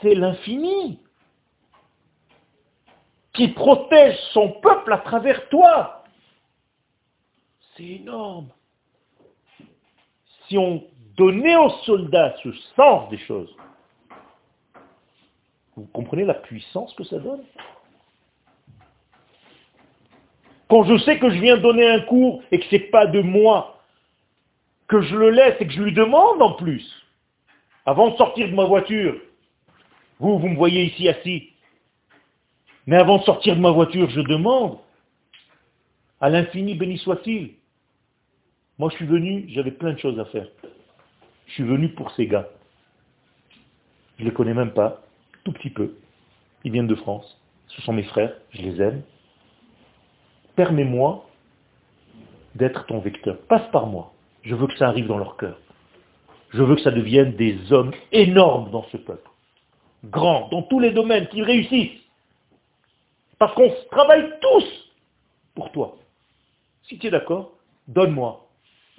c'est 0.00 0.14
l'infini 0.14 1.00
qui 3.32 3.48
protège 3.48 4.16
son 4.32 4.50
peuple 4.60 4.92
à 4.92 4.98
travers 4.98 5.48
toi. 5.48 6.03
C'est 7.76 7.84
énorme. 7.84 8.48
Si 10.46 10.56
on 10.58 10.84
donnait 11.16 11.56
aux 11.56 11.70
soldats 11.84 12.36
ce 12.42 12.52
sens 12.76 13.08
des 13.10 13.18
choses, 13.18 13.54
vous 15.76 15.86
comprenez 15.92 16.24
la 16.24 16.34
puissance 16.34 16.94
que 16.94 17.04
ça 17.04 17.18
donne? 17.18 17.42
Quand 20.68 20.84
je 20.84 20.98
sais 20.98 21.18
que 21.18 21.30
je 21.30 21.40
viens 21.40 21.56
donner 21.56 21.88
un 21.88 22.00
cours 22.00 22.42
et 22.50 22.58
que 22.58 22.66
ce 22.66 22.76
n'est 22.76 22.90
pas 22.90 23.06
de 23.06 23.20
moi, 23.20 23.82
que 24.86 25.00
je 25.02 25.16
le 25.16 25.30
laisse 25.30 25.56
et 25.60 25.66
que 25.66 25.72
je 25.72 25.82
lui 25.82 25.92
demande 25.92 26.40
en 26.42 26.52
plus, 26.52 26.84
avant 27.86 28.10
de 28.10 28.16
sortir 28.16 28.48
de 28.48 28.54
ma 28.54 28.64
voiture, 28.64 29.20
vous, 30.20 30.38
vous 30.38 30.48
me 30.48 30.56
voyez 30.56 30.84
ici 30.84 31.08
assis, 31.08 31.50
mais 32.86 32.96
avant 32.96 33.18
de 33.18 33.24
sortir 33.24 33.56
de 33.56 33.60
ma 33.60 33.70
voiture, 33.70 34.08
je 34.10 34.20
demande, 34.20 34.78
à 36.20 36.30
l'infini 36.30 36.74
béni 36.74 36.98
soit-il. 36.98 37.54
Moi 38.78 38.90
je 38.90 38.96
suis 38.96 39.06
venu, 39.06 39.44
j'avais 39.48 39.70
plein 39.70 39.92
de 39.92 39.98
choses 39.98 40.18
à 40.18 40.24
faire. 40.26 40.48
Je 41.46 41.52
suis 41.52 41.64
venu 41.64 41.90
pour 41.90 42.10
ces 42.12 42.26
gars. 42.26 42.48
Je 44.18 44.24
ne 44.24 44.28
les 44.28 44.34
connais 44.34 44.54
même 44.54 44.72
pas 44.72 45.02
tout 45.44 45.52
petit 45.52 45.70
peu. 45.70 45.94
Ils 46.64 46.72
viennent 46.72 46.86
de 46.86 46.94
France. 46.94 47.40
Ce 47.68 47.82
sont 47.82 47.92
mes 47.92 48.02
frères, 48.04 48.34
je 48.50 48.62
les 48.62 48.80
aime. 48.80 49.02
Permets-moi 50.56 51.28
d'être 52.54 52.86
ton 52.86 53.00
vecteur. 53.00 53.38
Passe 53.48 53.68
par 53.70 53.86
moi. 53.86 54.12
Je 54.42 54.54
veux 54.54 54.66
que 54.66 54.76
ça 54.76 54.88
arrive 54.88 55.06
dans 55.06 55.18
leur 55.18 55.36
cœur. 55.36 55.58
Je 56.50 56.62
veux 56.62 56.76
que 56.76 56.82
ça 56.82 56.90
devienne 56.90 57.34
des 57.34 57.72
hommes 57.72 57.92
énormes 58.12 58.70
dans 58.70 58.84
ce 58.84 58.96
peuple. 58.96 59.28
Grands, 60.04 60.48
dans 60.48 60.62
tous 60.62 60.78
les 60.80 60.92
domaines, 60.92 61.26
qu'ils 61.28 61.42
réussissent. 61.42 62.00
Parce 63.38 63.54
qu'on 63.54 63.72
travaille 63.90 64.32
tous 64.40 64.92
pour 65.54 65.72
toi. 65.72 65.96
Si 66.84 66.98
tu 66.98 67.08
es 67.08 67.10
d'accord, 67.10 67.52
donne-moi 67.88 68.43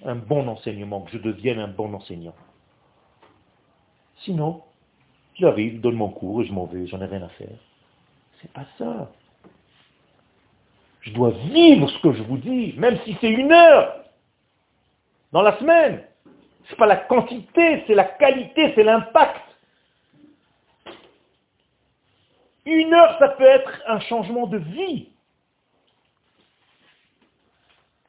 un 0.03 0.15
bon 0.15 0.47
enseignement, 0.47 1.01
que 1.01 1.11
je 1.11 1.17
devienne 1.17 1.59
un 1.59 1.67
bon 1.67 1.93
enseignant. 1.93 2.35
Sinon, 4.17 4.63
J'arrive, 5.37 5.81
donne 5.81 5.95
mon 5.95 6.09
cours 6.09 6.41
et 6.41 6.45
je 6.45 6.53
m'en 6.53 6.65
vais, 6.65 6.87
j'en 6.87 7.01
ai 7.01 7.05
rien 7.05 7.23
à 7.23 7.29
faire. 7.29 7.57
C'est 8.41 8.51
pas 8.53 8.65
ça. 8.77 9.11
Je 11.01 11.11
dois 11.11 11.31
vivre 11.31 11.89
ce 11.89 11.99
que 11.99 12.13
je 12.13 12.23
vous 12.23 12.37
dis, 12.37 12.73
même 12.77 12.97
si 13.03 13.17
c'est 13.19 13.29
une 13.29 13.51
heure 13.51 14.05
dans 15.33 15.41
la 15.41 15.57
semaine. 15.59 16.03
Ce 16.65 16.71
n'est 16.71 16.77
pas 16.77 16.85
la 16.85 16.95
quantité, 16.95 17.83
c'est 17.85 17.93
la 17.93 18.05
qualité, 18.05 18.71
c'est 18.75 18.83
l'impact. 18.83 19.41
Une 22.65 22.93
heure, 22.93 23.19
ça 23.19 23.29
peut 23.29 23.43
être 23.43 23.81
un 23.87 23.99
changement 23.99 24.47
de 24.47 24.57
vie. 24.57 25.09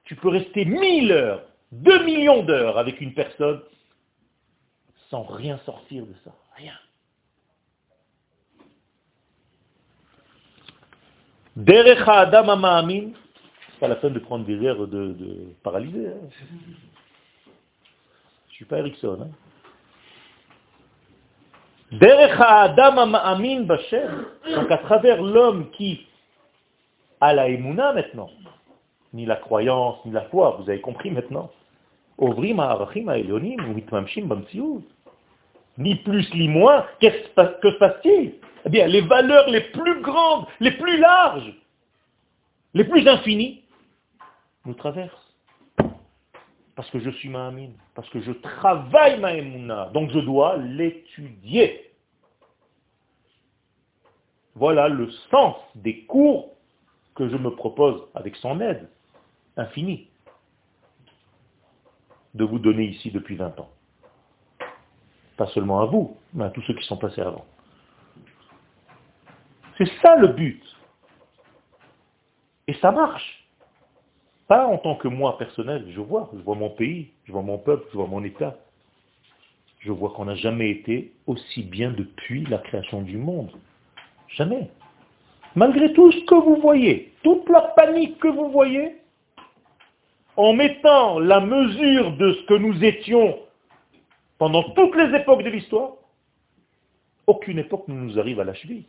Tu 0.05 0.14
peux 0.14 0.28
rester 0.28 0.64
mille 0.64 1.11
heures, 1.11 1.43
deux 1.73 2.05
millions 2.05 2.43
d'heures 2.43 2.79
avec 2.79 3.01
une 3.01 3.14
personne 3.14 3.61
sans 5.11 5.23
rien 5.23 5.59
sortir 5.64 6.05
de 6.05 6.14
ça. 6.25 6.33
Rien. 6.57 6.75
Derech 11.57 12.07
Adam 12.07 12.49
Ama'amin, 12.49 13.12
c'est 13.71 13.81
pas 13.81 13.89
la 13.89 13.97
peine 13.97 14.12
de 14.12 14.19
prendre 14.19 14.45
des 14.45 14.62
airs 14.62 14.87
de, 14.87 15.12
de 15.12 15.55
paralysé. 15.62 16.09
Hein. 16.09 16.29
Je 18.49 18.55
suis 18.55 18.64
pas 18.64 18.79
Erickson. 18.79 19.19
Hein. 19.23 19.31
Derech 21.93 22.39
Adam 22.39 22.99
Ama'amin 22.99 23.62
donc 23.62 24.71
à 24.71 24.79
travers 24.79 25.23
l'homme 25.23 25.71
qui 25.71 26.07
a 27.21 27.33
la 27.33 27.49
émouna 27.49 27.93
maintenant, 27.93 28.31
ni 29.12 29.25
la 29.25 29.37
croyance, 29.37 30.05
ni 30.05 30.12
la 30.12 30.23
foi, 30.23 30.59
vous 30.61 30.69
avez 30.69 30.81
compris 30.81 31.11
maintenant. 31.11 31.51
Ni 35.79 35.95
plus 35.97 36.35
ni 36.35 36.49
moins, 36.49 36.87
que 37.01 37.11
se 37.11 37.79
passe-t-il? 37.79 38.35
Eh 38.64 38.71
bien, 38.71 38.87
les 38.87 39.03
valeurs 39.03 39.49
les 39.51 39.61
plus 39.61 40.01
grandes, 40.01 40.47
les 40.61 40.73
plus 40.73 40.99
larges, 40.99 41.55
les 42.75 42.85
plus 42.85 43.07
infinies, 43.07 43.62
nous 44.64 44.75
traversent. 44.75 45.35
Parce 46.75 46.91
que 46.91 47.01
je 47.01 47.11
suis 47.11 47.29
Mahamine, 47.29 47.75
parce 47.95 48.09
que 48.11 48.21
je 48.21 48.33
travaille 48.33 49.19
ma 49.21 49.91
donc 49.91 50.11
je 50.11 50.19
dois 50.19 50.57
l'étudier. 50.59 51.91
Voilà 54.55 54.89
le 54.89 55.11
sens 55.31 55.57
des 55.75 56.05
cours 56.05 56.55
que 57.14 57.29
je 57.29 57.37
me 57.37 57.51
propose 57.51 58.03
avec 58.14 58.37
son 58.37 58.61
aide 58.61 58.89
infinie 59.57 60.09
de 62.37 62.45
vous 62.45 62.59
donner 62.59 62.84
ici 62.84 63.11
depuis 63.11 63.37
20 63.37 63.59
ans. 63.59 63.70
Pas 65.37 65.47
seulement 65.49 65.80
à 65.80 65.87
vous, 65.87 66.16
mais 66.32 66.45
à 66.45 66.51
tous 66.51 66.62
ceux 66.62 66.74
qui 66.74 66.87
sont 66.87 66.97
passés 66.97 67.20
avant. 67.20 67.45
C'est 69.78 69.91
ça 70.03 70.16
le 70.16 70.28
but. 70.28 70.62
Et 72.68 72.74
ça 72.74 72.91
marche. 72.91 73.47
Pas 74.49 74.66
en 74.66 74.78
tant 74.78 74.97
que 74.97 75.09
moi 75.09 75.39
personnel, 75.39 75.87
je 75.91 76.01
vois, 76.01 76.30
je 76.32 76.39
vois 76.39 76.55
mon 76.55 76.70
pays, 76.70 77.11
je 77.24 77.32
vois 77.32 77.43
mon 77.43 77.59
peuple, 77.59 77.87
je 77.91 77.97
vois 77.97 78.07
mon 78.07 78.22
État. 78.24 78.57
Je 79.80 79.93
vois 79.93 80.11
qu'on 80.11 80.24
n'a 80.24 80.34
jamais 80.34 80.70
été 80.70 81.12
aussi 81.26 81.62
bien 81.62 81.91
depuis 81.91 82.45
la 82.47 82.59
création 82.59 83.03
du 83.03 83.18
monde. 83.18 83.51
Jamais. 84.28 84.68
malgré 85.55 85.93
tout 85.93 86.11
ce 86.12 86.24
que 86.24 86.34
vous 86.34 86.57
voyez, 86.57 87.14
toute 87.22 87.49
la 87.49 87.62
panique 87.76 88.18
que 88.18 88.28
vous 88.28 88.51
voyez, 88.51 88.97
en 90.37 90.53
mettant 90.53 91.18
la 91.18 91.41
mesure 91.41 92.16
de 92.16 92.32
ce 92.32 92.43
que 92.47 92.55
nous 92.55 92.84
étions 92.84 93.39
pendant 94.39 94.62
toutes 94.62 94.95
les 94.97 95.16
époques 95.16 95.43
de 95.43 95.51
l'histoire, 95.51 95.93
aucune 97.26 97.59
époque 97.59 97.89
ne 97.89 97.95
nous 97.95 98.18
arrive 98.18 98.41
à 98.41 98.45
la 98.45 98.55
cheville. 98.55 98.84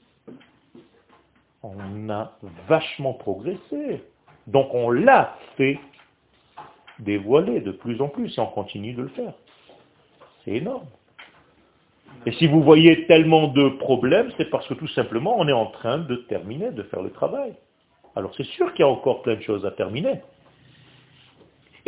On 1.63 2.09
a 2.09 2.37
vachement 2.67 3.13
progressé. 3.13 4.03
Donc 4.45 4.73
on 4.73 4.89
l'a 4.89 5.35
fait 5.55 5.79
dévoiler 6.99 7.61
de 7.61 7.71
plus 7.71 8.01
en 8.01 8.09
plus 8.09 8.37
et 8.37 8.41
on 8.41 8.47
continue 8.47 8.93
de 8.93 9.03
le 9.03 9.09
faire. 9.09 9.33
C'est 10.43 10.51
énorme. 10.51 10.87
Et 12.25 12.31
si 12.33 12.47
vous 12.47 12.61
voyez 12.61 13.05
tellement 13.05 13.47
de 13.47 13.69
problèmes, 13.69 14.31
c'est 14.37 14.49
parce 14.49 14.67
que 14.67 14.73
tout 14.73 14.87
simplement 14.89 15.37
on 15.37 15.47
est 15.47 15.53
en 15.53 15.67
train 15.67 15.99
de 15.99 16.15
terminer, 16.15 16.71
de 16.71 16.83
faire 16.83 17.01
le 17.01 17.11
travail. 17.11 17.53
Alors 18.15 18.33
c'est 18.35 18.45
sûr 18.45 18.73
qu'il 18.73 18.81
y 18.81 18.87
a 18.87 18.91
encore 18.91 19.21
plein 19.21 19.35
de 19.35 19.41
choses 19.41 19.65
à 19.65 19.71
terminer. 19.71 20.21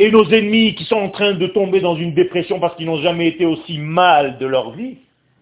Et 0.00 0.10
nos 0.10 0.24
ennemis 0.30 0.74
qui 0.76 0.86
sont 0.86 0.96
en 0.96 1.10
train 1.10 1.34
de 1.34 1.46
tomber 1.48 1.82
dans 1.82 1.94
une 1.94 2.14
dépression 2.14 2.58
parce 2.58 2.74
qu'ils 2.74 2.86
n'ont 2.86 3.02
jamais 3.02 3.28
été 3.28 3.44
aussi 3.44 3.76
mal 3.76 4.38
de 4.38 4.46
leur 4.46 4.70
vie, 4.70 4.96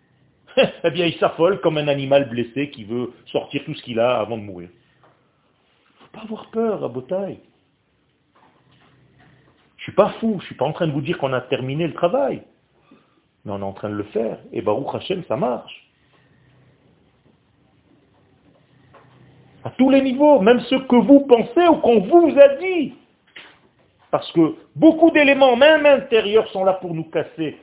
eh 0.82 0.90
bien 0.90 1.06
ils 1.06 1.16
s'affolent 1.18 1.61
comme 1.61 1.78
un 1.78 1.86
animal 1.86 2.28
blessé 2.28 2.68
qui 2.68 2.82
veut 2.82 3.12
sortir 3.26 3.62
tout 3.64 3.72
ce 3.72 3.82
qu'il 3.84 4.00
a 4.00 4.18
avant 4.18 4.36
de 4.36 4.42
mourir. 4.42 4.68
Faut 6.00 6.09
pas 6.12 6.24
avoir 6.24 6.50
peur 6.50 6.82
à 6.82 6.88
Botaï. 6.88 7.38
Je 9.76 9.80
ne 9.80 9.84
suis 9.84 9.92
pas 9.92 10.09
fou, 10.18 10.30
je 10.38 10.42
ne 10.42 10.46
suis 10.46 10.56
pas 10.56 10.64
en 10.64 10.72
train 10.72 10.88
de 10.88 10.92
vous 10.92 11.02
dire 11.02 11.18
qu'on 11.18 11.32
a 11.32 11.40
terminé 11.40 11.86
le 11.86 11.94
travail. 11.94 12.42
Mais 13.44 13.52
on 13.52 13.61
est 13.61 13.62
en 13.62 13.72
train 13.72 13.90
de 13.90 13.94
le 13.94 14.04
faire. 14.04 14.40
Et 14.52 14.61
Baruch 14.61 14.92
Hashem, 14.92 15.22
ça 15.28 15.36
marche. 15.36 15.88
À 19.62 19.70
tous 19.70 19.88
les 19.88 20.02
niveaux, 20.02 20.40
même 20.40 20.59
ce 20.62 20.74
que 20.74 20.96
vous 20.96 21.20
pensez 21.20 21.68
ou 21.68 21.76
qu'on 21.76 22.00
vous 22.00 22.34
a 22.36 22.56
dit. 22.56 22.97
Parce 24.11 24.30
que 24.32 24.54
beaucoup 24.74 25.11
d'éléments, 25.11 25.56
même 25.56 25.84
intérieurs, 25.84 26.48
sont 26.50 26.64
là 26.64 26.74
pour 26.74 26.94
nous 26.94 27.04
casser, 27.04 27.59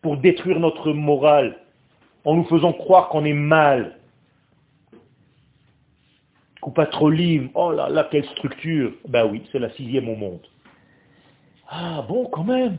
pour 0.00 0.16
détruire 0.16 0.60
notre 0.60 0.92
morale, 0.92 1.58
en 2.24 2.34
nous 2.34 2.44
faisant 2.44 2.72
croire 2.72 3.08
qu'on 3.08 3.24
est 3.24 3.32
mal. 3.32 3.96
Coupatrolim, 6.60 7.50
oh 7.54 7.72
là 7.72 7.88
là, 7.88 8.06
quelle 8.10 8.26
structure 8.26 8.92
Ben 9.08 9.24
oui, 9.26 9.42
c'est 9.50 9.58
la 9.58 9.70
sixième 9.70 10.08
au 10.08 10.16
monde. 10.16 10.46
Ah 11.68 12.04
bon, 12.08 12.26
quand 12.26 12.44
même 12.44 12.78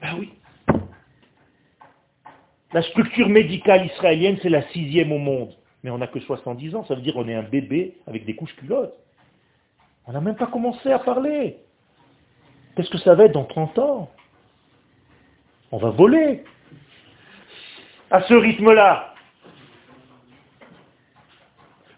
Ben 0.00 0.16
oui. 0.18 0.32
La 2.72 2.82
structure 2.82 3.28
médicale 3.28 3.86
israélienne, 3.86 4.38
c'est 4.42 4.48
la 4.48 4.66
sixième 4.68 5.12
au 5.12 5.18
monde. 5.18 5.54
Mais 5.82 5.90
on 5.90 5.98
n'a 5.98 6.06
que 6.06 6.20
70 6.20 6.74
ans, 6.74 6.84
ça 6.86 6.94
veut 6.94 7.02
dire 7.02 7.12
qu'on 7.12 7.28
est 7.28 7.34
un 7.34 7.42
bébé 7.42 7.98
avec 8.06 8.24
des 8.24 8.34
couches 8.34 8.54
culottes. 8.56 8.94
On 10.06 10.12
n'a 10.12 10.20
même 10.20 10.36
pas 10.36 10.46
commencé 10.46 10.90
à 10.90 10.98
parler. 10.98 11.58
Qu'est-ce 12.74 12.90
que 12.90 12.98
ça 12.98 13.14
va 13.14 13.24
être 13.24 13.32
dans 13.32 13.44
30 13.44 13.78
ans? 13.78 14.10
On 15.70 15.78
va 15.78 15.90
voler. 15.90 16.44
À 18.10 18.22
ce 18.22 18.34
rythme-là. 18.34 19.14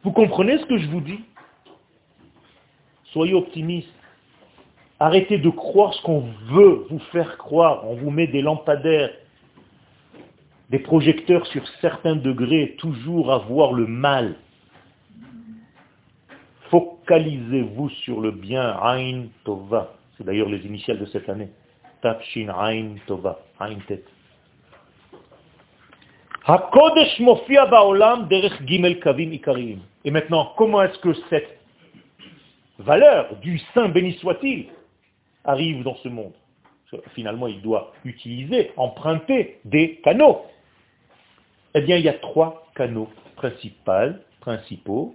Vous 0.02 0.12
comprenez 0.12 0.58
ce 0.58 0.66
que 0.66 0.78
je 0.78 0.86
vous 0.88 1.00
dis? 1.00 1.24
Soyez 3.04 3.34
optimistes. 3.34 3.88
Arrêtez 5.00 5.38
de 5.38 5.50
croire 5.50 5.94
ce 5.94 6.02
qu'on 6.02 6.24
veut 6.50 6.86
vous 6.90 6.98
faire 7.10 7.36
croire. 7.38 7.86
On 7.88 7.94
vous 7.94 8.10
met 8.10 8.26
des 8.26 8.42
lampadaires, 8.42 9.10
des 10.70 10.78
projecteurs 10.78 11.46
sur 11.48 11.66
certains 11.80 12.16
degrés, 12.16 12.76
toujours 12.78 13.32
à 13.32 13.38
voir 13.38 13.72
le 13.72 13.86
mal. 13.86 14.36
Focalisez-vous 16.70 17.88
sur 17.90 18.20
le 18.20 18.30
bien, 18.30 18.76
Ain 18.82 19.26
Tova. 19.44 19.94
C'est 20.16 20.24
d'ailleurs 20.24 20.48
les 20.48 20.64
initiales 20.64 20.98
de 20.98 21.06
cette 21.06 21.28
année. 21.28 21.48
Tafshin 22.02 22.48
Ain 22.48 22.96
Tova, 23.06 23.40
Ain 23.60 23.78
Tet. 23.86 24.04
Et 30.04 30.10
maintenant, 30.10 30.52
comment 30.56 30.82
est-ce 30.82 30.98
que 30.98 31.14
cette 31.30 31.58
valeur 32.78 33.36
du 33.36 33.58
Saint 33.72 33.88
béni 33.88 34.12
soit-il 34.14 34.66
arrive 35.44 35.82
dans 35.82 35.96
ce 35.96 36.08
monde? 36.08 36.34
Finalement, 37.14 37.46
il 37.48 37.62
doit 37.62 37.92
utiliser, 38.04 38.72
emprunter 38.76 39.58
des 39.64 39.96
canaux. 40.04 40.42
Eh 41.74 41.80
bien, 41.80 41.96
il 41.96 42.04
y 42.04 42.08
a 42.08 42.14
trois 42.14 42.68
canaux 42.76 43.08
principaux 43.36 45.14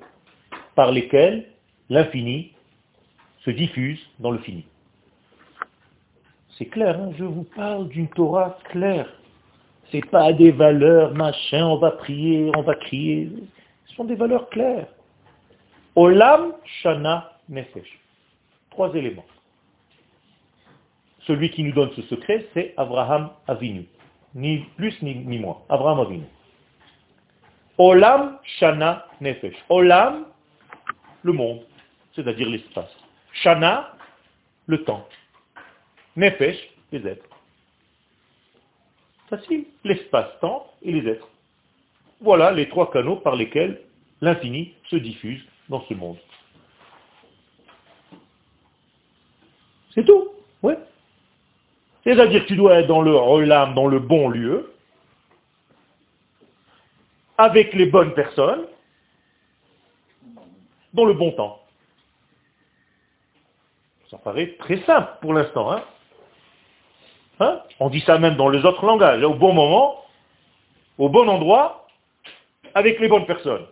par 0.75 0.91
lesquels 0.91 1.45
l'infini 1.89 2.53
se 3.45 3.51
diffuse 3.51 3.99
dans 4.19 4.31
le 4.31 4.39
fini. 4.39 4.65
C'est 6.59 6.65
clair, 6.65 6.99
hein, 6.99 7.11
je 7.17 7.23
vous 7.23 7.45
parle 7.55 7.87
d'une 7.87 8.09
Torah 8.09 8.57
claire. 8.65 9.07
C'est 9.91 10.05
pas 10.09 10.33
des 10.33 10.51
valeurs, 10.51 11.15
machin, 11.15 11.65
on 11.65 11.77
va 11.77 11.91
prier, 11.91 12.51
on 12.53 12.61
va 12.61 12.75
crier. 12.75 13.31
Ce 13.85 13.95
sont 13.95 14.03
des 14.03 14.15
valeurs 14.15 14.49
claires. 14.49 14.87
Olam, 15.95 16.53
Shana, 16.81 17.31
Nefesh. 17.47 17.87
Trois 18.71 18.93
éléments. 18.93 19.25
Celui 21.21 21.49
qui 21.49 21.63
nous 21.63 21.71
donne 21.71 21.91
ce 21.95 22.01
secret, 22.03 22.45
c'est 22.53 22.73
Abraham 22.75 23.29
Avinu. 23.47 23.85
Ni 24.35 24.65
plus 24.75 25.01
ni, 25.01 25.15
ni 25.15 25.39
moins. 25.39 25.59
Abraham 25.69 26.01
Avinu. 26.01 26.25
Olam, 27.77 28.37
Shana, 28.59 29.05
Nefesh. 29.21 29.55
Olam, 29.69 30.25
le 31.23 31.31
monde, 31.31 31.61
c'est-à-dire 32.13 32.49
l'espace. 32.49 32.93
Shana, 33.31 33.93
le 34.67 34.83
temps. 34.83 35.07
Nefesh, 36.19 36.57
les 36.91 37.07
êtres. 37.07 37.25
Facile, 39.29 39.67
l'espace-temps 39.85 40.67
et 40.81 40.91
les 40.91 41.09
êtres. 41.09 41.29
Voilà 42.19 42.51
les 42.51 42.67
trois 42.67 42.91
canaux 42.91 43.15
par 43.15 43.37
lesquels 43.37 43.79
l'infini 44.19 44.73
se 44.89 44.97
diffuse 44.97 45.41
dans 45.69 45.81
ce 45.85 45.93
monde. 45.93 46.17
C'est 49.95 50.03
tout, 50.03 50.27
oui. 50.61 50.73
C'est-à-dire 52.03 52.43
que 52.43 52.47
tu 52.47 52.57
dois 52.57 52.79
être 52.79 52.87
dans 52.87 53.01
le 53.01 53.13
dans 53.73 53.87
le 53.87 53.99
bon 53.99 54.27
lieu, 54.27 54.73
avec 57.37 57.73
les 57.73 57.85
bonnes 57.85 58.13
personnes, 58.13 58.65
dans 60.93 61.05
le 61.05 61.13
bon 61.13 61.31
temps. 61.31 61.61
Ça 64.11 64.17
paraît 64.17 64.57
très 64.59 64.81
simple 64.81 65.13
pour 65.21 65.33
l'instant. 65.33 65.71
Hein 65.71 65.83
Hein? 67.39 67.61
On 67.79 67.89
dit 67.89 68.01
ça 68.01 68.17
même 68.19 68.35
dans 68.35 68.49
les 68.49 68.65
autres 68.65 68.85
langages, 68.85 69.23
au 69.23 69.33
bon 69.33 69.53
moment, 69.53 69.95
au 70.97 71.09
bon 71.09 71.27
endroit, 71.29 71.87
avec 72.73 72.99
les 72.99 73.07
bonnes 73.07 73.25
personnes. 73.25 73.65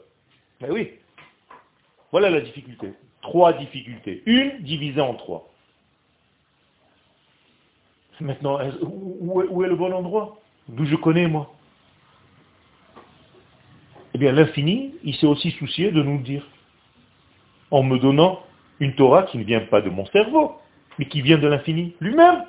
Mais 0.61 0.70
oui, 0.70 0.91
voilà 2.11 2.30
la 2.30 2.41
difficulté. 2.41 2.93
Trois 3.22 3.53
difficultés. 3.53 4.24
Une 4.26 4.59
divisée 4.61 5.01
en 5.01 5.13
trois. 5.15 5.49
Maintenant, 8.20 8.57
où 8.82 9.63
est 9.63 9.68
le 9.68 9.76
bon 9.76 9.93
endroit? 9.93 10.38
D'où 10.68 10.86
je 10.86 10.95
connais, 10.95 11.28
moi? 11.28 11.53
Eh 14.13 14.18
bien, 14.18 14.32
l'infini, 14.32 14.95
il 15.03 15.15
s'est 15.15 15.28
aussi 15.28 15.51
soucié 15.51 15.91
de 15.91 16.01
nous 16.01 16.18
le 16.18 16.24
dire. 16.24 16.43
En 17.70 17.84
me 17.84 17.99
donnant 17.99 18.41
une 18.80 18.95
Torah 18.95 19.24
qui 19.24 19.38
ne 19.38 19.43
vient 19.43 19.61
pas 19.61 19.82
de 19.82 19.89
mon 19.89 20.05
cerveau, 20.07 20.55
mais 20.97 21.05
qui 21.07 21.22
vient 21.22 21.38
de 21.38 21.47
l'infini 21.47 21.95
lui-même. 21.99 22.45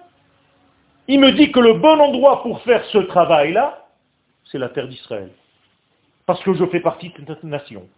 Il 1.08 1.20
me 1.20 1.32
dit 1.32 1.50
que 1.50 1.60
le 1.60 1.72
bon 1.72 1.98
endroit 1.98 2.42
pour 2.42 2.60
faire 2.62 2.84
ce 2.86 2.98
travail-là, 2.98 3.86
c'est 4.44 4.58
la 4.58 4.68
terre 4.68 4.88
d'Israël. 4.88 5.30
Parce 6.26 6.42
que 6.42 6.52
je 6.52 6.66
fais 6.66 6.80
partie 6.80 7.08
de 7.08 7.24
notre 7.26 7.46
nation. 7.46 7.88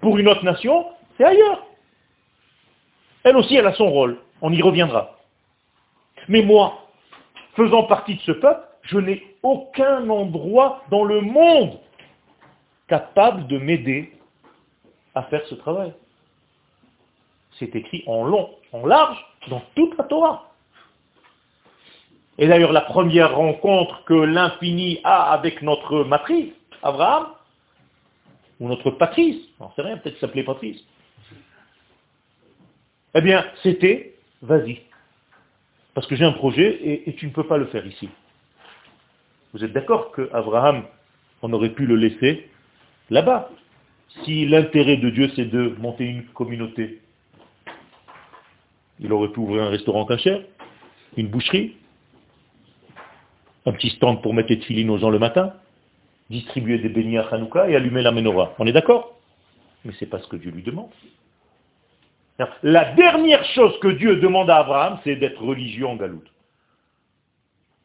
Pour 0.00 0.16
une 0.16 0.26
autre 0.28 0.44
nation, 0.44 0.86
c'est 1.16 1.24
ailleurs. 1.24 1.66
Elle 3.24 3.36
aussi, 3.36 3.56
elle 3.56 3.66
a 3.66 3.74
son 3.74 3.90
rôle. 3.90 4.18
On 4.40 4.50
y 4.52 4.62
reviendra. 4.62 5.18
Mais 6.28 6.42
moi, 6.42 6.86
faisant 7.56 7.82
partie 7.84 8.14
de 8.14 8.20
ce 8.22 8.32
peuple, 8.32 8.66
je 8.82 8.98
n'ai 8.98 9.36
aucun 9.42 10.08
endroit 10.08 10.82
dans 10.90 11.04
le 11.04 11.20
monde 11.20 11.78
capable 12.88 13.46
de 13.48 13.58
m'aider 13.58 14.12
à 15.14 15.24
faire 15.24 15.44
ce 15.46 15.54
travail. 15.56 15.92
C'est 17.58 17.74
écrit 17.76 18.02
en 18.06 18.24
long, 18.24 18.50
en 18.72 18.86
large, 18.86 19.22
dans 19.48 19.62
toute 19.74 19.96
la 19.98 20.04
Torah. 20.04 20.47
Et 22.38 22.46
d'ailleurs, 22.46 22.72
la 22.72 22.82
première 22.82 23.34
rencontre 23.34 24.04
que 24.04 24.14
l'infini 24.14 25.00
a 25.02 25.32
avec 25.32 25.60
notre 25.62 26.04
matrice, 26.04 26.52
Abraham, 26.82 27.26
ou 28.60 28.68
notre 28.68 28.92
patrice, 28.92 29.36
n'en 29.60 29.72
sais 29.74 29.82
rien, 29.82 29.96
peut-être 29.98 30.18
s'appelait 30.20 30.44
patrice, 30.44 30.80
eh 33.14 33.20
bien, 33.20 33.44
c'était, 33.62 34.14
vas-y, 34.42 34.82
parce 35.94 36.06
que 36.06 36.14
j'ai 36.14 36.24
un 36.24 36.32
projet 36.32 36.68
et, 36.82 37.10
et, 37.10 37.14
tu 37.14 37.26
ne 37.26 37.32
peux 37.32 37.46
pas 37.46 37.56
le 37.56 37.66
faire 37.66 37.84
ici. 37.84 38.08
Vous 39.52 39.64
êtes 39.64 39.72
d'accord 39.72 40.12
que 40.12 40.30
Abraham, 40.32 40.84
on 41.42 41.52
aurait 41.52 41.70
pu 41.70 41.86
le 41.86 41.96
laisser 41.96 42.48
là-bas. 43.10 43.50
Si 44.24 44.46
l'intérêt 44.46 44.96
de 44.98 45.10
Dieu 45.10 45.30
c'est 45.34 45.46
de 45.46 45.74
monter 45.78 46.04
une 46.04 46.24
communauté, 46.26 47.00
il 49.00 49.12
aurait 49.12 49.28
pu 49.28 49.40
ouvrir 49.40 49.64
un 49.64 49.70
restaurant 49.70 50.04
cachère, 50.06 50.42
une 51.16 51.28
boucherie, 51.28 51.76
un 53.66 53.72
petit 53.72 53.90
stand 53.90 54.22
pour 54.22 54.34
mettre 54.34 54.50
les 54.50 54.60
filines 54.60 54.90
aux 54.90 54.98
gens 54.98 55.10
le 55.10 55.18
matin, 55.18 55.52
distribuer 56.30 56.78
des 56.78 56.88
beignets 56.88 57.18
à 57.18 57.28
Hanouka 57.32 57.68
et 57.68 57.76
allumer 57.76 58.02
la 58.02 58.12
menorah. 58.12 58.54
On 58.58 58.66
est 58.66 58.72
d'accord? 58.72 59.18
Mais 59.84 59.92
c'est 59.98 60.06
pas 60.06 60.18
ce 60.18 60.28
que 60.28 60.36
Dieu 60.36 60.50
lui 60.50 60.62
demande. 60.62 60.90
La 62.62 62.92
dernière 62.92 63.44
chose 63.46 63.78
que 63.80 63.88
Dieu 63.88 64.16
demande 64.16 64.48
à 64.48 64.58
Abraham, 64.58 64.98
c'est 65.02 65.16
d'être 65.16 65.42
religieux 65.42 65.86
en 65.86 65.96
galoute. 65.96 66.30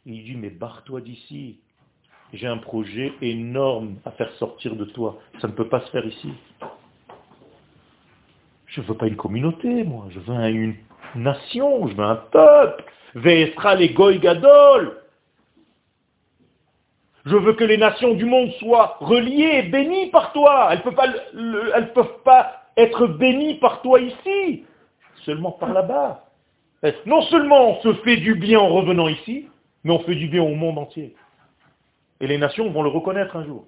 Il 0.06 0.24
dit, 0.24 0.36
mais 0.36 0.50
barre-toi 0.50 1.02
d'ici. 1.02 1.58
J'ai 2.34 2.48
un 2.48 2.58
projet 2.58 3.14
énorme 3.22 3.96
à 4.06 4.12
faire 4.12 4.32
sortir 4.34 4.76
de 4.76 4.86
toi. 4.86 5.20
Ça 5.40 5.48
ne 5.48 5.54
peut 5.54 5.70
pas 5.70 5.82
se 5.82 5.92
faire 5.92 6.06
ici. 6.06 6.30
Je 8.68 8.82
ne 8.82 8.86
veux 8.86 8.96
pas 8.96 9.08
une 9.08 9.16
communauté, 9.16 9.84
moi. 9.84 10.08
Je 10.10 10.20
veux 10.20 10.34
une 10.34 10.76
nation, 11.16 11.88
je 11.88 11.96
veux 11.96 12.04
un 12.04 12.16
peuple. 12.16 12.84
Ve'estra 13.16 13.76
les 13.76 13.90
goy 13.90 14.20
gadol. 14.20 15.03
Je 17.26 17.36
veux 17.38 17.54
que 17.54 17.64
les 17.64 17.78
nations 17.78 18.16
du 18.16 18.26
monde 18.26 18.52
soient 18.60 18.98
reliées, 19.00 19.64
bénies 19.64 20.10
par 20.10 20.34
toi. 20.34 20.70
Elles 20.72 20.80
ne 20.80 21.86
peuvent, 21.94 22.24
pas 22.24 22.64
être 22.76 23.08
bénies 23.08 23.56
par 23.56 23.82
toi 23.82 24.00
ici, 24.02 24.66
seulement 25.24 25.52
par 25.52 25.72
là-bas. 25.74 26.26
Non 27.06 27.22
seulement 27.24 27.78
on 27.78 27.82
se 27.82 27.94
fait 28.02 28.18
du 28.18 28.36
bien 28.36 28.60
en 28.60 28.68
revenant 28.68 29.08
ici, 29.08 29.48
mais 29.84 29.92
on 29.92 30.00
fait 30.00 30.16
du 30.16 30.28
bien 30.28 30.44
au 30.44 30.54
monde 30.54 30.78
entier. 30.78 31.16
Et 32.20 32.28
les 32.28 32.38
nations 32.38 32.70
vont 32.72 32.84
le 32.84 32.90
reconnaître 32.90 33.38
un 33.38 33.46
jour. 33.46 33.66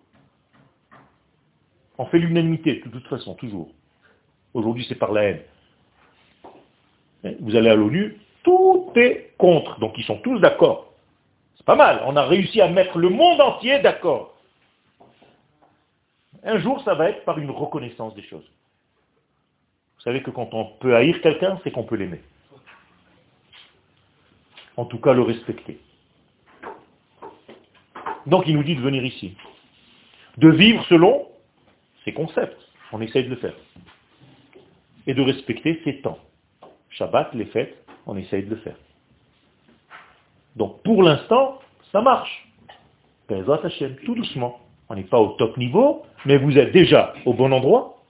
On 1.97 2.06
fait 2.06 2.20
l'unanimité, 2.20 2.82
de 2.86 2.89
toute 2.89 3.08
façon, 3.08 3.36
toujours. 3.36 3.70
Aujourd'hui, 4.53 4.86
c'est 4.89 4.95
par 4.95 5.14
la 5.14 5.24
haine. 5.24 5.41
Vous 7.39 7.56
allez 7.56 7.70
à 7.70 7.76
l'ONU, 7.76 8.18
tout 8.43 8.91
est 8.95 9.34
contre. 9.38 9.80
Donc 9.80 9.97
ils 9.97 10.03
sont 10.03 10.18
tous 10.18 10.39
d'accord. 10.39 10.93
Pas 11.66 11.76
mal. 11.76 12.01
On 12.05 12.16
a 12.16 12.26
réussi 12.26 12.61
à 12.61 12.70
mettre 12.70 12.97
le 12.97 13.09
monde 13.09 13.41
entier 13.41 13.80
d'accord. 13.80 14.36
Un 16.43 16.59
jour, 16.59 16.82
ça 16.84 16.93
va 16.93 17.09
être 17.09 17.26
par 17.26 17.39
une 17.39 17.49
reconnaissance 17.49 18.13
des 18.13 18.24
choses. 18.24 18.45
Vous 19.97 20.03
savez 20.03 20.22
que 20.22 20.30
quand 20.30 20.53
on 20.53 20.66
peut 20.80 20.95
haïr 20.95 21.20
quelqu'un, 21.22 21.59
c'est 21.63 21.72
qu'on 21.72 21.84
peut 21.84 21.95
l'aimer. 21.95 22.22
En 24.78 24.86
tout 24.86 24.99
cas, 24.99 25.13
le 25.13 25.24
respecter. 25.24 25.80
Donc 28.28 28.43
il 28.47 28.55
nous 28.55 28.63
dit 28.63 28.76
de 28.76 28.82
venir 28.82 29.03
ici. 29.03 29.36
De 30.38 30.49
vivre 30.49 30.84
selon 30.86 31.28
ses 32.03 32.13
concepts. 32.13 32.59
On 32.91 33.01
essaye 33.01 33.24
de 33.24 33.30
le 33.30 33.38
faire. 33.38 33.55
Et 35.07 35.13
de 35.13 35.22
respecter 35.22 35.82
ses 35.84 36.01
temps. 36.01 36.20
Shabbat, 36.89 37.34
les 37.34 37.45
fêtes, 37.45 37.76
on 38.05 38.16
essaye 38.18 38.43
de 38.43 38.51
le 38.51 38.57
faire. 38.57 38.76
Donc 40.56 40.82
pour 40.84 41.03
l'instant, 41.03 41.60
ça 41.91 42.01
marche. 42.01 42.47
tout 43.28 44.16
doucement. 44.16 44.60
On 44.89 44.95
n'est 44.95 45.03
pas 45.03 45.20
au 45.20 45.30
top 45.34 45.58
niveau, 45.58 46.03
mais 46.26 46.38
vous 46.38 46.58
êtes 46.58 46.72
déjà 46.72 47.14
au 47.26 47.34
bon 47.34 47.51
endroit, 47.51 48.03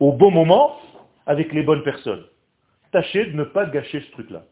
au 0.00 0.12
bon 0.12 0.30
moment, 0.30 0.80
avec 1.26 1.52
les 1.52 1.62
bonnes 1.62 1.82
personnes. 1.82 2.24
Tâchez 2.90 3.26
de 3.26 3.36
ne 3.36 3.44
pas 3.44 3.66
gâcher 3.66 4.00
ce 4.00 4.10
truc-là. 4.12 4.44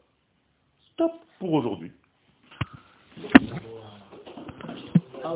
Stop 0.92 1.12
pour 1.38 1.52
aujourd'hui. 1.54 1.92
Ah, 5.24 5.34